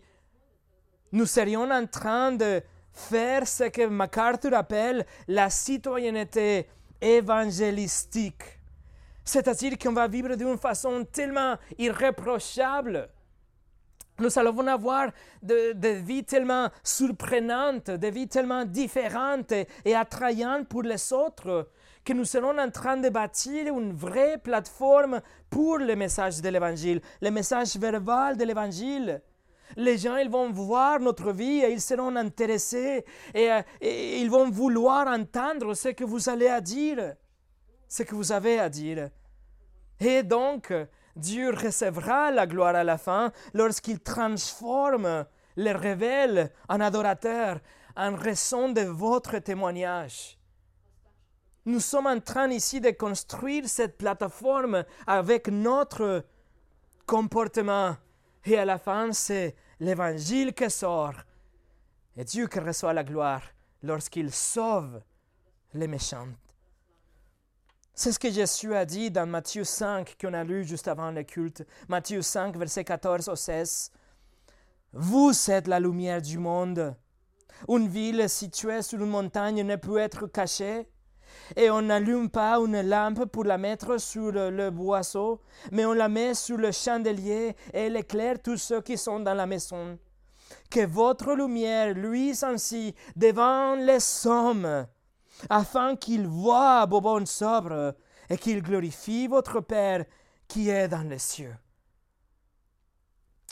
nous 1.11 1.25
serions 1.25 1.71
en 1.71 1.87
train 1.87 2.33
de 2.33 2.61
faire 2.93 3.47
ce 3.47 3.63
que 3.63 3.87
MacArthur 3.87 4.53
appelle 4.53 5.05
la 5.27 5.49
citoyenneté 5.49 6.67
évangélistique. 7.01 8.59
C'est-à-dire 9.23 9.77
qu'on 9.77 9.93
va 9.93 10.07
vivre 10.07 10.35
d'une 10.35 10.57
façon 10.57 11.05
tellement 11.11 11.55
irréprochable 11.77 13.09
nous 14.21 14.39
allons 14.39 14.67
avoir 14.67 15.09
des 15.41 15.73
de 15.73 15.87
vies 15.89 16.23
tellement 16.23 16.69
surprenantes, 16.83 17.89
des 17.89 18.11
vies 18.11 18.27
tellement 18.27 18.65
différentes 18.65 19.51
et, 19.51 19.95
attrayantes 19.95 20.67
pour 20.67 20.83
les 20.83 21.11
autres, 21.11 21.69
que 22.05 22.13
nous 22.13 22.25
serons 22.25 22.57
en 22.57 22.69
train 22.69 22.97
de 22.97 23.09
bâtir 23.09 23.75
une 23.75 23.93
vraie 23.93 24.37
plateforme 24.37 25.21
pour 25.49 25.77
le 25.77 25.95
message 25.95 26.41
de 26.41 26.49
l'Évangile, 26.49 27.01
le 27.21 27.31
message 27.31 27.75
verbal 27.77 28.37
de 28.37 28.43
l'Évangile. 28.43 29.21
Les 29.77 29.97
gens, 29.97 30.17
ils 30.17 30.29
vont 30.29 30.51
voir 30.51 30.99
notre 30.99 31.31
vie 31.31 31.59
et 31.59 31.71
ils 31.71 31.81
seront 31.81 32.15
intéressés 32.15 33.05
et, 33.33 33.49
et, 33.79 34.19
ils 34.19 34.29
vont 34.29 34.49
vouloir 34.49 35.07
entendre 35.07 35.73
ce 35.73 35.89
que 35.89 36.03
vous 36.03 36.29
allez 36.29 36.59
dire, 36.61 37.15
ce 37.87 38.03
que 38.03 38.15
vous 38.15 38.31
avez 38.31 38.59
à 38.59 38.69
dire. 38.69 39.09
Et 39.99 40.23
donc, 40.23 40.73
Dieu 41.15 41.51
recevra 41.51 42.31
la 42.31 42.47
gloire 42.47 42.75
à 42.75 42.83
la 42.83 42.97
fin 42.97 43.31
lorsqu'il 43.53 43.99
transforme 43.99 45.25
les 45.55 45.73
révèle 45.73 46.51
en 46.69 46.79
adorateurs 46.79 47.59
en 47.95 48.15
raison 48.15 48.69
de 48.69 48.81
votre 48.81 49.39
témoignage. 49.39 50.37
Nous 51.65 51.79
sommes 51.79 52.07
en 52.07 52.19
train 52.19 52.49
ici 52.49 52.81
de 52.81 52.89
construire 52.89 53.67
cette 53.67 53.97
plateforme 53.97 54.83
avec 55.05 55.47
notre 55.47 56.25
comportement. 57.05 57.95
Et 58.45 58.57
à 58.57 58.65
la 58.65 58.77
fin, 58.77 59.11
c'est 59.13 59.55
l'évangile 59.79 60.53
qui 60.53 60.69
sort. 60.69 61.13
Et 62.17 62.23
Dieu 62.23 62.47
qui 62.47 62.59
reçoit 62.59 62.93
la 62.93 63.03
gloire 63.03 63.43
lorsqu'il 63.83 64.31
sauve 64.31 65.01
les 65.73 65.87
méchants. 65.87 66.27
C'est 67.93 68.11
ce 68.11 68.19
que 68.19 68.31
Jésus 68.31 68.73
a 68.73 68.85
dit 68.85 69.11
dans 69.11 69.27
Matthieu 69.27 69.63
5 69.63 70.17
qu'on 70.19 70.33
a 70.33 70.43
lu 70.43 70.63
juste 70.63 70.87
avant 70.87 71.11
le 71.11 71.23
culte. 71.23 71.65
Matthieu 71.87 72.21
5, 72.21 72.55
verset 72.57 72.83
14 72.83 73.29
au 73.29 73.35
16. 73.35 73.91
Vous 74.93 75.31
êtes 75.49 75.67
la 75.67 75.79
lumière 75.79 76.21
du 76.21 76.37
monde. 76.37 76.95
Une 77.67 77.87
ville 77.87 78.27
située 78.27 78.81
sur 78.81 78.99
une 78.99 79.09
montagne 79.09 79.63
ne 79.63 79.75
peut 79.75 79.99
être 79.99 80.25
cachée. 80.27 80.87
Et 81.55 81.69
on 81.69 81.81
n'allume 81.81 82.29
pas 82.29 82.57
une 82.57 82.81
lampe 82.81 83.25
pour 83.25 83.43
la 83.43 83.57
mettre 83.57 83.99
sur 83.99 84.31
le, 84.31 84.69
boisseau, 84.69 85.41
mais 85.71 85.85
on 85.85 85.93
la 85.93 86.07
met 86.07 86.33
sur 86.33 86.57
le 86.57 86.71
chandelier 86.71 87.55
et 87.73 87.79
elle 87.79 87.97
éclaire 87.97 88.41
tous 88.41 88.57
ceux 88.57 88.81
qui 88.81 88.97
sont 88.97 89.19
dans 89.19 89.33
la 89.33 89.45
maison. 89.45 89.97
Que 90.69 90.85
votre 90.85 91.33
lumière 91.33 91.93
luise 91.93 92.43
ainsi 92.43 92.95
devant 93.15 93.75
les 93.75 94.27
hommes, 94.27 94.87
afin 95.49 95.95
qu'ils 95.95 96.27
voient 96.27 96.85
vos 96.85 97.01
bonnes 97.01 97.25
œuvres 97.41 97.95
et 98.29 98.37
qu'ils 98.37 98.61
glorifient 98.61 99.27
votre 99.27 99.59
Père 99.59 100.05
qui 100.47 100.69
est 100.69 100.87
dans 100.87 101.07
les 101.07 101.19
cieux. 101.19 101.55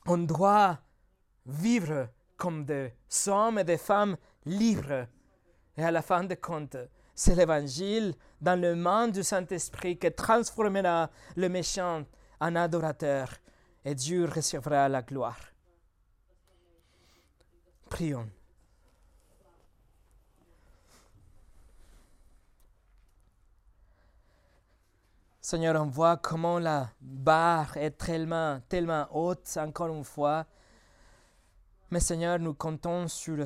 On 0.05 0.17
doit 0.17 0.79
vivre 1.45 2.09
comme 2.37 2.65
des 2.65 2.93
hommes 3.27 3.59
et 3.59 3.63
des 3.63 3.77
femmes 3.77 4.17
libres. 4.45 5.07
Et 5.77 5.83
à 5.83 5.91
la 5.91 6.01
fin 6.01 6.23
de 6.23 6.35
compte, 6.35 6.77
c'est 7.19 7.35
l'évangile 7.35 8.13
dans 8.39 8.57
le 8.57 8.77
monde 8.77 9.11
du 9.11 9.23
Saint-Esprit 9.23 9.99
qui 9.99 10.09
transformera 10.09 11.09
le 11.35 11.49
méchant 11.49 12.05
en 12.39 12.55
adorateur 12.55 13.27
et 13.83 13.93
Dieu 13.93 14.23
recevra 14.23 14.87
la 14.87 15.01
gloire. 15.01 15.37
Prions. 17.89 18.29
Seigneur, 25.41 25.75
on 25.81 25.87
voit 25.87 26.15
comment 26.15 26.57
la 26.57 26.89
barre 27.01 27.75
est 27.75 27.97
tellement, 27.97 28.61
tellement 28.69 29.07
haute, 29.11 29.57
encore 29.57 29.93
une 29.93 30.05
fois. 30.05 30.45
Mais 31.91 31.99
Seigneur, 31.99 32.39
nous 32.39 32.53
comptons 32.53 33.09
sur 33.09 33.45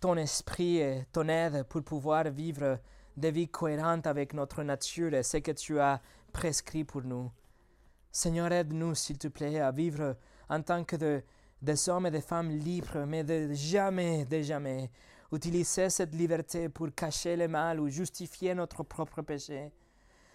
ton 0.00 0.16
esprit 0.16 0.78
et 0.78 1.06
ton 1.12 1.28
aide 1.28 1.62
pour 1.68 1.84
pouvoir 1.84 2.24
vivre 2.30 2.80
des 3.16 3.30
vies 3.30 3.48
cohérentes 3.48 4.06
avec 4.06 4.34
notre 4.34 4.62
nature 4.62 5.14
et 5.14 5.22
ce 5.22 5.38
que 5.38 5.52
tu 5.52 5.78
as 5.80 6.00
prescrit 6.32 6.84
pour 6.84 7.02
nous. 7.02 7.30
Seigneur, 8.12 8.52
aide-nous, 8.52 8.94
s'il 8.94 9.18
te 9.18 9.28
plaît, 9.28 9.60
à 9.60 9.70
vivre 9.70 10.16
en 10.48 10.62
tant 10.62 10.84
que 10.84 11.22
des 11.62 11.88
hommes 11.88 12.06
et 12.06 12.10
des 12.10 12.20
femmes 12.20 12.50
libres, 12.50 13.04
mais 13.06 13.24
de 13.24 13.52
jamais, 13.52 14.24
de 14.24 14.40
jamais 14.42 14.90
utiliser 15.32 15.90
cette 15.90 16.14
liberté 16.14 16.68
pour 16.68 16.94
cacher 16.94 17.36
le 17.36 17.48
mal 17.48 17.80
ou 17.80 17.88
justifier 17.88 18.54
notre 18.54 18.82
propre 18.82 19.22
péché. 19.22 19.72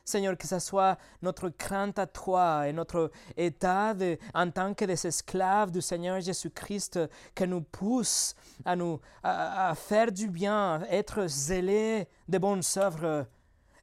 Seigneur, 0.04 0.38
que 0.38 0.48
ce 0.48 0.60
soit 0.60 0.98
notre 1.22 1.50
crainte 1.50 2.00
à 2.00 2.08
toi 2.08 2.68
et 2.68 2.74
notre 2.74 3.12
état 3.38 3.96
en 4.34 4.50
tant 4.52 4.74
que 4.74 4.86
des 4.86 5.08
esclaves 5.08 5.72
du 5.72 5.82
Seigneur 5.82 6.20
Jésus-Christ 6.20 7.00
qui 7.36 7.48
nous 7.48 7.62
pousse 7.62 8.36
à, 8.66 8.76
nous, 8.76 9.00
à, 9.24 9.74
faire 9.76 10.12
du 10.12 10.28
bien, 10.28 10.82
être 10.90 11.28
zélés 11.28 12.08
de 12.28 12.38
bonnes 12.38 12.64
œuvres 12.78 13.28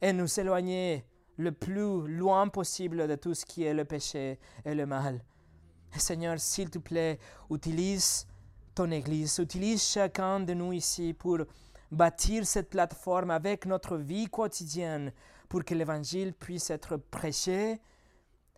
et 0.01 0.13
nous 0.13 0.41
éloigner 0.41 1.05
le 1.37 1.53
plus 1.53 2.07
loin 2.09 2.49
possible 2.49 3.07
de 3.07 3.15
tout 3.15 3.35
ce 3.35 3.47
qui 3.47 3.65
est 3.65 3.75
le 3.75 3.85
péché 3.85 4.39
et 4.65 4.75
le 4.75 4.87
mal. 4.87 5.23
Seigneur, 5.97 6.39
s'il 6.39 6.71
te 6.71 6.79
plaît, 6.79 7.19
utilise 7.51 8.27
ton 8.75 8.91
Église, 8.91 9.39
utilise 9.39 9.83
chacun 9.83 10.41
de 10.41 10.55
nous 10.55 10.73
ici 10.73 11.15
pour 11.15 11.39
bâtir 11.91 12.47
cette 12.47 12.71
plateforme 12.71 13.31
avec 13.31 13.67
notre 13.67 13.97
vie 13.97 14.27
quotidienne 14.27 15.13
pour 15.49 15.65
que 15.65 15.75
l'Évangile 15.75 16.33
puisse 16.33 16.71
être 16.71 16.97
prêché 16.97 17.81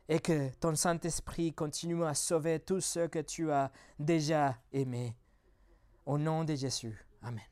et 0.09 0.19
que 0.19 0.51
ton 0.57 0.75
Saint-Esprit 0.75 1.53
continue 1.53 2.05
à 2.05 2.15
sauver 2.15 2.59
tous 2.61 2.81
ceux 2.81 3.09
que 3.09 3.21
tu 3.21 3.51
as 3.53 3.71
déjà 3.99 4.57
aimés. 4.73 5.17
Au 6.05 6.19
nom 6.19 6.45
de 6.45 6.55
Jésus. 6.55 7.07
Amen. 7.23 7.50